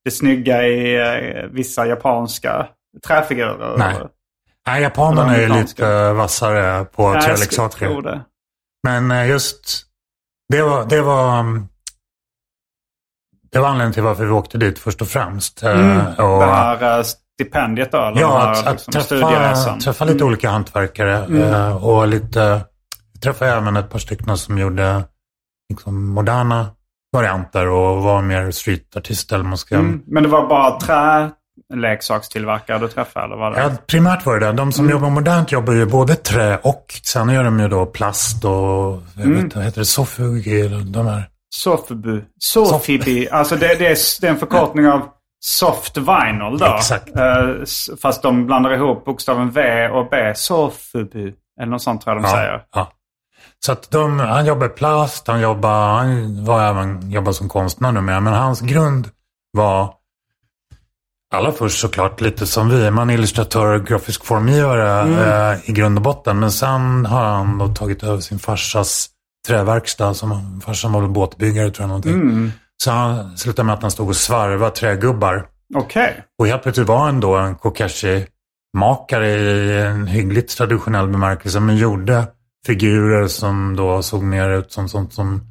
det 0.07 0.11
snygga 0.11 0.67
i 0.67 0.95
eh, 0.95 1.43
vissa 1.51 1.85
japanska 1.85 2.67
träfigurer. 3.07 3.77
Nej. 3.77 3.95
Nej, 4.67 4.81
japanerna 4.81 5.35
är 5.35 5.41
ju 5.41 5.49
lite 5.49 6.11
vassare 6.13 6.85
på 6.85 7.03
Jag 7.13 7.21
träleksaker. 7.21 8.01
det. 8.01 8.21
Men 8.83 9.11
eh, 9.11 9.29
just, 9.29 9.83
det 10.53 10.61
var, 10.61 10.85
det 10.85 11.01
var, 11.01 11.39
mm, 11.39 11.67
det 13.51 13.59
var 13.59 13.67
anledningen 13.67 13.93
till 13.93 14.03
varför 14.03 14.25
vi 14.25 14.31
åkte 14.31 14.57
dit 14.57 14.79
först 14.79 15.01
och 15.01 15.07
främst. 15.07 15.63
Eh, 15.63 15.71
Mm. 15.71 16.05
och, 16.07 16.39
Det 16.39 16.45
här 16.45 16.97
eh, 16.99 17.03
stipendiet 17.03 17.91
då? 17.91 17.97
Eller 17.97 18.21
ja, 18.21 18.37
här, 18.39 18.51
att, 18.51 18.67
att 18.67 18.71
liksom, 18.73 18.91
träffa, 18.91 19.05
studieresan. 19.05 19.79
träffa 19.79 20.05
lite 20.05 20.23
olika 20.23 20.49
hantverkare 20.49 21.41
eh, 21.49 21.85
och 21.85 22.07
lite, 22.07 22.61
träffade 23.23 23.51
även 23.51 23.77
ett 23.77 23.89
par 23.89 23.99
stycken 23.99 24.37
som 24.37 24.57
gjorde 24.57 25.03
liksom, 25.69 26.07
moderna 26.07 26.67
varianter 27.13 27.67
och 27.67 28.03
var 28.03 28.21
mer 28.21 28.51
streetartister. 28.51 29.35
eller 29.35 29.45
Man 29.45 29.57
ska, 29.57 29.75
Mm. 29.75 30.01
Men 30.07 30.23
det 30.23 30.29
var 30.29 30.47
bara 30.47 30.79
träleksakstillverkare 31.71 32.79
du 32.79 32.87
träffade? 32.87 33.25
Eller 33.25 33.35
vad 33.35 33.53
det? 33.53 33.61
Ja, 33.61 33.71
primärt 33.87 34.25
var 34.25 34.39
det 34.39 34.45
det. 34.45 34.51
De 34.51 34.71
som 34.71 34.85
Mm. 34.85 34.91
jobbar 34.97 35.09
modernt 35.09 35.51
jobbar 35.51 35.73
ju 35.73 35.85
både 35.85 36.15
trä 36.15 36.57
och 36.57 36.85
sen 37.03 37.29
gör 37.29 37.43
de 37.43 37.59
ju 37.59 37.67
då 37.67 37.85
plast 37.85 38.45
och 38.45 39.01
vet 39.15 39.25
Mm. 39.25 39.39
inte, 39.39 39.55
vad 39.57 39.65
heter 39.65 39.81
det 39.81 39.85
sofugi 39.85 40.61
eller 40.61 40.79
de 40.93 41.07
här. 41.07 41.29
Sofibu. 41.49 42.21
Sofibi. 42.39 43.29
Alltså 43.31 43.55
det, 43.55 43.67
det, 43.67 43.87
är, 43.87 43.97
det 44.21 44.27
är 44.27 44.31
en 44.31 44.37
förkortning 44.39 44.87
av 44.87 45.01
soft 45.39 45.97
vinyl 45.97 46.57
då. 46.59 46.65
Exakt. 46.77 47.15
Eh, 47.15 47.47
fast 48.01 48.21
de 48.21 48.45
blandar 48.45 48.73
ihop 48.73 49.05
bokstaven 49.05 49.51
V 49.51 49.87
och 49.89 50.07
B. 50.11 50.33
Sofibu. 50.35 51.33
Eller 51.61 51.71
något 51.71 51.81
sånt 51.81 52.01
tror 52.01 52.15
jag 52.15 52.23
de 52.23 52.29
säger. 52.29 52.61
ja. 52.75 52.91
Så 53.65 53.71
att 53.71 53.91
de, 53.91 54.19
han 54.19 54.45
jobbar 54.45 54.67
plast, 54.67 55.27
han 55.27 55.41
jobbar, 55.41 55.97
han 55.97 56.45
var 56.45 56.63
även 56.63 57.11
jobbar 57.11 57.31
som 57.31 57.49
konstnär 57.49 57.91
numera, 57.91 58.19
men 58.19 58.33
hans 58.33 58.61
grund 58.61 59.09
var 59.51 59.93
Allra 61.33 61.51
först 61.51 61.79
såklart 61.79 62.21
lite 62.21 62.47
som 62.47 62.69
vi, 62.69 62.91
man 62.91 63.09
är 63.09 63.13
illustratör 63.13 63.73
och 63.73 63.85
grafisk 63.85 64.25
formgivare 64.25 65.53
eh, 65.53 65.69
i 65.69 65.73
grund 65.73 65.97
och 65.97 66.03
botten. 66.03 66.39
Men 66.39 66.51
sen 66.51 67.05
har 67.05 67.23
han 67.23 67.57
då 67.57 67.67
tagit 67.67 68.03
över 68.03 68.19
sin 68.19 68.39
farsas 68.39 69.09
träverkstad. 69.47 70.13
Som, 70.13 70.61
farsan 70.65 70.91
var 70.91 71.01
väl 71.01 71.09
båtbyggare 71.09 71.71
tror 71.71 71.83
jag 71.83 71.87
någonting. 71.87 72.51
Så 72.83 72.91
han 72.91 73.37
slutade 73.37 73.65
med 73.65 73.73
att 73.73 73.81
han 73.81 73.91
stod 73.91 74.09
och 74.09 74.15
svarvade 74.15 74.75
trägubbar. 74.75 75.47
Okej. 75.75 76.23
Och 76.39 76.47
helt 76.47 76.63
plötsligt 76.63 76.87
var 76.87 76.97
han 76.97 77.19
då 77.19 77.35
en 77.35 77.55
Kokashi-makare 77.55 79.27
i 79.27 79.81
en 79.81 80.07
hyggligt 80.07 80.57
traditionell 80.57 81.07
bemärkelse. 81.07 81.59
Men 81.59 81.77
gjorde 81.77 82.27
figurer 82.67 83.27
som 83.27 83.75
då 83.75 84.03
såg 84.03 84.23
mer 84.23 84.49
ut 84.49 84.71
som 84.71 84.89
sånt 84.89 85.13
som, 85.13 85.41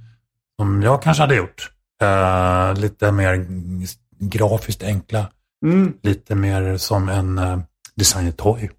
som 0.60 0.82
jag 0.82 1.02
kanske 1.02 1.22
hade 1.22 1.34
gjort. 1.36 1.70
Eh, 2.02 2.74
lite 2.80 3.12
mer 3.12 3.46
grafiskt 4.20 4.82
enkla. 4.82 5.26
Mm. 5.66 5.92
Lite 6.02 6.34
mer 6.34 6.76
som 6.76 7.08
en 7.08 7.38
uh, 7.38 7.58
designad 7.94 8.36
toy. 8.36 8.70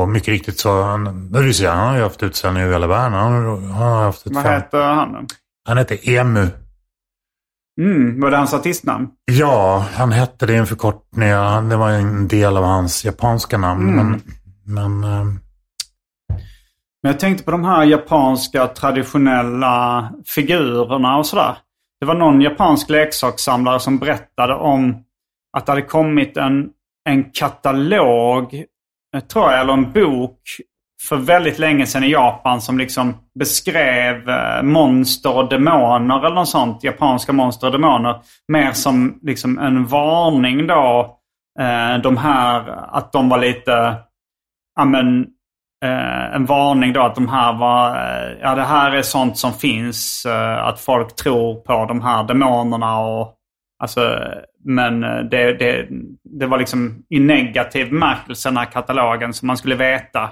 Och 0.00 0.08
mycket 0.08 0.28
riktigt 0.28 0.58
så, 0.58 0.82
han, 0.82 1.32
säga, 1.54 1.72
han 1.72 1.88
har 1.88 1.96
ju 1.96 2.02
haft 2.02 2.22
utställningar 2.22 2.66
över 2.66 2.74
hela 2.74 2.86
världen. 2.86 3.12
Han, 3.12 3.32
har- 3.32 3.60
han 3.60 3.72
har 3.72 4.04
haft 4.04 4.26
ett 4.26 4.34
Vad 4.34 4.42
fem, 4.44 4.52
heter 4.52 4.82
han? 4.82 5.26
Han 5.68 5.78
heter 5.78 6.08
Emu. 6.08 6.48
Mm. 7.80 8.20
Var 8.20 8.30
det 8.30 8.36
hans 8.36 8.54
artistnamn? 8.54 9.08
Ja, 9.24 9.86
han 9.94 10.12
hette 10.12 10.46
det 10.46 10.52
i 10.52 10.56
en 10.56 10.66
förkortning. 10.66 11.28
Det 11.68 11.76
var 11.76 11.90
en 11.90 12.28
del 12.28 12.56
av 12.56 12.64
hans 12.64 13.04
japanska 13.04 13.58
namn. 13.58 13.88
Mm. 13.88 14.20
Men, 14.64 15.00
men 15.00 15.12
eh, 15.12 15.34
men 17.08 17.12
jag 17.12 17.20
tänkte 17.20 17.44
på 17.44 17.50
de 17.50 17.64
här 17.64 17.84
japanska 17.84 18.66
traditionella 18.66 20.08
figurerna 20.26 21.18
och 21.18 21.26
sådär. 21.26 21.56
Det 22.00 22.06
var 22.06 22.14
någon 22.14 22.40
japansk 22.40 22.90
leksakssamlare 22.90 23.80
som 23.80 23.98
berättade 23.98 24.54
om 24.54 25.04
att 25.56 25.66
det 25.66 25.72
hade 25.72 25.82
kommit 25.82 26.36
en, 26.36 26.68
en 27.08 27.30
katalog, 27.30 28.54
eh, 29.14 29.20
tror 29.20 29.50
jag, 29.50 29.60
eller 29.60 29.72
en 29.72 29.92
bok 29.92 30.40
för 31.08 31.16
väldigt 31.16 31.58
länge 31.58 31.86
sedan 31.86 32.04
i 32.04 32.10
Japan 32.10 32.60
som 32.60 32.78
liksom 32.78 33.14
beskrev 33.38 34.28
eh, 34.28 34.62
monster 34.62 35.36
och 35.36 35.48
demoner 35.48 36.26
eller 36.26 36.34
något 36.34 36.48
sånt. 36.48 36.84
Japanska 36.84 37.32
monster 37.32 37.66
och 37.66 37.72
demoner. 37.72 38.20
Mer 38.48 38.72
som 38.72 39.18
liksom 39.22 39.58
en 39.58 39.86
varning 39.86 40.66
då. 40.66 41.18
Eh, 41.60 42.02
de 42.02 42.16
här, 42.16 42.68
att 42.96 43.12
de 43.12 43.28
var 43.28 43.38
lite, 43.38 43.94
ja 44.76 44.84
men, 44.84 45.26
eh, 45.84 46.34
en 46.34 46.46
varning 46.46 46.92
då 46.92 47.02
att 47.02 47.14
de 47.14 47.28
här 47.28 47.52
var, 47.52 47.90
eh, 47.90 48.36
ja 48.42 48.54
det 48.54 48.62
här 48.62 48.92
är 48.92 49.02
sånt 49.02 49.38
som 49.38 49.52
finns. 49.52 50.26
Eh, 50.26 50.64
att 50.64 50.80
folk 50.80 51.16
tror 51.16 51.54
på 51.54 51.84
de 51.84 52.02
här 52.02 52.24
demonerna 52.24 53.00
och 53.00 53.34
Alltså, 53.82 54.18
men 54.64 55.04
eh, 55.04 55.18
det, 55.30 55.52
det, 55.52 55.88
det 56.38 56.46
var 56.46 56.58
liksom 56.58 57.02
i 57.10 57.20
negativ 57.20 57.90
bemärkelse 57.90 58.48
den 58.48 58.56
här 58.56 58.64
katalogen 58.64 59.32
som 59.32 59.46
man 59.46 59.56
skulle 59.56 59.74
veta. 59.74 60.30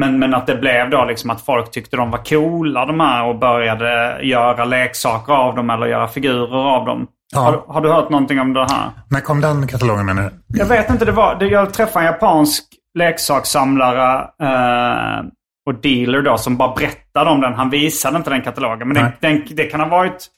Men, 0.00 0.18
men 0.18 0.34
att 0.34 0.46
det 0.46 0.54
blev 0.56 0.90
då 0.90 1.04
liksom 1.04 1.30
att 1.30 1.40
folk 1.40 1.70
tyckte 1.70 1.96
de 1.96 2.10
var 2.10 2.24
coola 2.24 2.86
de 2.86 3.00
här 3.00 3.24
och 3.24 3.38
började 3.38 4.20
göra 4.22 4.64
leksaker 4.64 5.32
av 5.32 5.56
dem 5.56 5.70
eller 5.70 5.86
göra 5.86 6.08
figurer 6.08 6.76
av 6.76 6.86
dem. 6.86 7.06
Ja. 7.32 7.40
Har, 7.40 7.74
har 7.74 7.80
du 7.80 7.92
hört 7.92 8.10
någonting 8.10 8.40
om 8.40 8.52
det 8.52 8.60
här? 8.60 8.90
När 9.08 9.20
kom 9.20 9.40
den 9.40 9.66
katalogen 9.66 10.06
menar 10.06 10.22
du? 10.22 10.58
Jag 10.58 10.66
vet 10.66 10.90
inte, 10.90 11.04
det 11.04 11.12
var, 11.12 11.34
det, 11.34 11.46
jag 11.46 11.74
träffade 11.74 12.06
en 12.06 12.12
japansk 12.12 12.64
leksakssamlare 12.98 14.20
eh, 14.42 15.24
och 15.66 15.74
dealer 15.82 16.22
då 16.22 16.38
som 16.38 16.56
bara 16.56 16.74
berättade 16.74 17.30
om 17.30 17.40
den. 17.40 17.54
Han 17.54 17.70
visade 17.70 18.16
inte 18.16 18.30
den 18.30 18.42
katalogen. 18.42 18.88
Men 18.88 18.94
den, 18.94 19.04
Nej. 19.04 19.16
den, 19.20 19.56
det 19.56 19.64
kan 19.64 19.80
ha 19.80 19.88
varit 19.88 20.28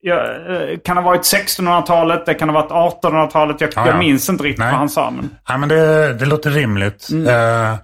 ja, 0.00 0.14
eh, 0.48 0.78
kan 0.78 0.96
ha 0.96 1.04
varit 1.04 1.22
1600-talet, 1.22 2.26
det 2.26 2.34
kan 2.34 2.48
ha 2.48 2.62
varit 2.62 3.02
1800-talet. 3.02 3.60
Jag, 3.60 3.70
Ja, 3.76 3.86
jag 3.86 3.94
ja. 3.94 3.98
minns 3.98 4.28
inte 4.28 4.44
riktigt 4.44 4.58
Nej. 4.58 4.70
vad 4.70 4.78
han 4.78 4.88
sa. 4.88 5.10
Men, 5.10 5.30
Ja, 5.48 5.56
men 5.56 5.68
det, 5.68 6.14
det 6.14 6.26
låter 6.26 6.50
rimligt. 6.50 7.08
Eh, 7.28 7.76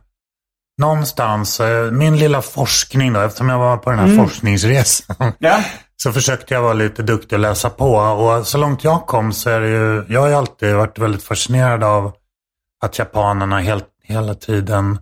någonstans, 0.81 1.61
eh, 1.61 1.91
min 1.91 2.19
lilla 2.19 2.43
forskning 2.43 3.13
då, 3.13 3.21
eftersom 3.21 3.49
jag 3.49 3.59
var 3.59 3.77
på 3.77 3.91
den 3.91 3.99
här 3.99 4.17
forskningsresan. 4.17 5.17
ja. 5.39 5.59
så 5.97 6.13
försökte 6.13 6.55
jag 6.55 6.63
vara 6.63 6.73
lite 6.73 7.03
duktig 7.03 7.33
och 7.37 7.41
läsa 7.41 7.71
på. 7.71 7.95
Och 7.95 8.47
så 8.47 8.59
långt 8.59 8.85
jag 8.85 9.07
kom 9.07 9.33
så 9.33 9.51
är 9.51 9.61
det 9.61 9.69
ju, 9.69 10.05
jag 10.09 10.21
har 10.21 10.29
ju 10.29 10.35
alltid 10.35 10.75
varit 10.75 10.99
väldigt 10.99 11.23
fascinerad 11.25 11.85
av 11.85 12.13
att 12.85 12.99
japanerna 12.99 13.59
helt, 13.59 13.87
hela 14.11 14.35
tiden 14.35 14.99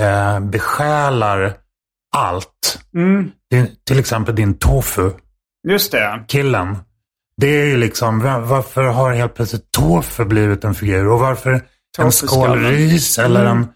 eh, 0.00 0.40
besjälar 0.40 1.54
allt. 2.16 2.78
Mm, 2.94 3.30
Din, 3.50 3.68
till 3.86 3.98
exempel 3.98 4.34
din 4.34 4.54
tofu, 4.58 5.10
just 5.68 5.92
det. 5.92 6.24
killen. 6.28 6.78
Det 7.40 7.46
är 7.46 7.66
ju 7.66 7.76
liksom, 7.76 8.20
va- 8.20 8.38
varför 8.40 8.82
har 8.84 9.12
helt 9.12 9.34
plötsligt 9.34 9.70
tofu 9.72 10.24
blivit 10.24 10.64
en 10.64 10.74
figur? 10.74 11.06
Och 11.08 11.18
varför 11.20 11.60
en 11.98 12.12
skål 12.12 12.58
ris 12.64 13.18
eller 13.18 13.44
en, 13.44 13.68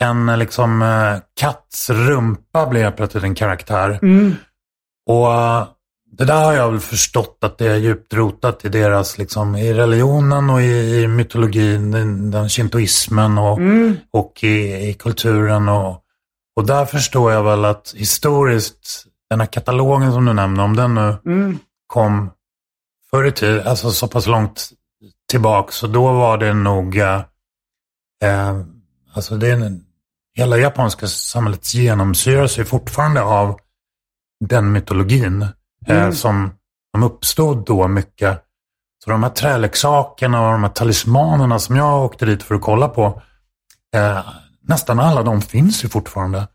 en 0.00 0.38
liksom 0.38 0.82
eh, 0.82 1.16
katts 1.40 1.90
rumpa 1.90 2.66
blir 2.66 2.82
helt 2.82 2.96
plötsligt 2.96 3.24
en 3.24 3.34
karaktär? 3.34 3.98
Mm. 4.02 4.34
Och 5.10 5.32
eh, 5.34 5.66
det 6.12 6.24
där 6.24 6.44
har 6.44 6.52
jag 6.52 6.70
väl 6.70 6.80
förstått 6.80 7.38
att 7.40 7.58
det 7.58 7.66
är 7.66 7.76
djupt 7.76 8.14
rotat 8.14 8.64
i 8.64 8.68
deras, 8.68 9.18
liksom, 9.18 9.56
i 9.56 9.72
religionen 9.74 10.50
och 10.50 10.62
i, 10.62 11.02
i 11.02 11.08
mytologin, 11.08 11.90
den, 11.90 12.30
den 12.30 12.48
shintoismen 12.48 13.38
och, 13.38 13.58
och 14.10 14.44
i, 14.44 14.88
i 14.88 14.94
kulturen. 14.94 15.68
Och, 15.68 16.02
och 16.56 16.66
där 16.66 16.84
förstår 16.84 17.32
jag 17.32 17.44
väl 17.44 17.64
att 17.64 17.94
historiskt, 17.96 19.04
den 19.30 19.40
här 19.40 19.46
katalogen 19.46 20.12
som 20.12 20.24
du 20.24 20.32
nämnde, 20.32 20.62
om 20.62 20.76
den 20.76 20.94
nu 20.94 21.16
Mm. 21.26 21.58
kom 21.86 22.30
förr 23.10 23.24
i 23.24 23.32
tiden, 23.32 23.66
alltså 23.66 23.90
så 23.90 24.08
pass 24.08 24.26
långt 24.26 24.70
tillbaka, 25.30 25.72
så 25.72 25.86
då 25.86 26.12
var 26.12 26.38
det 26.38 26.54
nog, 26.54 26.98
eh, 26.98 27.22
eh, 28.22 28.60
alltså 29.12 29.36
det 29.36 29.48
är 29.48 29.52
en, 29.52 29.84
hela 30.34 30.58
japanska 30.58 31.06
samhället 31.06 31.74
genomsyras 31.74 32.58
ju 32.58 32.64
fortfarande 32.64 33.22
av 33.22 33.58
den 34.44 34.72
mytologin 34.72 35.46
eh, 35.86 36.10
som, 36.10 36.50
som 36.94 37.02
uppstod 37.02 37.64
då 37.64 37.88
mycket. 37.88 38.44
Så 39.04 39.10
de 39.10 39.22
här 39.22 39.30
träleksakerna 39.30 40.46
och 40.46 40.52
de 40.52 40.62
här 40.62 40.70
talismanerna 40.70 41.58
som 41.58 41.76
jag 41.76 42.04
åkte 42.04 42.26
dit 42.26 42.42
för 42.42 42.54
att 42.54 42.60
kolla 42.60 42.88
på, 42.88 43.22
eh, 43.94 44.20
nästan 44.62 45.00
alla 45.00 45.22
de 45.22 45.42
finns 45.42 45.84
ju 45.84 45.88
fortfarande 45.88 46.48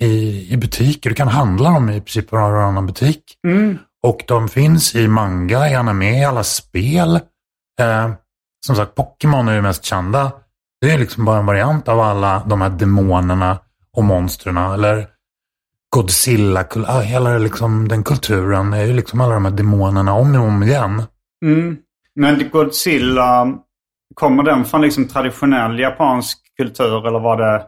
i, 0.00 0.46
i 0.52 0.56
butiker. 0.56 1.10
Du 1.10 1.16
kan 1.16 1.28
handla 1.28 1.70
dem 1.70 1.90
i 1.90 2.00
princip 2.00 2.32
i 2.32 2.36
varannan 2.36 2.86
butik. 2.86 3.24
Och 4.02 4.24
de 4.26 4.48
finns 4.48 4.94
i 4.94 5.08
manga, 5.08 5.70
i 5.70 5.74
anime, 5.74 6.20
i 6.20 6.24
alla 6.24 6.44
spel. 6.44 7.16
Eh, 7.80 8.10
som 8.66 8.76
sagt, 8.76 8.94
Pokémon 8.94 9.48
är 9.48 9.54
ju 9.54 9.62
mest 9.62 9.84
kända. 9.84 10.32
Det 10.80 10.90
är 10.90 10.98
liksom 10.98 11.24
bara 11.24 11.38
en 11.38 11.46
variant 11.46 11.88
av 11.88 12.00
alla 12.00 12.42
de 12.46 12.60
här 12.60 12.70
demonerna 12.70 13.58
och 13.96 14.04
monstren. 14.04 14.56
Eller 14.56 15.08
Godzilla, 15.90 16.64
ah, 16.86 17.00
hela 17.00 17.38
liksom, 17.38 17.88
den 17.88 18.04
kulturen 18.04 18.72
är 18.72 18.84
ju 18.84 18.92
liksom 18.92 19.20
alla 19.20 19.34
de 19.34 19.44
här 19.44 19.52
demonerna 19.52 20.12
om 20.12 20.34
och 20.34 20.42
om 20.42 20.62
igen. 20.62 21.02
Mm. 21.44 21.76
Men 22.14 22.50
Godzilla, 22.52 23.58
kommer 24.14 24.42
den 24.42 24.64
från 24.64 24.82
liksom 24.82 25.08
traditionell 25.08 25.78
japansk 25.78 26.38
kultur 26.56 27.06
eller 27.06 27.20
var 27.20 27.36
det, 27.36 27.66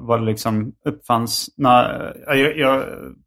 var, 0.00 0.18
det 0.18 0.24
liksom 0.24 0.72
uppfanns 0.88 1.46
när, 1.56 2.12
jag, 2.26 2.58
jag, 2.58 2.84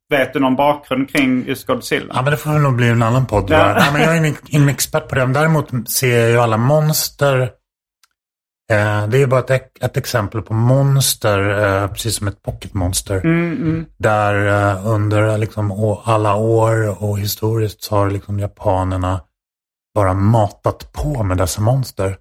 vet 0.10 0.34
du 0.34 0.40
någon 0.40 0.56
bakgrund 0.56 1.10
kring 1.10 1.46
just 1.48 1.68
Godzilla? 1.68 2.14
Ja, 2.14 2.22
men 2.22 2.32
det 2.32 2.38
får 2.38 2.52
väl 2.52 2.62
nog 2.62 2.76
bli 2.76 2.90
en 2.90 3.04
annan 3.04 3.26
podd. 3.26 3.50
Ja. 3.50 3.58
Ja. 3.58 3.74
Nej, 3.74 3.94
men 3.94 4.02
jag 4.02 4.14
är 4.14 4.18
ingen, 4.18 4.36
ingen 4.48 4.70
expert 4.70 5.10
på 5.10 5.16
det. 5.16 5.26
Men 5.26 5.34
däremot 5.34 5.92
ser 5.92 6.18
jag 6.18 6.30
ju 6.30 6.38
alla 6.38 6.58
monster. 6.58 7.50
Eh, 8.72 9.08
det 9.08 9.22
är 9.22 9.28
bara 9.28 9.56
ett, 9.56 9.84
ett 9.84 9.98
exempel 9.98 10.42
på 10.42 10.54
monster, 10.54 11.40
eh, 11.50 11.88
precis 11.88 12.16
som 12.16 12.28
ett 12.28 12.42
pocketmonster. 12.42 13.22
Där 13.98 14.48
eh, 14.48 14.88
under 14.88 15.38
liksom, 15.38 15.72
alla 16.04 16.36
år 16.36 17.04
och 17.04 17.20
historiskt 17.20 17.84
så 17.84 17.96
har 17.96 18.10
liksom 18.10 18.40
japanerna 18.40 19.22
bara 19.96 20.14
matat 20.14 20.94
på 20.94 21.24
med 21.24 21.38
dessa 21.38 21.62
monster. 21.62 22.18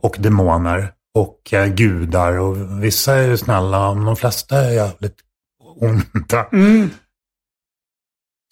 Och 0.00 0.16
demoner 0.18 0.92
och 1.14 1.54
gudar. 1.76 2.38
Och 2.38 2.84
vissa 2.84 3.14
är 3.14 3.28
ju 3.28 3.36
snälla, 3.36 3.94
men 3.94 4.04
de 4.04 4.16
flesta 4.16 4.56
är 4.58 4.70
jävligt 4.70 5.16
onda. 5.80 6.46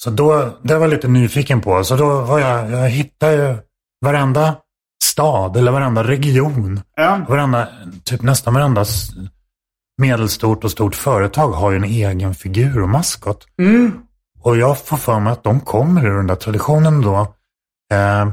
Så 0.03 0.11
då, 0.11 0.59
det 0.63 0.75
var 0.75 0.81
jag 0.81 0.91
lite 0.91 1.09
nyfiken 1.09 1.61
på. 1.61 1.85
Så 1.85 1.97
då 1.97 2.21
var 2.21 2.39
jag, 2.39 2.71
jag 2.71 2.89
hittade 2.89 3.35
ju 3.35 3.57
varenda 4.05 4.57
stad 5.03 5.57
eller 5.57 5.73
varenda 5.73 6.05
region. 6.05 6.81
Ja. 6.97 7.21
Varenda, 7.29 7.69
typ 8.05 8.23
nästan 8.23 8.55
varenda 8.55 8.85
medelstort 9.99 10.65
och 10.65 10.71
stort 10.71 10.95
företag 10.95 11.53
har 11.53 11.71
ju 11.71 11.77
en 11.77 11.85
egen 11.85 12.35
figur 12.35 12.83
och 12.83 12.89
maskot. 12.89 13.47
Och 14.41 14.57
jag 14.57 14.79
får 14.79 14.97
för 14.97 15.21
mig 15.21 15.33
att 15.33 15.45
de 15.45 15.61
kommer 15.61 16.07
ur 16.07 16.17
den 16.17 16.27
där 16.27 16.35
traditionen 16.35 17.01
då. 17.01 17.35
Eh, 17.93 18.29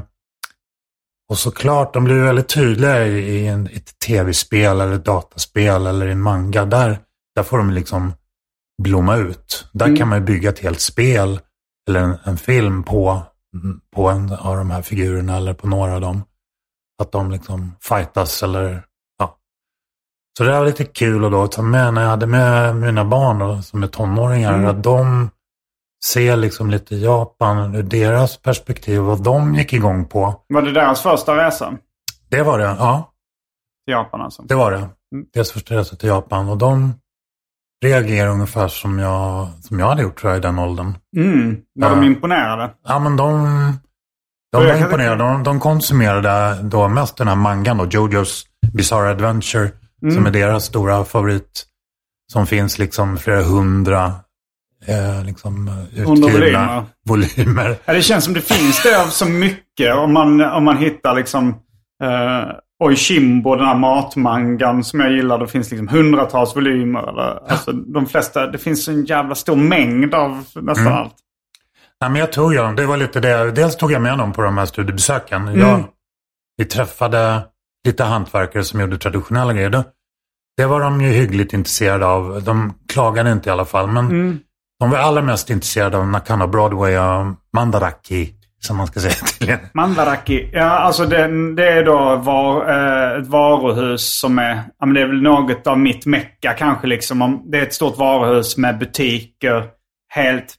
och 1.28 1.38
såklart, 1.38 1.94
de 1.94 2.04
blir 2.04 2.22
väldigt 2.22 2.48
tydliga 2.48 3.06
i, 3.06 3.18
i 3.18 3.46
en, 3.46 3.66
ett 3.66 3.98
tv-spel 4.06 4.80
eller 4.80 4.94
ett 4.94 5.04
dataspel 5.04 5.86
eller 5.86 6.06
en 6.06 6.20
manga. 6.20 6.64
Där, 6.64 6.98
där 7.34 7.42
får 7.42 7.58
de 7.58 7.70
liksom 7.70 8.12
blomma 8.82 9.16
ut. 9.16 9.68
Där 9.72 9.96
kan 9.96 10.08
man 10.08 10.24
bygga 10.24 10.48
ett 10.48 10.58
helt 10.58 10.80
spel 10.80 11.40
eller 11.88 12.00
en, 12.00 12.16
en 12.24 12.36
film 12.36 12.82
på, 12.82 13.22
på 13.94 14.08
en 14.08 14.32
av 14.32 14.56
de 14.56 14.70
här 14.70 14.82
figurerna 14.82 15.36
eller 15.36 15.54
på 15.54 15.68
några 15.68 15.94
av 15.94 16.00
dem. 16.00 16.22
Att 17.02 17.12
de 17.12 17.30
liksom 17.30 17.76
fightas 17.80 18.42
eller 18.42 18.82
ja. 19.18 19.36
Så 20.38 20.44
det 20.44 20.52
var 20.52 20.64
lite 20.64 20.84
kul 20.84 21.24
att 21.24 21.32
då 21.32 21.46
ta 21.46 21.62
med 21.62 21.94
när 21.94 22.02
jag 22.02 22.08
hade 22.08 22.26
med 22.26 22.76
mina 22.76 23.04
barn 23.04 23.38
då, 23.38 23.62
som 23.62 23.82
är 23.82 23.86
tonåringar. 23.86 24.64
Att 24.64 24.82
de 24.82 25.30
ser 26.04 26.36
liksom 26.36 26.70
lite 26.70 26.96
Japan 26.96 27.74
ur 27.74 27.82
deras 27.82 28.36
perspektiv. 28.36 29.00
Vad 29.00 29.22
de 29.22 29.54
gick 29.54 29.72
igång 29.72 30.04
på. 30.04 30.34
Var 30.48 30.62
det 30.62 30.72
deras 30.72 31.00
första 31.02 31.46
resa 31.46 31.78
Det 32.30 32.42
var 32.42 32.58
det, 32.58 32.64
ja. 32.64 33.12
till 33.86 33.92
Japan 33.92 34.20
alltså? 34.20 34.42
Det 34.42 34.54
var 34.54 34.70
det. 34.70 34.88
Deras 35.34 35.52
första 35.52 35.74
resa 35.74 35.96
till 35.96 36.08
Japan. 36.08 36.48
Och 36.48 36.58
de 36.58 36.94
reagerar 37.84 38.30
ungefär 38.30 38.68
som 38.68 38.98
jag, 38.98 39.48
som 39.62 39.78
jag 39.78 39.86
hade 39.86 40.02
gjort 40.02 40.20
tror 40.20 40.32
jag 40.32 40.38
i 40.38 40.42
den 40.42 40.58
åldern. 40.58 40.94
Mm. 41.16 41.56
Var 41.74 41.90
de 41.90 42.02
imponerade? 42.02 42.70
Ja, 42.88 42.98
men 42.98 43.16
de, 43.16 43.36
de 44.52 44.66
var 44.66 44.76
imponerade. 44.76 45.16
De, 45.24 45.42
de 45.42 45.60
konsumerade 45.60 46.58
då 46.62 46.88
mest 46.88 47.16
den 47.16 47.28
här 47.28 47.34
mangan 47.34 47.78
då, 47.78 47.84
Jojo's 47.84 48.44
Bizarre 48.72 49.10
Adventure, 49.10 49.70
Mm. 50.02 50.14
som 50.14 50.26
är 50.26 50.30
deras 50.30 50.64
stora 50.64 51.04
favorit. 51.04 51.64
Som 52.32 52.46
finns 52.46 52.78
liksom 52.78 53.18
flera 53.18 53.42
hundra 53.42 54.04
eh, 54.86 55.24
liksom, 55.24 55.68
eh, 55.68 56.00
utgivna 56.12 56.84
volymer. 57.08 57.76
Ja, 57.84 57.92
det 57.92 58.02
känns 58.02 58.24
som 58.24 58.34
det 58.34 58.40
finns 58.40 58.82
det 58.82 59.02
av 59.02 59.06
så 59.06 59.26
mycket. 59.26 59.94
Om 59.96 60.12
man, 60.12 60.40
om 60.40 60.64
man 60.64 60.76
hittar 60.76 61.14
liksom 61.14 61.48
uh, 62.04 62.52
Oishimbo, 62.84 63.56
den 63.56 63.66
här 63.66 63.74
matmangan 63.78 64.84
som 64.84 65.00
jag 65.00 65.12
gillar. 65.12 65.38
Det 65.38 65.48
finns 65.48 65.70
liksom 65.70 65.88
hundratals 65.88 66.56
volymer. 66.56 67.08
Eller, 67.08 67.50
alltså, 67.52 67.72
de 67.72 68.06
flesta, 68.06 68.46
det 68.46 68.58
finns 68.58 68.88
en 68.88 69.04
jävla 69.04 69.34
stor 69.34 69.56
mängd 69.56 70.14
av 70.14 70.44
nästan 70.54 70.86
Mm. 70.86 70.98
allt. 70.98 71.14
Nej, 72.00 72.10
men 72.10 72.20
jag 72.20 72.32
tog 72.32 72.54
dem. 72.54 72.76
Det 72.76 72.86
var 72.86 72.96
lite 72.96 73.20
det. 73.20 73.50
Dels 73.50 73.76
tog 73.76 73.92
jag 73.92 74.02
med 74.02 74.18
dem 74.18 74.32
på 74.32 74.42
de 74.42 74.58
här 74.58 74.66
studiebesöken. 74.66 75.54
Jag, 75.60 75.84
vi 76.56 76.64
träffade 76.64 77.42
lite 77.86 78.04
hantverkare 78.04 78.64
som 78.64 78.80
gjorde 78.80 78.98
traditionella 78.98 79.52
grejer. 79.52 79.70
Det, 79.70 79.84
det 80.56 80.66
var 80.66 80.80
de 80.80 81.00
ju 81.00 81.08
hyggligt 81.08 81.52
intresserade 81.52 82.06
av. 82.06 82.42
De 82.42 82.74
klagade 82.88 83.32
inte 83.32 83.48
i 83.48 83.52
alla 83.52 83.64
fall. 83.64 83.86
Men 83.86 84.40
de 84.80 84.90
var 84.90 84.98
allra 84.98 85.22
mest 85.22 85.50
intresserade 85.50 85.98
av 85.98 86.06
Nakano 86.06 86.46
Broadway 86.46 86.98
och 86.98 87.26
Mandaraki. 87.52 88.32
Som 88.58 88.76
man 88.76 88.86
ska 88.86 89.00
säga 89.00 89.14
till 89.38 89.68
Mandaraki, 89.74 90.50
ja 90.52 90.64
alltså 90.64 91.04
det, 91.04 91.54
det 91.54 91.68
är 91.68 91.84
då 91.84 92.16
var, 92.16 92.68
eh, 92.68 93.20
ett 93.20 93.26
varuhus 93.26 94.18
som 94.20 94.38
är, 94.38 94.54
ja 94.54 94.86
men 94.86 94.94
det 94.94 95.00
är 95.00 95.06
väl 95.06 95.22
något 95.22 95.66
av 95.66 95.78
mitt 95.78 96.06
mecka 96.06 96.52
kanske 96.52 96.86
liksom. 96.86 97.22
Om, 97.22 97.42
det 97.50 97.58
är 97.58 97.62
ett 97.62 97.74
stort 97.74 97.98
varuhus 97.98 98.56
med 98.56 98.78
butiker. 98.78 99.64
Helt 100.08 100.54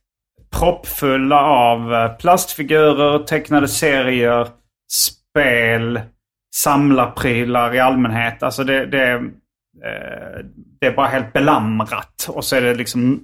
proppfulla 0.59 1.41
av 1.41 1.93
eh, 1.93 2.13
plastfigurer, 2.17 3.19
tecknade 3.19 3.67
serier, 3.67 4.47
spel, 4.91 6.01
samlarprylar 6.55 7.75
i 7.75 7.79
allmänhet. 7.79 8.43
Alltså 8.43 8.63
det, 8.63 8.85
det, 8.85 9.11
eh, 9.11 10.45
det 10.81 10.87
är 10.87 10.95
bara 10.95 11.07
helt 11.07 11.33
belamrat. 11.33 12.27
Och 12.29 12.45
så 12.45 12.55
är 12.55 12.61
det 12.61 12.75
liksom 12.75 13.19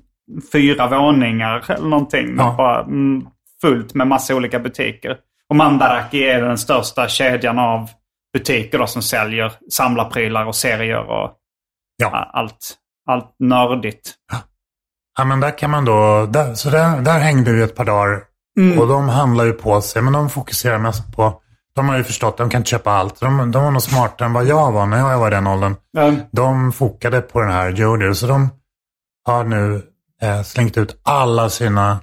fyra 0.52 0.88
våningar 0.88 1.72
eller 1.72 1.88
någonting. 1.88 2.36
Ja. 2.38 2.56
Bara 2.58 2.80
mm, 2.82 3.28
fullt 3.62 3.94
med 3.94 4.08
massa 4.08 4.36
olika 4.36 4.60
butiker. 4.60 5.18
Och 5.50 5.56
Mandaraki 5.56 6.24
är 6.24 6.42
den 6.42 6.58
största 6.58 7.08
kedjan 7.08 7.60
av 7.60 7.90
butiker 8.34 8.80
då, 8.80 8.88
som 8.88 9.02
säljer 9.02 9.52
samlarprylar 9.72 10.46
och 10.46 10.56
serier 10.56 11.10
och 11.10 11.38
Ja. 11.98 12.30
allt, 12.34 12.76
allt 13.10 13.36
nördigt. 13.40 14.14
Ja, 15.18 15.26
men 15.26 15.40
där 15.40 15.58
kan 15.58 15.72
man 15.72 15.86
då, 15.86 16.26
där, 16.26 16.54
så 16.54 16.70
där, 16.70 17.02
där 17.02 17.20
hängde 17.20 17.52
vi 17.52 17.62
ett 17.62 17.76
par 17.76 17.86
dagar. 17.86 18.24
Och 18.80 18.88
de 18.88 19.10
handlar 19.10 19.46
ju 19.46 19.54
på 19.54 19.82
sig, 19.82 20.02
men 20.02 20.14
de 20.14 20.30
fokuserar 20.30 20.78
mest 20.78 21.16
på, 21.16 21.42
de 21.76 21.90
har 21.90 21.98
ju 21.98 22.04
förstått 22.04 22.38
de 22.38 22.50
kan 22.50 22.62
inte 22.62 22.70
köpa 22.70 22.92
allt. 22.92 23.20
De, 23.20 23.52
de 23.52 23.64
var 23.64 23.72
nog 23.72 23.82
smartare 23.82 24.26
än 24.26 24.34
vad 24.34 24.46
jag 24.46 24.72
var 24.72 24.86
när 24.86 24.98
jag 24.98 25.20
var 25.20 25.28
i 25.28 25.36
den 25.36 25.48
åldern. 25.48 25.76
Mm. 25.98 26.22
De 26.32 26.72
fokade 26.72 27.22
på 27.22 27.42
den 27.42 27.52
här 27.52 27.70
Jojo, 27.70 28.16
så 28.16 28.28
de 28.28 28.50
har 29.26 29.44
nu 29.44 29.82
eh, 30.22 30.42
slängt 30.42 30.78
ut 30.78 31.02
alla 31.04 31.50
sina 31.50 32.00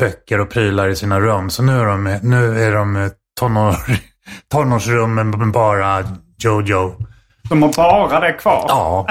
böcker 0.00 0.40
och 0.40 0.50
prylar 0.50 0.88
i 0.88 0.96
sina 0.96 1.20
rum. 1.20 1.50
Så 1.50 1.62
nu 1.62 1.80
är 1.80 1.86
de, 1.86 2.18
nu 2.22 2.64
är 2.64 2.72
de 2.72 3.10
tonår, 3.40 3.76
tonårsrum 4.52 5.14
med 5.14 5.52
bara 5.52 6.04
Jojo. 6.38 6.94
De 7.48 7.62
har 7.62 7.72
bara 7.76 8.20
det 8.20 8.32
kvar. 8.32 8.64
Ja. 8.68 9.06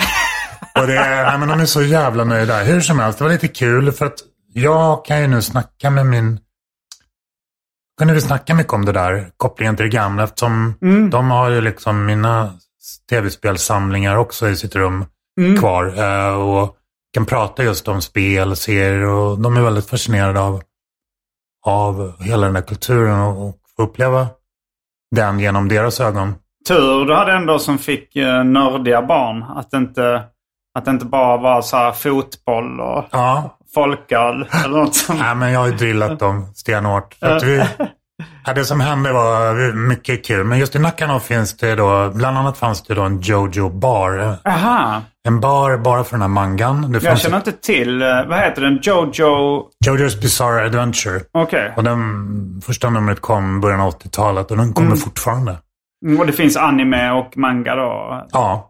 Och 0.79 0.87
det, 0.87 0.95
nej, 0.95 1.37
men 1.39 1.47
de 1.47 1.59
är 1.59 1.65
så 1.65 1.81
jävla 1.81 2.23
nöjda. 2.23 2.63
Hur 2.63 2.81
som 2.81 2.99
helst, 2.99 3.17
det 3.17 3.23
var 3.23 3.31
lite 3.31 3.47
kul 3.47 3.91
för 3.91 4.05
att 4.05 4.19
jag 4.53 5.05
kan 5.05 5.21
ju 5.21 5.27
nu 5.27 5.41
snacka 5.41 5.89
med 5.89 6.05
min... 6.05 6.39
Kunde 7.99 8.13
vi 8.13 8.21
snacka 8.21 8.53
mycket 8.55 8.73
om 8.73 8.85
det 8.85 8.91
där, 8.91 9.29
kopplingen 9.37 9.75
till 9.75 9.85
det 9.85 9.89
gamla 9.89 10.23
eftersom 10.23 10.75
de 11.11 11.31
har 11.31 11.49
ju 11.49 11.61
liksom 11.61 12.05
mina 12.05 12.53
tv-spelsamlingar 13.09 14.15
också 14.15 14.49
i 14.49 14.55
sitt 14.55 14.75
rum 14.75 15.05
kvar. 15.59 15.85
eh, 15.97 16.33
Och 16.35 16.75
kan 17.13 17.25
prata 17.25 17.63
just 17.63 17.87
om 17.87 18.01
spel, 18.01 18.55
serier 18.55 19.05
och 19.05 19.39
de 19.39 19.57
är 19.57 19.61
väldigt 19.61 19.89
fascinerade 19.89 20.39
av, 20.39 20.61
av 21.65 22.21
hela 22.21 22.45
den 22.45 22.55
här 22.55 22.63
kulturen 22.63 23.19
och, 23.19 23.47
och 23.47 23.55
få 23.77 23.83
uppleva 23.83 24.27
den 25.15 25.39
genom 25.39 25.67
deras 25.69 25.99
ögon. 26.01 26.35
Tur 26.67 27.05
du 27.05 27.15
hade 27.15 27.31
ändå 27.31 27.59
som 27.59 27.77
fick 27.77 28.15
eh, 28.15 28.43
nördiga 28.43 29.01
barn. 29.01 29.43
Att 29.43 29.73
inte, 29.73 30.23
att 30.75 30.85
det 30.85 30.91
inte 30.91 31.05
bara 31.05 31.37
var 31.37 31.61
så 31.61 31.77
här 31.77 31.91
fotboll 31.91 32.79
och 32.79 33.05
Ja, 33.11 33.57
folköl 33.75 34.47
eller 34.65 34.77
något 34.79 34.95
sånt. 34.95 35.19
Nej, 35.19 35.35
men 35.35 35.51
jag 35.51 35.59
har 35.59 35.67
ju 35.67 35.73
drillat 35.73 36.19
dem 36.19 36.45
stenhårt. 36.55 37.15
Att 37.21 37.43
vi, 37.43 37.63
ja, 38.45 38.53
det 38.53 38.65
som 38.65 38.79
hände 38.79 39.13
var 39.13 39.73
mycket 39.73 40.25
kul. 40.25 40.43
Men 40.43 40.59
just 40.59 40.75
i 40.75 40.79
Nakano 40.79 41.19
finns 41.19 41.57
det 41.57 41.75
då, 41.75 42.09
bland 42.15 42.37
annat 42.37 42.57
fanns 42.57 42.81
det 42.83 42.93
då 42.93 43.01
en 43.01 43.21
Jojo 43.21 43.69
bar. 43.69 44.35
Aha, 44.45 45.01
En 45.27 45.39
bar 45.39 45.77
bara 45.77 46.03
för 46.03 46.11
den 46.11 46.21
här 46.21 46.27
mangan. 46.27 46.91
Det 46.91 47.03
jag 47.03 47.19
känner 47.19 47.37
inte 47.37 47.51
till. 47.51 48.01
eh, 48.01 48.07
Vad 48.27 48.39
heter 48.39 48.61
den? 48.61 48.79
Jojo... 48.81 49.63
Jojo's 49.85 50.21
Bizarre 50.21 50.65
Adventure. 50.65 51.19
Okej. 51.31 51.73
Och 51.77 51.83
den 51.83 52.01
första 52.65 52.89
numret 52.89 53.21
kom 53.21 53.57
i 53.57 53.59
början 53.59 53.79
av 53.81 53.91
80-talet 53.93 54.51
och 54.51 54.57
den 54.57 54.73
kommer 54.73 54.95
fortfarande. 54.95 55.57
Mm, 56.05 56.19
Och 56.19 56.25
det 56.27 56.33
finns 56.33 56.57
anime 56.57 57.11
och 57.11 57.37
manga 57.37 57.75
då? 57.75 58.23
Ja. 58.31 58.69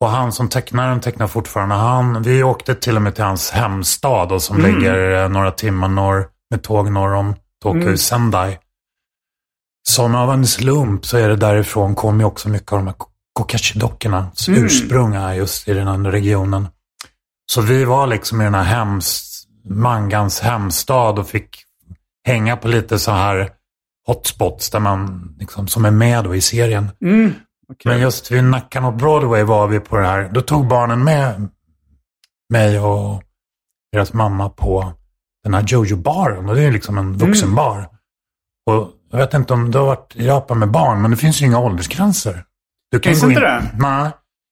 Och 0.00 0.08
han 0.08 0.32
som 0.32 0.48
tecknar 0.48 0.88
den 0.88 1.00
tecknar 1.00 1.26
fortfarande. 1.26 1.74
Han, 1.74 2.22
vi 2.22 2.42
åkte 2.42 2.74
till 2.74 2.96
och 2.96 3.02
med 3.02 3.14
till 3.14 3.24
hans 3.24 3.50
hemstad 3.50 4.32
och 4.32 4.42
som 4.42 4.60
ligger 4.60 5.22
eh, 5.22 5.28
några 5.28 5.50
timmar 5.50 5.88
norr 5.88 6.28
med 6.50 6.62
tåg 6.62 6.92
norr 6.92 7.14
om 7.14 7.34
Tokyo, 7.62 7.92
i 7.92 7.98
Sendai. 7.98 8.58
Som 9.88 10.14
av 10.14 10.32
en 10.32 10.46
slump 10.46 11.06
så 11.06 11.18
är 11.18 11.28
det 11.28 11.36
därifrån 11.36 11.94
kommer 11.94 12.18
ju 12.20 12.24
också 12.24 12.48
mycket 12.48 12.72
av 12.72 12.78
de 12.78 12.86
här 12.86 12.96
Kokashi-dockornas 13.38 14.48
ursprung 14.48 15.14
är 15.14 15.32
just 15.34 15.68
i 15.68 15.74
den 15.74 15.88
här 15.88 16.10
regionen. 16.10 16.68
Så 17.52 17.60
vi 17.60 17.84
var 17.84 18.06
liksom 18.06 18.40
i 18.40 18.44
den 18.44 18.54
här 18.54 18.62
hems, 18.62 19.32
mangans 19.64 20.40
hemstad 20.40 21.18
och 21.18 21.28
fick 21.28 21.62
hänga 22.26 22.56
på 22.56 22.68
lite 22.68 22.98
så 22.98 23.10
här 23.10 23.50
hotspots 24.06 24.70
där 24.70 24.80
man 24.80 25.34
liksom, 25.38 25.68
som 25.68 25.84
är 25.84 25.90
med 25.90 26.24
då 26.24 26.34
i 26.34 26.40
serien. 26.40 26.88
Men 27.84 28.00
just 28.00 28.30
vid 28.32 28.44
Nackan 28.44 28.84
och 28.84 28.92
Broadway 28.92 29.42
var 29.42 29.66
vi 29.66 29.80
på 29.80 29.96
det 29.96 30.06
här. 30.06 30.28
Då 30.32 30.40
tog 30.40 30.68
barnen 30.68 31.04
med 31.04 31.48
mig 32.52 32.80
och 32.80 33.22
deras 33.92 34.12
mamma 34.12 34.48
på 34.48 34.92
den 35.44 35.54
här 35.54 35.62
Jojo-baren. 35.66 36.48
Och 36.48 36.54
det 36.54 36.62
är 36.62 36.70
liksom 36.70 36.98
en 36.98 37.12
vuxenbar. 37.12 37.88
Och 38.70 38.88
jag 39.10 39.18
vet 39.18 39.34
inte 39.34 39.54
om 39.54 39.70
du 39.70 39.78
har 39.78 39.86
varit 39.86 40.16
i 40.16 40.26
Japan 40.26 40.58
med 40.58 40.70
barn, 40.70 41.02
men 41.02 41.10
det 41.10 41.16
finns 41.16 41.42
ju 41.42 41.46
inga 41.46 41.58
åldersgränser. 41.58 42.44
Du 42.90 43.00
kan 43.00 43.10
Finns 43.10 43.22
gå 43.22 43.28
inte 43.28 43.40
in... 43.40 43.44
det? 43.46 43.62
Nej, 43.78 44.10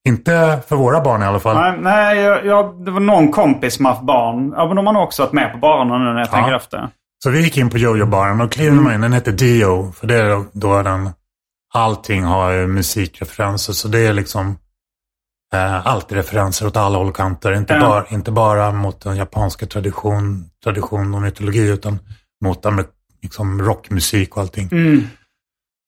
inte 0.09 0.59
för 0.69 0.77
våra 0.77 1.01
barn 1.01 1.23
i 1.23 1.25
alla 1.25 1.41
fall. 1.41 1.57
Nej, 1.57 1.79
nej 1.81 2.19
jag, 2.19 2.47
jag, 2.47 2.85
det 2.85 2.91
var 2.91 3.01
någon 3.01 3.33
kompis 3.33 3.75
som 3.75 3.85
haft 3.85 4.03
barn. 4.03 4.55
Ja, 4.57 4.67
men 4.67 4.77
de 4.77 4.87
har 4.87 4.93
nog 4.93 5.03
också 5.03 5.23
varit 5.23 5.33
med 5.33 5.53
på 5.53 5.59
barerna 5.59 5.99
nu 5.99 6.05
när 6.05 6.19
jag 6.19 6.31
tänker 6.31 6.53
efter. 6.53 6.89
Så 7.25 7.31
vi 7.31 7.43
gick 7.43 7.57
in 7.57 7.71
på 7.71 7.79
Jojo-baren 7.79 8.41
och 8.41 8.53
klivde 8.53 8.81
man 8.81 8.95
in. 8.95 9.01
Den 9.01 9.13
heter 9.13 9.33
Dio. 9.33 9.93
För 9.93 10.07
det 10.07 10.15
är 10.15 10.45
då 10.53 10.83
den... 10.83 11.11
Allting 11.75 12.25
har 12.25 12.53
ju 12.53 12.67
musikreferenser. 12.67 13.73
Så 13.73 13.89
det 13.89 13.99
är 13.99 14.13
liksom 14.13 14.59
eh, 15.55 15.87
alltid 15.87 16.17
referenser 16.17 16.67
åt 16.67 16.77
alla 16.77 16.99
håll 16.99 17.09
och 17.09 17.17
kanter. 17.17 17.53
Inte, 17.53 17.75
Ja. 17.75 17.81
bara, 17.81 18.07
inte 18.07 18.31
bara 18.31 18.73
mot 18.73 19.01
den 19.01 19.17
japanska 19.17 19.67
tradition, 19.67 20.51
tradition 20.65 21.15
och 21.15 21.23
mytologi. 21.23 21.69
Utan 21.69 21.99
mot 22.45 22.65
liksom 23.23 23.63
rockmusik 23.63 24.37
och 24.37 24.43
allting. 24.43 24.69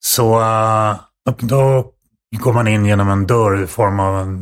Så 0.05 0.41
eh, 0.41 0.95
då, 1.39 1.91
går 2.39 2.53
man 2.53 2.67
in 2.67 2.85
genom 2.85 3.09
en 3.09 3.27
dörr 3.27 3.63
i 3.63 3.67
form 3.67 3.99
av 3.99 4.19
en 4.21 4.37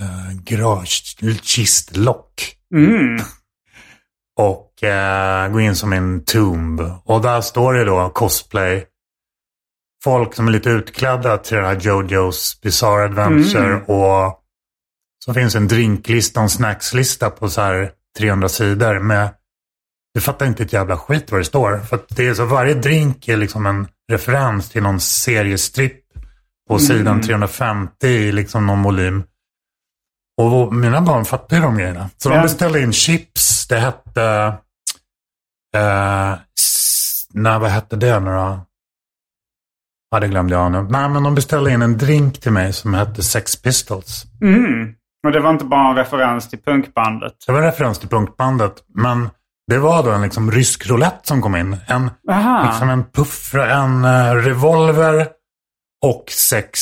uh, 0.00 0.32
garagekistlock 0.42 2.54
Mm. 2.74 3.20
och 4.38 4.82
eh, 4.82 5.48
gå 5.52 5.60
in 5.60 5.76
som 5.76 5.92
en 5.92 6.24
tomb. 6.24 6.80
Och 7.04 7.20
där 7.22 7.40
står 7.40 7.74
det 7.74 7.84
då 7.84 8.10
cosplay. 8.10 8.86
Folk 10.04 10.34
som 10.34 10.48
är 10.48 10.52
lite 10.52 10.70
utklädda 10.70 11.38
till 11.38 11.56
den 11.56 11.66
här 11.66 11.76
Jojos 11.80 12.60
Bizarre 12.62 13.04
Adventure. 13.04 13.74
Och 13.86 14.42
så 15.24 15.34
finns 15.34 15.54
en 15.54 15.68
drinklista 15.68 16.40
och 16.40 16.44
en 16.44 16.50
snackslista 16.50 17.30
på 17.30 17.48
så 17.48 17.60
här 17.60 17.90
300 18.18 18.48
sidor 18.48 18.98
med 18.98 19.28
du 20.14 20.20
fattar 20.20 20.46
inte 20.46 20.62
ett 20.62 20.72
jävla 20.72 20.96
skit 20.96 21.30
vad 21.32 21.40
det 21.40 21.44
står. 21.44 21.78
För 21.78 21.96
att 21.96 22.08
det 22.08 22.26
är 22.26 22.34
så 22.34 22.44
varje 22.44 22.74
drink 22.74 23.28
är 23.28 23.36
liksom 23.36 23.66
en 23.66 23.88
referens 24.10 24.68
till 24.68 24.82
någon 24.82 25.00
seriestripp 25.00 26.04
på 26.68 26.78
sidan 26.78 27.22
350 27.22 28.06
i 28.06 28.32
liksom 28.32 28.66
någon 28.66 28.82
volym. 28.82 29.24
Och 30.40 30.74
mina 30.74 31.00
barn 31.00 31.24
fattar 31.24 31.56
ju 31.56 31.62
de 31.62 31.76
grejerna. 31.76 32.10
Så 32.16 32.28
de 32.28 32.42
beställde 32.42 32.80
in 32.80 32.92
chips. 32.92 33.68
Det 33.68 33.78
hette... 33.78 34.54
Eh, 35.76 36.34
nej, 37.34 37.58
vad 37.58 37.70
hette 37.70 37.96
det 37.96 38.20
nu 38.20 38.30
då? 38.30 38.60
Ja, 40.10 40.20
det 40.20 40.28
glömde 40.28 40.54
jag 40.54 40.72
nu. 40.72 40.82
Nej, 40.82 41.08
men 41.08 41.22
de 41.22 41.34
beställde 41.34 41.70
in 41.72 41.82
en 41.82 41.98
drink 41.98 42.40
till 42.40 42.52
mig 42.52 42.72
som 42.72 42.94
hette 42.94 43.22
Sex 43.22 43.62
Pistols. 43.62 44.24
Mm. 44.42 44.94
Och 45.26 45.32
det 45.32 45.40
var 45.40 45.50
inte 45.50 45.64
bara 45.64 45.90
en 45.90 45.96
referens 45.96 46.48
till 46.50 46.58
punkbandet. 46.58 47.32
Det 47.46 47.52
var 47.52 47.58
en 47.58 47.66
referens 47.66 47.98
till 47.98 48.08
punkbandet. 48.08 48.74
Men 48.94 49.30
det 49.70 49.78
var 49.78 50.02
då 50.02 50.10
en 50.10 50.22
liksom 50.22 50.50
rysk 50.50 50.86
roulette 50.90 51.28
som 51.28 51.42
kom 51.42 51.56
in. 51.56 51.76
En, 51.86 52.10
Aha. 52.30 52.66
liksom 52.70 52.88
en 52.90 53.04
puff, 53.04 53.54
en 53.54 54.04
eh, 54.04 54.34
revolver 54.34 55.26
och 56.04 56.24
sex 56.28 56.80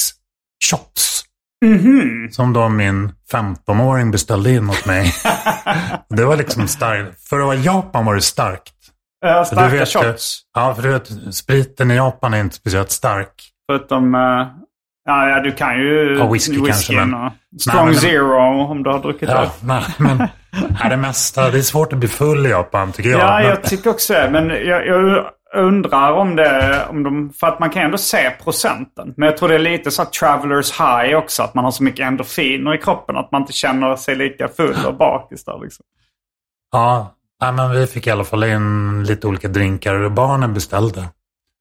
shots. 0.71 1.23
Mhm. 1.65 2.29
Som 2.31 2.53
då 2.53 2.69
min 2.69 3.13
15-åring 3.33 4.11
beställde 4.11 4.51
in 4.51 4.71
åt 4.71 4.87
mig. 4.87 5.15
det 6.09 6.25
var 6.25 6.37
liksom 6.37 6.69
starkt. 6.69 7.29
För 7.29 7.41
att 7.41 7.47
vara 7.47 7.57
Japan 7.57 8.05
var 8.05 8.15
det 8.15 8.21
starkt. 8.21 8.73
Uh, 9.25 9.33
För 9.33 9.45
starka 9.45 9.69
du 9.69 9.79
vet, 9.79 9.89
shots. 9.89 10.41
Ja, 10.55 10.75
för 10.75 10.83
du 10.83 10.89
vet, 10.89 11.35
spriten 11.35 11.91
i 11.91 11.97
Japan 11.97 12.35
är 12.35 12.41
inte 12.41 12.57
speciellt 12.57 12.91
stark. 12.91 13.51
Förutom... 13.71 14.15
eh, 14.15 14.47
ja, 15.05 15.41
du 15.45 15.53
kan 15.53 15.79
ju 15.79 16.17
Ja, 16.19 16.27
whisky 16.33 16.61
kanske, 16.67 16.93
men- 16.93 17.15
och 17.15 17.33
Strong 17.61 17.77
Nej, 17.77 17.85
men- 17.85 17.95
Zero 17.95 18.65
om 18.71 18.83
du 18.83 18.91
har 18.91 18.99
druckit 18.99 19.29
Ja, 19.29 19.41
det. 19.41 19.51
nej, 19.67 19.83
men 19.99 20.17
nej, 20.53 20.91
det 20.91 20.97
mesta. 20.97 21.51
Det 21.51 21.59
är 21.59 21.63
svårt 21.63 21.93
att 21.93 21.99
bli 21.99 22.09
full 22.09 22.47
i 22.47 22.51
Japan 22.51 22.93
tycker 22.93 23.11
jag. 23.11 23.21
Ja, 23.21 23.35
men, 23.39 23.45
jag 23.45 23.63
tycker 23.63 23.91
också 23.91 24.13
det. 24.13 24.29
Men 24.31 24.49
jag, 24.49 24.87
jag 24.87 25.25
undrar 25.57 26.13
om 26.13 26.37
det... 26.37 26.83
Om 26.91 27.03
de, 27.03 27.33
för 27.41 27.47
att 27.47 27.61
man 27.61 27.71
kan 27.71 27.83
ändå 27.83 27.99
se 27.99 28.31
procenten. 28.45 29.15
Men 29.17 29.27
jag 29.27 29.37
tror 29.37 29.49
det 29.49 29.55
är 29.55 29.59
lite 29.59 29.91
så 29.91 30.03
att 30.03 30.13
travelers 30.13 30.81
high 30.81 31.17
också. 31.17 31.43
Att 31.43 31.55
man 31.55 31.65
har 31.65 31.71
så 31.71 31.83
mycket 31.83 32.07
endorfiner 32.07 32.75
i 32.75 32.79
kroppen 32.79 33.17
att 33.17 33.33
man 33.33 33.41
inte 33.41 33.53
känner 33.53 33.97
sig 33.97 34.15
lika 34.17 34.49
full 34.49 34.87
och 34.87 34.95
bakis 34.97 35.45
där 35.45 35.59
liksom. 35.63 35.85
ja, 36.73 37.13
nej, 37.43 37.53
men 37.53 37.71
vi 37.71 37.87
fick 37.87 38.07
i 38.07 38.11
alla 38.11 38.25
fall 38.25 38.45
in 38.45 39.05
lite 39.05 39.27
olika 39.27 39.49
drinkar 39.49 39.95
och 39.95 40.13
barnen 40.13 40.55
beställde. 40.55 41.09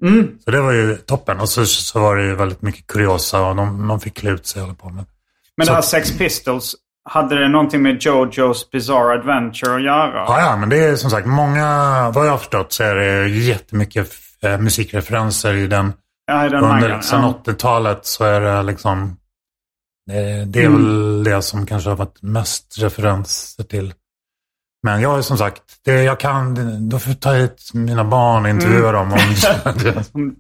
Mm. 0.04 0.28
Så 0.46 0.52
det 0.52 0.62
var 0.62 0.72
ju 0.72 0.96
toppen. 0.96 1.40
Och 1.40 1.50
så, 1.50 1.66
så 1.66 2.00
var 2.00 2.16
det 2.16 2.24
ju 2.24 2.36
väldigt 2.36 2.62
mycket 2.62 2.88
kuriosa 2.88 3.42
och 3.46 3.56
de, 3.56 3.88
man 3.88 4.00
fick 4.00 4.18
klä 4.18 4.32
ut 4.32 4.46
sig 4.48 4.62
och 4.62 4.68
hålla 4.68 4.78
på 4.78 4.90
med. 4.90 5.06
Men 5.58 5.66
Så- 5.66 5.72
det 5.72 5.76
här 5.76 5.82
Sex 5.82 6.18
Pistols. 6.18 6.76
hade 7.10 7.40
det 7.40 7.48
någonting 7.50 7.82
med 7.82 7.98
Jojos 8.02 8.70
Bizarre 8.72 9.14
Adventure 9.20 9.76
att 9.76 9.84
göra? 9.84 10.14
Ja, 10.28 10.40
ja, 10.42 10.58
men 10.58 10.70
det 10.70 10.78
är 10.78 10.96
som 10.96 11.10
sagt 11.10 11.28
många, 11.28 11.66
vad 12.16 12.26
jag 12.28 12.32
har 12.32 12.38
förstått 12.38 12.74
så 12.74 12.84
är 12.84 12.96
det 12.96 13.28
jättemycket 13.28 14.12
eh, 14.42 14.58
musikreferenser 14.60 15.54
i 15.54 15.68
den. 15.68 15.94
Ja, 16.28 16.46
i 16.46 16.50
den 16.50 16.64
Under 16.64 16.80
mangan. 16.82 17.04
sen 17.04 17.22
Ja. 17.22 17.42
80-talet 17.46 18.06
så 18.06 18.24
är 18.24 18.42
det 18.42 18.64
liksom, 18.64 19.18
det, 20.08 20.46
det 20.46 20.62
är 20.64 20.66
Mm. 20.66 20.84
väl 20.86 21.24
det 21.24 21.42
som 21.42 21.66
kanske 21.66 21.90
har 21.90 21.98
varit 21.98 22.22
mest 22.22 22.76
referenser 22.80 23.64
till. 23.64 23.94
Men 24.86 25.02
jag 25.02 25.18
är 25.18 25.22
som 25.22 25.38
sagt, 25.38 25.62
det, 25.86 26.04
jag 26.04 26.20
kan, 26.20 26.56
då 26.90 27.00
får 27.00 27.12
jag 27.12 27.20
ta 27.20 27.34
hit 27.34 27.72
mina 27.74 28.04
barn 28.04 28.44
och 28.44 28.50
intervjua 28.50 28.90
Mm. 28.90 29.10
dem. 29.10 29.20
Om, 30.14 30.36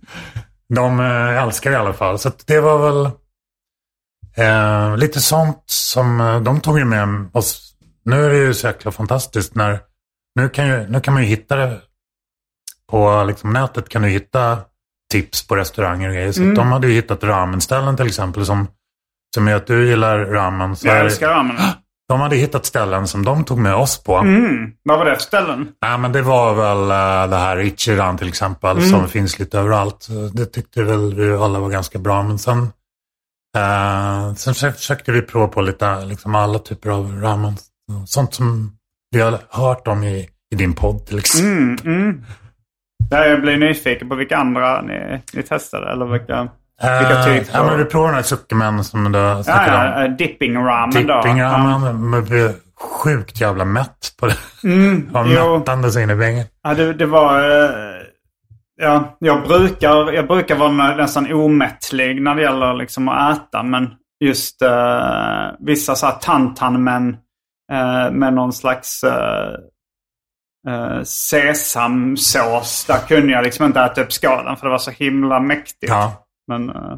de 0.75 0.99
eh, 0.99 1.43
älskar 1.43 1.69
det 1.71 1.75
i 1.77 1.79
alla 1.79 1.93
fall. 1.93 2.19
Så 2.19 2.31
det 2.45 2.59
var 2.59 2.77
väl 2.91 3.11
eh, 4.37 4.97
lite 4.97 5.21
sånt 5.21 5.63
som 5.65 6.21
eh, 6.21 6.39
de 6.41 6.59
tog 6.61 6.79
ju 6.79 6.85
med 6.85 7.29
oss. 7.33 7.71
Nu 8.05 8.25
är 8.25 8.29
det 8.29 8.37
ju 8.37 8.53
så 8.53 8.67
jäkla 8.67 8.91
fantastiskt 8.91 9.55
när, 9.55 9.79
nu 10.35 10.49
kan, 10.49 10.67
ju, 10.67 10.87
nu 10.87 10.99
kan 11.01 11.13
man 11.13 11.23
ju 11.23 11.29
hitta 11.29 11.55
det 11.55 11.81
på 12.91 13.23
liksom, 13.27 13.53
nätet 13.53 13.89
kan 13.89 14.01
du 14.01 14.07
hitta 14.09 14.59
tips 15.11 15.47
på 15.47 15.55
restauranger 15.55 16.07
och 16.09 16.15
grejer. 16.15 16.31
Så 16.31 16.41
Mm. 16.41 16.55
de 16.55 16.71
hade 16.71 16.87
ju 16.87 16.93
hittat 16.93 17.23
ramenställen 17.23 17.97
till 17.97 18.07
exempel 18.07 18.45
som, 18.45 18.67
som 19.35 19.47
är 19.47 19.55
att 19.55 19.67
du 19.67 19.87
gillar 19.89 20.19
ramen. 20.19 20.75
Så 20.75 20.87
Jag 20.87 20.99
älskar 20.99 21.29
ramen. 21.29 21.55
De 22.09 22.19
hade 22.21 22.35
hittat 22.35 22.65
ställen 22.65 23.07
som 23.07 23.25
de 23.25 23.43
tog 23.43 23.57
med 23.57 23.75
oss 23.75 24.03
på. 24.03 24.15
Mm. 24.17 24.71
Vad 24.83 24.97
var 24.97 25.05
det 25.05 25.15
för 25.15 25.21
ställen? 25.21 25.67
Ja, 25.79 25.97
men 25.97 26.11
det 26.11 26.21
var 26.21 26.53
väl 26.55 26.77
uh, 26.81 27.29
det 27.29 27.35
här 27.37 27.59
Ichiran 27.59 28.17
till 28.17 28.27
exempel 28.27 28.77
Mm. 28.77 28.89
som 28.89 29.07
finns 29.07 29.39
lite 29.39 29.59
överallt. 29.59 30.07
Det 30.33 30.45
tyckte 30.45 30.83
väl 30.83 31.13
vi 31.15 31.33
alla 31.33 31.59
var 31.59 31.69
ganska 31.69 31.99
bra. 31.99 32.23
Men 32.23 32.39
sen, 32.39 32.57
uh, 33.57 34.33
sen 34.35 34.53
försö- 34.53 34.71
försökte 34.71 35.11
vi 35.11 35.21
prova 35.21 35.47
på 35.47 35.61
lite, 35.61 36.05
liksom 36.05 36.35
alla 36.35 36.59
typer 36.59 36.89
av 36.89 37.21
ramen. 37.21 37.53
Sånt 38.05 38.33
som 38.33 38.71
vi 39.15 39.21
har 39.21 39.39
hört 39.49 39.87
om 39.87 40.03
i, 40.03 40.29
i 40.53 40.55
din 40.55 40.73
podd 40.73 41.05
till 41.05 41.17
exempel. 41.17 41.51
Mm, 41.51 41.77
mm. 41.85 42.23
Jag 43.09 43.41
blir 43.41 43.57
nyfiken 43.57 44.09
på 44.09 44.15
vilka 44.15 44.37
andra 44.37 44.81
ni, 44.81 45.21
ni 45.33 45.43
testade. 45.43 45.91
Eller 45.91 46.05
vilka, 46.05 46.47
vilka 46.81 47.19
Eh, 47.19 47.25
typer. 47.25 47.57
Ja, 47.57 47.63
men 47.63 47.77
vi 47.77 47.85
provade 47.85 48.09
den 48.11 48.15
här 48.15 48.23
sukkemen 48.23 48.83
som 48.83 49.11
du 49.11 49.19
ja, 49.19 49.43
snackade 49.43 49.77
om. 49.77 49.83
ja, 49.83 50.05
eh, 50.05 50.11
dipping 50.11 50.57
ramen 50.57 51.07
då. 51.07 51.15
Dipping 51.21 51.37
Ja. 51.37 51.47
ramen. 51.53 52.09
Men 52.09 52.23
vi 52.23 52.29
blev 52.29 52.53
sjukt 53.03 53.41
jävla 53.41 53.65
mätt 53.65 54.13
på 54.19 54.25
det. 54.27 54.35
Mm, 54.63 55.09
var 55.11 55.57
mättande 55.59 55.91
så 55.91 55.99
in 55.99 56.09
i 56.09 56.15
bängen. 56.15 56.45
Ja, 56.63 56.73
det, 56.73 56.93
det 56.93 57.05
var... 57.05 57.39
eh, 57.63 57.69
Ja, 58.81 59.17
jag 59.19 59.43
brukar, 59.47 60.11
jag 60.13 60.27
brukar 60.27 60.55
vara 60.55 60.71
nä- 60.71 60.95
nästan 60.95 61.33
omättlig 61.33 62.21
när 62.21 62.35
det 62.35 62.41
gäller 62.41 62.73
liksom 62.73 63.07
att 63.09 63.37
äta. 63.37 63.63
Men 63.63 63.89
just 64.23 64.61
uh, 64.61 64.69
vissa 65.59 65.95
så 65.95 66.05
här 66.05 66.13
tantanmen 66.21 67.09
uh, 67.73 68.11
med 68.11 68.33
någon 68.33 68.53
slags 68.53 69.03
uh, 69.03 69.11
uh, 70.73 71.03
sesamsås. 71.03 72.85
Där 72.87 72.97
kunde 73.07 73.33
jag 73.33 73.43
liksom 73.43 73.65
inte 73.65 73.81
äta 73.81 74.01
upp 74.01 74.13
skalen 74.13 74.57
för 74.57 74.65
det 74.67 74.71
var 74.71 74.77
så 74.77 74.91
himla 74.91 75.39
mäktigt. 75.39 75.89
Ja. 75.91 76.24
Men, 76.47 76.69
eh, 76.69 76.97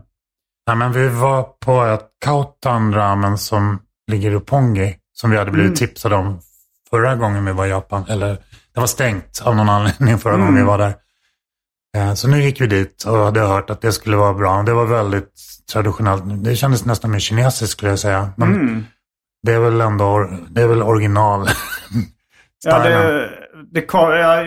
Ja, 0.65 0.75
men 0.75 0.91
vi 0.91 1.07
var 1.07 1.43
på 1.43 1.83
ett 1.83 2.09
Kautan 2.25 2.93
ramen 2.93 3.37
som 3.37 3.79
ligger 4.11 4.37
i 4.37 4.39
Pongi. 4.39 4.95
Som 5.13 5.31
vi 5.31 5.37
hade 5.37 5.51
blivit 5.51 5.75
tipsade 5.75 6.15
om 6.15 6.39
förra 6.89 7.15
gången 7.15 7.45
vi 7.45 7.51
var 7.51 7.65
i 7.65 7.69
Japan. 7.69 8.05
Eller 8.09 8.29
det 8.73 8.79
var 8.79 8.87
stängt 8.87 9.41
av 9.45 9.55
någon 9.55 9.69
anledning 9.69 10.17
förra 10.17 10.37
gången 10.37 10.55
vi 10.55 10.61
var 10.63 10.77
där. 10.77 10.93
Eh, 11.97 12.13
Så 12.13 12.27
nu 12.27 12.41
gick 12.41 12.61
vi 12.61 12.67
dit 12.67 13.03
och 13.03 13.17
hade 13.17 13.39
hört 13.39 13.69
att 13.69 13.81
det 13.81 13.91
skulle 13.91 14.17
vara 14.17 14.33
bra. 14.33 14.63
Det 14.63 14.73
var 14.73 14.85
väldigt 14.85 15.33
traditionellt. 15.71 16.23
Det 16.43 16.55
kändes 16.55 16.85
nästan 16.85 17.11
mer 17.11 17.19
kinesiskt 17.19 17.71
skulle 17.71 17.91
jag 17.91 17.99
säga. 17.99 18.29
Men 18.37 18.53
mm. 18.53 18.85
det 19.43 19.53
är 19.53 19.59
väl 19.59 19.81
ändå 19.81 20.29
det 20.49 20.61
är 20.61 20.67
väl 20.67 20.83
original. 20.83 21.47
Ja, 22.65 22.79
det, 22.79 23.29
det 23.71 23.81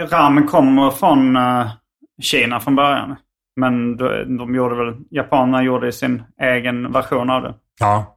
ramen 0.06 0.46
kommer 0.46 0.90
från 0.90 1.36
eh, 1.36 1.70
Kina 2.22 2.60
från 2.60 2.76
början. 2.76 3.16
Men 3.56 3.96
de, 3.96 4.36
de 4.38 4.54
gjorde 4.54 4.74
väl, 4.76 4.94
japanerna 5.10 5.62
gjorde 5.62 5.92
sin 5.92 6.22
egen 6.42 6.92
version 6.92 7.30
av 7.30 7.42
det. 7.42 7.54
Ja. 7.80 8.16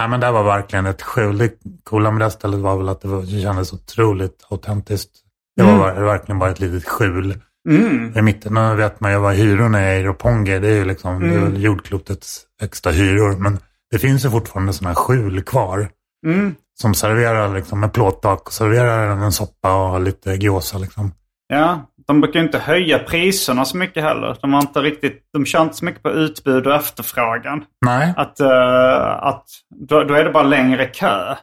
ja, 0.00 0.08
men 0.08 0.20
det 0.20 0.30
var 0.30 0.44
verkligen 0.44 0.86
ett 0.86 1.02
skjul. 1.02 1.38
Det 1.38 1.52
coola 1.84 2.10
med 2.10 2.20
det 2.20 2.30
stället 2.30 2.60
var 2.60 2.76
väl 2.76 2.88
att 2.88 3.00
det, 3.00 3.08
var, 3.08 3.20
det 3.20 3.42
kändes 3.42 3.72
otroligt 3.72 4.46
autentiskt. 4.50 5.10
Det 5.56 5.62
var 5.62 5.72
ver- 5.78 6.04
verkligen 6.04 6.38
bara 6.38 6.50
ett 6.50 6.60
litet 6.60 6.88
skjul. 6.88 7.40
Mm. 7.68 8.18
I 8.18 8.22
mitten 8.22 8.54
nu 8.54 8.74
vet 8.74 9.00
man 9.00 9.12
ju 9.12 9.18
vad 9.18 9.34
hyrorna 9.34 9.80
är 9.80 10.00
i 10.00 10.04
Roppongi. 10.04 10.58
Det 10.58 10.68
är 10.68 10.74
ju 10.74 10.84
liksom 10.84 11.20
det 11.20 11.34
är 11.34 11.40
väl 11.40 11.62
jordklotets 11.62 12.42
högsta 12.60 12.90
hyror. 12.90 13.36
Men 13.38 13.58
det 13.90 13.98
finns 13.98 14.24
ju 14.24 14.30
fortfarande 14.30 14.72
sådana 14.72 14.94
skjul 14.94 15.42
kvar. 15.42 15.88
Mm. 16.26 16.54
Som 16.80 16.94
serverar 16.94 17.54
liksom 17.54 17.80
med 17.80 17.92
plåttak 17.92 18.46
och 18.46 18.52
serverar 18.52 19.10
en 19.10 19.32
soppa 19.32 19.92
och 19.92 20.00
lite 20.00 20.32
gyoza 20.32 20.78
liksom. 20.78 21.12
Ja, 21.48 21.80
de 22.06 22.20
brukar 22.20 22.40
ju 22.40 22.46
inte 22.46 22.58
höja 22.58 22.98
priserna 22.98 23.64
så 23.64 23.76
mycket 23.76 24.02
heller. 24.02 24.36
De 24.40 24.52
har 24.52 24.60
inte 24.60 24.80
riktigt, 24.80 25.28
de 25.32 25.46
kör 25.46 25.62
inte 25.62 25.74
så 25.76 25.84
mycket 25.84 26.02
på 26.02 26.10
utbud 26.10 26.66
och 26.66 26.74
efterfrågan. 26.74 27.64
Nej, 27.86 28.14
Att, 28.16 28.40
eh, 28.40 29.22
att 29.22 29.44
då, 29.74 30.04
då 30.04 30.14
är 30.14 30.24
det 30.24 30.30
bara 30.30 30.42
längre 30.42 30.86
kö. 30.86 31.36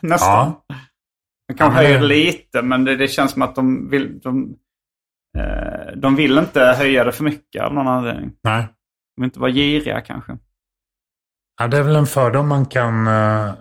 Nästan. 0.00 0.52
De 1.48 1.54
kan 1.54 1.66
Ja, 1.66 1.72
höja 1.76 1.98
det- 1.98 2.06
lite 2.06 2.62
men 2.62 2.84
det, 2.84 2.96
det 2.96 3.08
känns 3.08 3.32
som 3.32 3.42
att 3.42 3.54
de 3.54 3.90
vill, 3.90 4.20
de, 4.20 4.54
eh, 5.38 5.96
de 5.96 6.16
vill 6.16 6.38
inte 6.38 6.60
höja 6.64 7.04
det 7.04 7.12
för 7.12 7.24
mycket 7.24 7.62
av 7.62 7.74
någon 7.74 7.88
anledning. 7.88 8.32
nej. 8.42 8.68
De 9.16 9.22
vill 9.22 9.28
inte 9.28 9.40
vara 9.40 9.50
giriga 9.50 10.00
kanske. 10.00 10.38
Ja, 11.60 11.66
det 11.66 11.78
är 11.78 11.82
väl 11.82 11.96
en 11.96 12.06
fördom 12.06 12.48
man 12.48 12.66
kan... 12.66 13.06
Eh, 13.06 13.52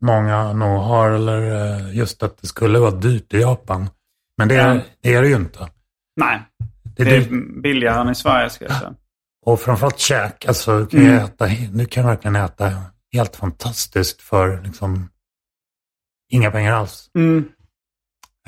många 0.00 0.52
nog 0.52 0.80
har. 0.80 1.10
Eller 1.10 1.78
just 1.92 2.22
att 2.22 2.38
det 2.40 2.46
skulle 2.46 2.78
vara 2.78 2.90
dyrt 2.90 3.34
i 3.34 3.40
Japan. 3.40 3.86
Men 4.42 4.48
det 4.48 4.56
är, 4.56 4.82
det, 5.02 5.14
är 5.14 5.22
det 5.22 5.28
ju 5.28 5.36
inte. 5.36 5.68
Nej, 6.16 6.42
Det 6.96 7.02
är 7.02 7.06
det 7.06 7.16
är 7.16 7.60
billigare 7.62 8.00
än 8.00 8.08
i 8.08 8.14
Sverige 8.14 8.50
ska 8.50 8.64
jag 8.64 8.74
säga. 8.74 8.94
Och 9.46 9.60
framförallt 9.60 9.98
käk. 9.98 10.46
Alltså, 10.46 10.78
du 10.78 10.86
kan 10.86 11.00
Mm. 11.00 11.24
äta, 11.24 11.46
du 11.72 11.86
kan 11.86 12.06
verkligen 12.06 12.36
äta 12.36 12.72
helt 13.12 13.36
fantastiskt 13.36 14.20
för 14.22 14.62
liksom 14.62 15.08
inga 16.32 16.50
pengar 16.50 16.72
alls. 16.72 17.10
Mm. 17.18 17.44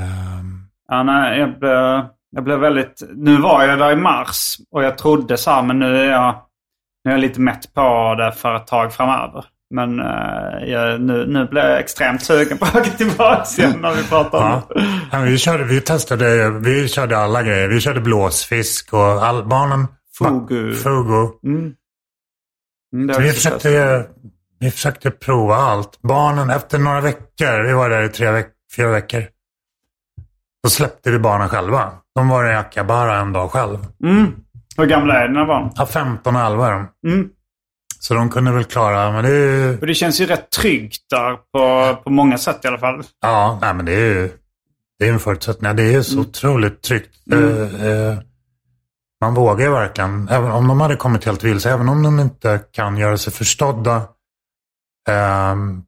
Ehm, 0.00 0.60
Ja, 0.88 1.02
nej, 1.02 1.38
jag 1.40 1.58
blev, 1.58 2.06
jag 2.30 2.44
blev 2.44 2.58
väldigt... 2.58 3.02
Nu 3.14 3.36
var 3.40 3.64
jag 3.64 3.78
där 3.78 3.92
i 3.92 3.96
mars 3.96 4.56
och 4.70 4.84
jag 4.84 4.98
trodde 4.98 5.36
så 5.36 5.50
här, 5.50 5.62
men 5.62 5.78
nu 5.78 5.96
är 5.96 6.10
jag, 6.10 6.46
nu 7.04 7.10
är 7.10 7.14
jag 7.14 7.20
lite 7.20 7.40
mätt 7.40 7.74
på 7.74 8.14
det 8.14 8.32
för 8.32 8.54
ett 8.56 8.66
tag 8.66 8.92
framöver. 8.92 9.44
Men 9.74 10.00
eh, 10.00 10.68
jag, 10.68 11.00
nu, 11.00 11.26
nu 11.26 11.46
blev 11.46 11.64
jag 11.64 11.80
extremt 11.80 12.22
sugen 12.22 12.58
på 12.58 12.64
att 12.64 12.76
åka 12.76 12.90
tillbaka 12.90 13.44
igen 13.58 13.78
när 13.80 13.94
vi 13.94 14.04
pratar 14.04 14.38
om 14.38 14.50
ja. 14.50 14.62
det. 14.74 14.86
Ja, 15.12 15.20
vi, 15.20 15.38
körde, 15.38 15.64
vi 15.64 15.80
testade, 15.80 16.50
vi 16.50 16.88
körde 16.88 17.18
alla 17.18 17.42
grejer. 17.42 17.68
Vi 17.68 17.80
körde 17.80 18.00
blåsfisk 18.00 18.92
och 18.92 19.00
all, 19.00 19.44
barnen... 19.44 19.86
Fugu. 20.18 20.74
Fugu. 20.74 21.28
Mm. 21.46 21.72
Mm, 22.94 23.22
Vi 23.22 23.32
försökte, 23.32 24.06
vi 24.60 24.70
försökte 24.70 25.10
prova 25.10 25.56
allt. 25.56 26.02
Barnen, 26.02 26.50
efter 26.50 26.78
några 26.78 27.00
veckor, 27.00 27.66
vi 27.66 27.72
var 27.72 27.90
där 27.90 28.02
i 28.02 28.08
tre 28.08 28.30
veck, 28.30 28.48
fyra 28.76 28.88
veckor. 28.90 29.24
Då 30.62 30.70
släppte 30.70 31.10
vi 31.10 31.18
barnen 31.18 31.48
själva. 31.48 31.92
De 32.14 32.28
var 32.28 32.50
i 32.50 32.54
Akabara 32.54 33.16
en 33.16 33.32
dag 33.32 33.50
själv. 33.50 33.78
Mm. 34.04 34.32
Hur 34.76 34.86
gamla 34.86 35.14
är 35.14 35.28
dina 35.28 35.46
barn? 35.46 35.70
Ja, 35.74 35.86
15 35.86 36.36
och 36.36 36.42
11 36.42 36.66
är 36.66 36.72
de. 36.72 37.10
Mm. 37.12 37.28
Så 38.06 38.14
de 38.14 38.30
kunde 38.30 38.52
väl 38.52 38.64
klara, 38.64 39.12
men 39.12 39.24
det 39.24 39.30
är. 39.30 39.80
Och 39.80 39.86
det 39.86 39.94
känns 39.94 40.20
ju 40.20 40.26
rätt 40.26 40.50
tryggt 40.50 41.02
där 41.10 41.36
på, 41.36 41.96
på 42.04 42.10
många 42.10 42.38
sätt 42.38 42.64
i 42.64 42.68
alla 42.68 42.78
fall. 42.78 43.02
Ja, 43.20 43.58
nej 43.62 43.74
men 43.74 43.84
det 43.84 43.92
är 43.92 44.14
ju 44.14 44.30
det 44.98 45.08
är 45.08 45.12
en 45.12 45.20
förutsättning. 45.20 45.76
Det 45.76 45.94
är 45.94 46.02
så 46.02 46.20
otroligt 46.20 46.82
tryggt. 46.82 47.16
Eh, 47.32 47.86
eh, 47.86 48.18
man 49.20 49.34
vågar 49.34 49.66
ju 49.66 49.72
verkligen, 49.72 50.28
även 50.28 50.50
om 50.50 50.68
de 50.68 50.80
hade 50.80 50.96
kommit 50.96 51.24
helt 51.24 51.44
vilse, 51.44 51.70
även 51.70 51.88
om 51.88 52.02
de 52.02 52.20
inte 52.20 52.60
kan 52.72 52.96
göra 52.96 53.18
sig 53.18 53.32
förstådda. 53.32 54.02
ehm, 55.08 55.82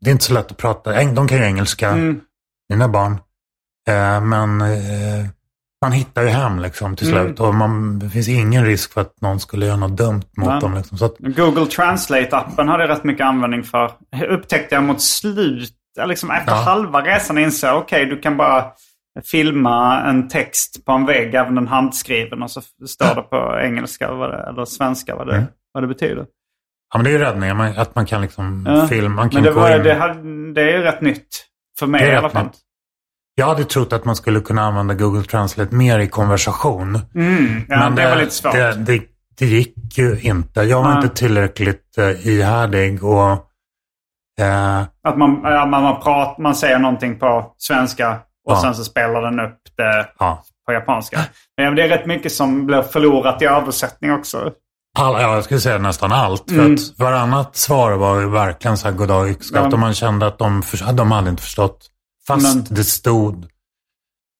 det 0.00 0.10
är 0.10 0.12
inte 0.12 0.24
så 0.24 0.34
lätt 0.34 0.50
att 0.50 0.56
prata, 0.56 1.04
de 1.04 1.28
kan 1.28 1.38
ju 1.38 1.44
engelska, 1.44 1.88
Mm. 1.88 2.20
mina 2.68 2.88
barn. 2.88 3.12
Eh, 3.88 4.20
men 4.20 4.60
man 5.82 5.92
hittar 5.92 6.22
ju 6.22 6.28
hem 6.28 6.58
liksom 6.58 6.96
till 6.96 7.12
Mm. 7.12 7.24
slut. 7.26 7.40
Och 7.40 7.54
man, 7.54 7.98
det 7.98 8.08
finns 8.10 8.28
ingen 8.28 8.64
risk 8.64 8.92
för 8.92 9.00
att 9.00 9.20
någon 9.20 9.40
skulle 9.40 9.66
göra 9.66 9.76
något 9.76 9.96
dumt 9.96 10.22
mot 10.36 10.48
Nej. 10.48 10.60
dem. 10.60 10.74
Liksom. 10.74 10.98
Så 10.98 11.04
att, 11.04 11.14
Google 11.18 11.64
Translate-appen 11.64 12.68
hade 12.68 12.82
jag 12.82 12.90
rätt 12.90 13.04
mycket 13.04 13.26
användning 13.26 13.62
för. 13.62 13.90
Upptäckte 14.28 14.74
jag 14.74 14.84
mot 14.84 15.00
slut, 15.02 15.72
liksom 16.06 16.30
efter 16.30 16.52
Ja. 16.52 16.58
halva 16.58 17.00
resan 17.00 17.38
insåg 17.38 17.70
jag 17.70 17.78
okej 17.78 18.06
du 18.06 18.20
kan 18.20 18.36
bara 18.36 18.64
filma 19.24 20.00
en 20.02 20.28
text 20.28 20.84
på 20.84 20.92
en 20.92 21.06
vägg, 21.06 21.34
även 21.34 21.54
den 21.54 21.68
handskriven 21.68 22.42
och 22.42 22.50
så 22.50 22.60
står 22.86 23.14
det 23.14 23.22
på 23.22 23.58
engelska 23.62 24.06
eller 24.06 24.64
svenska 24.64 25.16
vad 25.16 25.26
det, 25.26 25.34
Mm. 25.36 25.46
vad 25.72 25.82
det 25.82 25.86
betyder. 25.88 26.26
ja, 26.92 26.98
men 26.98 27.04
det 27.04 27.10
är 27.10 27.12
ju 27.12 27.18
räddningen, 27.18 27.60
att 27.60 27.94
man 27.94 28.06
kan 28.06 28.22
liksom 28.22 28.64
Ja. 28.68 28.86
filma. 28.88 29.08
Man 29.14 29.30
kan 29.30 29.42
Men 29.42 29.52
det, 29.54 29.60
var, 29.60 29.76
in. 29.76 29.82
det, 29.82 29.94
hade, 29.94 30.52
det 30.52 30.62
är 30.62 30.76
ju 30.78 30.82
rätt 30.82 31.00
nytt. 31.00 31.28
För 31.78 31.86
mig 31.86 32.08
i 32.08 32.14
alla 32.14 32.30
fall. 32.30 32.44
nytt. 32.44 32.56
Jag 33.34 33.46
hade 33.46 33.64
trott 33.64 33.92
att 33.92 34.04
man 34.04 34.16
skulle 34.16 34.40
kunna 34.40 34.62
använda 34.62 34.94
Google 34.94 35.22
Translate 35.22 35.74
mer 35.74 35.98
i 35.98 36.08
konversation. 36.08 37.00
Mm, 37.14 37.62
ja, 37.68 37.90
det, 37.90 38.10
var 38.10 38.16
lite 38.16 38.30
svårt. 38.34 38.52
Det, 38.52 38.74
det, 38.74 39.02
det 39.38 39.46
gick 39.46 39.98
ju 39.98 40.20
inte. 40.20 40.60
Jag 40.62 40.82
var 40.82 40.94
Nej. 40.94 41.02
inte 41.04 41.16
tillräckligt 41.16 41.94
uh, 41.98 42.26
ihärdig 42.28 43.04
och 43.04 43.48
Eh, 44.40 44.80
Att 45.08 45.18
man, 45.18 45.40
ja, 45.42 45.66
man, 45.66 45.82
man, 45.82 46.00
prat, 46.02 46.38
man 46.38 46.54
säger 46.54 46.78
någonting 46.78 47.18
på 47.18 47.54
svenska 47.58 48.10
och 48.48 48.52
Ja. 48.52 48.60
sen 48.60 48.74
så 48.74 48.84
spelar 48.84 49.22
den 49.22 49.40
upp 49.40 49.58
det 49.76 50.08
ja. 50.18 50.42
på 50.66 50.72
japanska. 50.72 51.20
Men 51.56 51.76
det 51.76 51.82
är 51.82 51.88
rätt 51.88 52.06
mycket 52.06 52.32
som 52.32 52.66
blir 52.66 52.82
förlorat 52.82 53.42
i 53.42 53.44
översättning 53.44 54.12
också. 54.12 54.50
Alla, 54.98 55.22
ja, 55.22 55.34
jag 55.34 55.44
skulle 55.44 55.60
säga 55.60 55.78
nästan 55.78 56.12
allt. 56.12 56.50
För 56.50 56.58
Mm. 56.58 56.74
att 56.74 56.80
varannat 56.98 57.56
svar 57.56 57.92
var 57.92 58.20
verkligen 58.20 58.76
så 58.76 58.88
här 58.88 58.94
goddag 58.94 59.28
yxskaft. 59.30 59.66
Ja. 59.66 59.72
Och 59.72 59.78
man 59.78 59.94
kände 59.94 60.26
att 60.26 60.38
de, 60.38 60.62
de 60.94 61.12
hade 61.12 61.30
inte 61.30 61.42
förstått. 61.42 61.88
Fast 62.26 62.54
Men- 62.56 62.66
det 62.70 62.84
stod. 62.84 63.46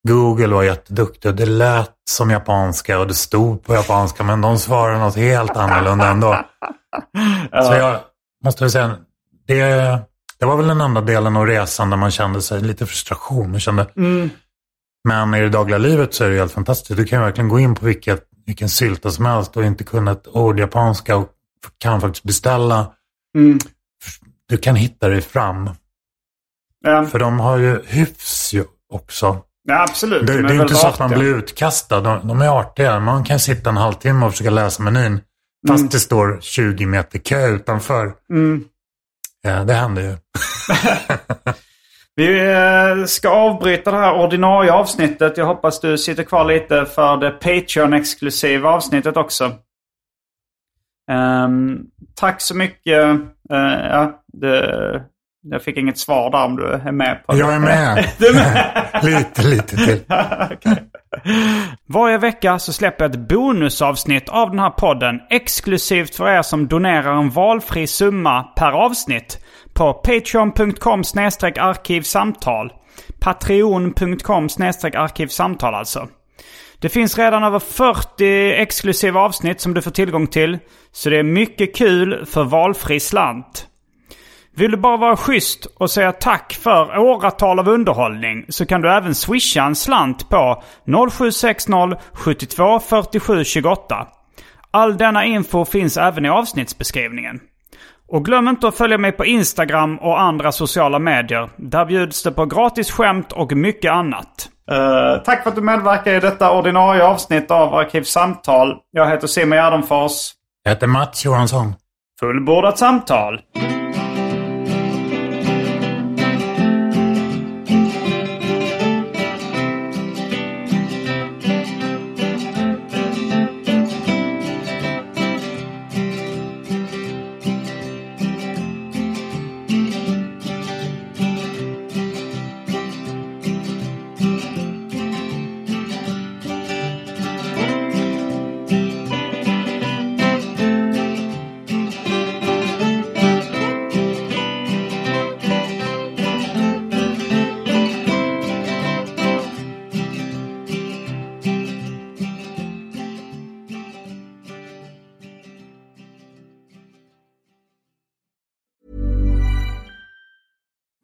Google 0.09 0.47
var 0.55 0.63
jätteduktig 0.63 1.31
och 1.31 1.37
det 1.37 1.47
lät 1.47 1.91
som 2.11 2.31
japanska 2.31 2.99
och 2.99 3.07
det 3.07 3.15
stod 3.15 3.65
på 3.65 3.75
japanska. 3.75 4.25
Men 4.25 4.41
de 4.41 4.59
svarade 4.59 4.99
något 4.99 5.17
helt 5.17 5.57
annorlunda 5.57 6.11
ändå. 6.11 6.45
Så 7.51 7.73
jag 7.75 8.01
måste 8.45 8.65
väl 8.65 8.71
säga, 8.71 8.97
det, 9.47 9.65
det 10.39 10.47
var 10.47 10.57
väl 10.57 10.67
den 10.67 10.81
enda 10.81 11.01
delen 11.01 11.37
av 11.37 11.47
resan 11.47 11.91
där 11.91 11.97
man 11.97 12.11
kände 12.11 12.43
sig 12.43 12.61
lite 12.61 12.87
frustration. 12.87 13.55
Och 13.55 13.61
kände, 13.61 13.87
Mm. 13.97 14.31
Men 15.09 15.35
i 15.35 15.41
det 15.41 15.49
dagliga 15.49 15.79
livet 15.79 16.15
så 16.15 16.25
är 16.25 16.31
det 16.31 16.37
helt 16.37 16.53
fantastiskt. 16.53 16.97
Du 16.97 17.05
kan 17.05 17.23
verkligen 17.23 17.49
gå 17.49 17.59
in 17.59 17.75
på 17.75 17.87
vilket, 17.87 18.23
vilken 18.47 18.69
sylta 18.69 19.11
som 19.11 19.25
helst 19.27 19.57
och 19.57 19.65
inte 19.65 19.85
kunna 19.85 20.11
ett 20.13 20.29
ord 20.29 20.61
japanska 20.61 21.17
och 21.17 21.29
kan 21.79 22.01
faktiskt 22.01 22.25
beställa. 22.25 22.93
Mm. 23.39 23.59
Du 24.49 24.57
kan 24.59 24.77
hitta 24.77 25.09
dig 25.09 25.21
fram. 25.21 25.71
Ja, 26.83 27.05
För 27.05 27.19
de 27.19 27.41
har 27.41 27.59
ju 27.59 27.83
hyfs 27.87 28.53
ju 28.55 28.65
också. 28.93 29.37
ja, 29.65 29.83
absolut. 29.83 30.27
Det, 30.27 30.33
De 30.37 30.43
det 30.43 30.55
är 30.55 30.63
inte 30.63 30.75
så 30.75 30.87
att 30.87 30.99
man 30.99 31.11
blir 31.11 31.35
utkastad. 31.37 32.01
De, 32.01 32.29
de 32.29 32.41
är 32.43 32.49
artiga. 32.61 33.01
Man 33.01 33.25
kan 33.25 33.39
sitta 33.41 33.71
en 33.71 33.77
halvtimme 33.77 34.27
och 34.27 34.33
försöka 34.33 34.51
läsa 34.51 34.83
menyn. 34.83 35.21
Fast 35.69 35.81
Mm. 35.81 35.91
det 35.91 35.99
står 35.99 36.39
20 36.41 36.87
meter 36.87 37.19
kö 37.19 37.47
utanför. 37.49 38.13
Mm. 38.31 38.65
Ja, 39.43 39.65
det 39.65 39.73
händer 39.75 40.03
ju. 40.03 40.17
Vi 42.17 42.51
eh, 42.51 43.05
ska 43.07 43.29
avbryta 43.29 43.91
det 43.91 43.97
här 43.97 44.15
ordinarie 44.15 44.73
avsnittet. 44.73 45.37
Jag 45.37 45.47
hoppas 45.47 45.81
du 45.81 45.99
sitter 45.99 46.23
kvar 46.23 46.45
lite 46.45 46.85
för 46.87 47.17
det 47.17 47.31
Patreon-exklusiva 47.31 48.69
avsnittet 48.69 49.17
också. 49.17 49.53
Ehm, 51.11 51.79
tack 52.15 52.41
så 52.41 52.57
mycket. 52.57 53.05
Eh, 53.51 53.87
ja, 53.91 54.23
det, 54.33 55.03
jag 55.43 55.63
fick 55.63 55.77
inget 55.77 55.99
svar 55.99 56.31
där 56.31 56.45
om 56.45 56.57
du 56.57 56.67
är 56.67 56.93
med 56.93 57.27
på 57.27 57.33
det. 57.33 57.39
Jag 57.39 57.55
är 57.55 57.59
med. 57.59 58.09
du 58.19 58.29
är 58.29 58.35
med? 58.35 59.05
lite, 59.05 59.43
lite 59.43 59.77
till. 59.77 60.01
Varje 61.87 62.19
vecka 62.19 62.59
så 62.59 62.73
släpper 62.73 63.05
jag 63.05 63.15
ett 63.15 63.29
bonusavsnitt 63.29 64.29
av 64.29 64.51
den 64.51 64.59
här 64.59 64.71
podden 64.71 65.21
exklusivt 65.31 66.15
för 66.15 66.29
er 66.29 66.43
som 66.43 66.69
donerar 66.69 67.17
en 67.19 67.31
valfri 67.31 67.87
summa 67.87 68.43
per 68.43 68.73
avsnitt 68.73 69.39
på 69.75 69.93
patreon.com 69.93 71.03
arkivsamtal. 71.61 72.73
Patreon.com 73.21 74.49
arkivsamtal 74.95 75.75
alltså. 75.75 76.09
Det 76.79 76.89
finns 76.89 77.19
redan 77.19 77.45
över 77.45 77.59
40 77.59 78.53
exklusiva 78.53 79.21
avsnitt 79.21 79.61
som 79.61 79.75
du 79.75 79.83
får 79.83 79.91
tillgång 79.91 80.27
till. 80.27 80.59
Så 80.93 81.11
det 81.11 81.19
är 81.19 81.23
mycket 81.23 81.77
kul 81.77 82.27
för 82.27 82.45
valfri 82.45 83.01
slant. 83.01 83.69
Vill 84.57 84.71
du 84.71 84.77
bara 84.77 84.97
vara 84.97 85.17
schysst 85.17 85.67
och 85.77 85.91
säga 85.91 86.13
tack 86.13 86.53
för 86.63 86.99
åratal 86.99 87.59
av 87.59 87.69
underhållning 87.69 88.45
så 88.49 88.67
kan 88.67 88.81
du 88.81 88.93
även 88.93 89.15
swisha 89.15 89.65
en 89.65 89.75
slant 89.77 90.29
på 90.29 90.63
0760 91.11 91.97
72 92.13 92.81
47 92.81 93.45
28. 93.45 94.07
All 94.71 94.97
denna 94.97 95.25
info 95.25 95.65
finns 95.65 95.97
även 95.97 96.25
i 96.25 96.29
avsnittsbeskrivningen. 96.29 97.41
Och 98.09 98.25
glöm 98.25 98.49
inte 98.49 98.69
att 98.69 98.77
följa 98.77 98.99
mig 98.99 99.13
på 99.13 99.25
Instagram 99.25 99.99
och 99.99 100.21
andra 100.21 100.53
sociala 100.53 100.99
medier. 100.99 101.51
Där 101.57 101.85
bjuds 101.85 102.23
det 102.23 102.33
på 102.33 102.47
gratis 102.47 102.91
skämt 102.91 103.33
och 103.33 103.53
mycket 103.53 103.93
annat. 103.93 104.49
Eh, 104.71 105.23
tack 105.25 105.43
för 105.43 105.51
att 105.51 105.57
du 105.57 105.63
medverkar 105.63 106.15
i 106.15 106.21
detta 106.21 106.53
ordinarie 106.53 107.05
avsnitt 107.05 107.51
av 107.51 107.75
Arkivsamtal. 107.75 108.77
Jag 108.91 109.11
heter 109.11 109.27
Simon 109.27 109.59
Gärdenfors. 109.59 110.33
Jag 110.63 110.73
heter 110.73 110.87
Mats 110.87 111.25
Johansson. 111.25 111.75
Fullbordat 112.21 112.79
samtal. 112.79 113.41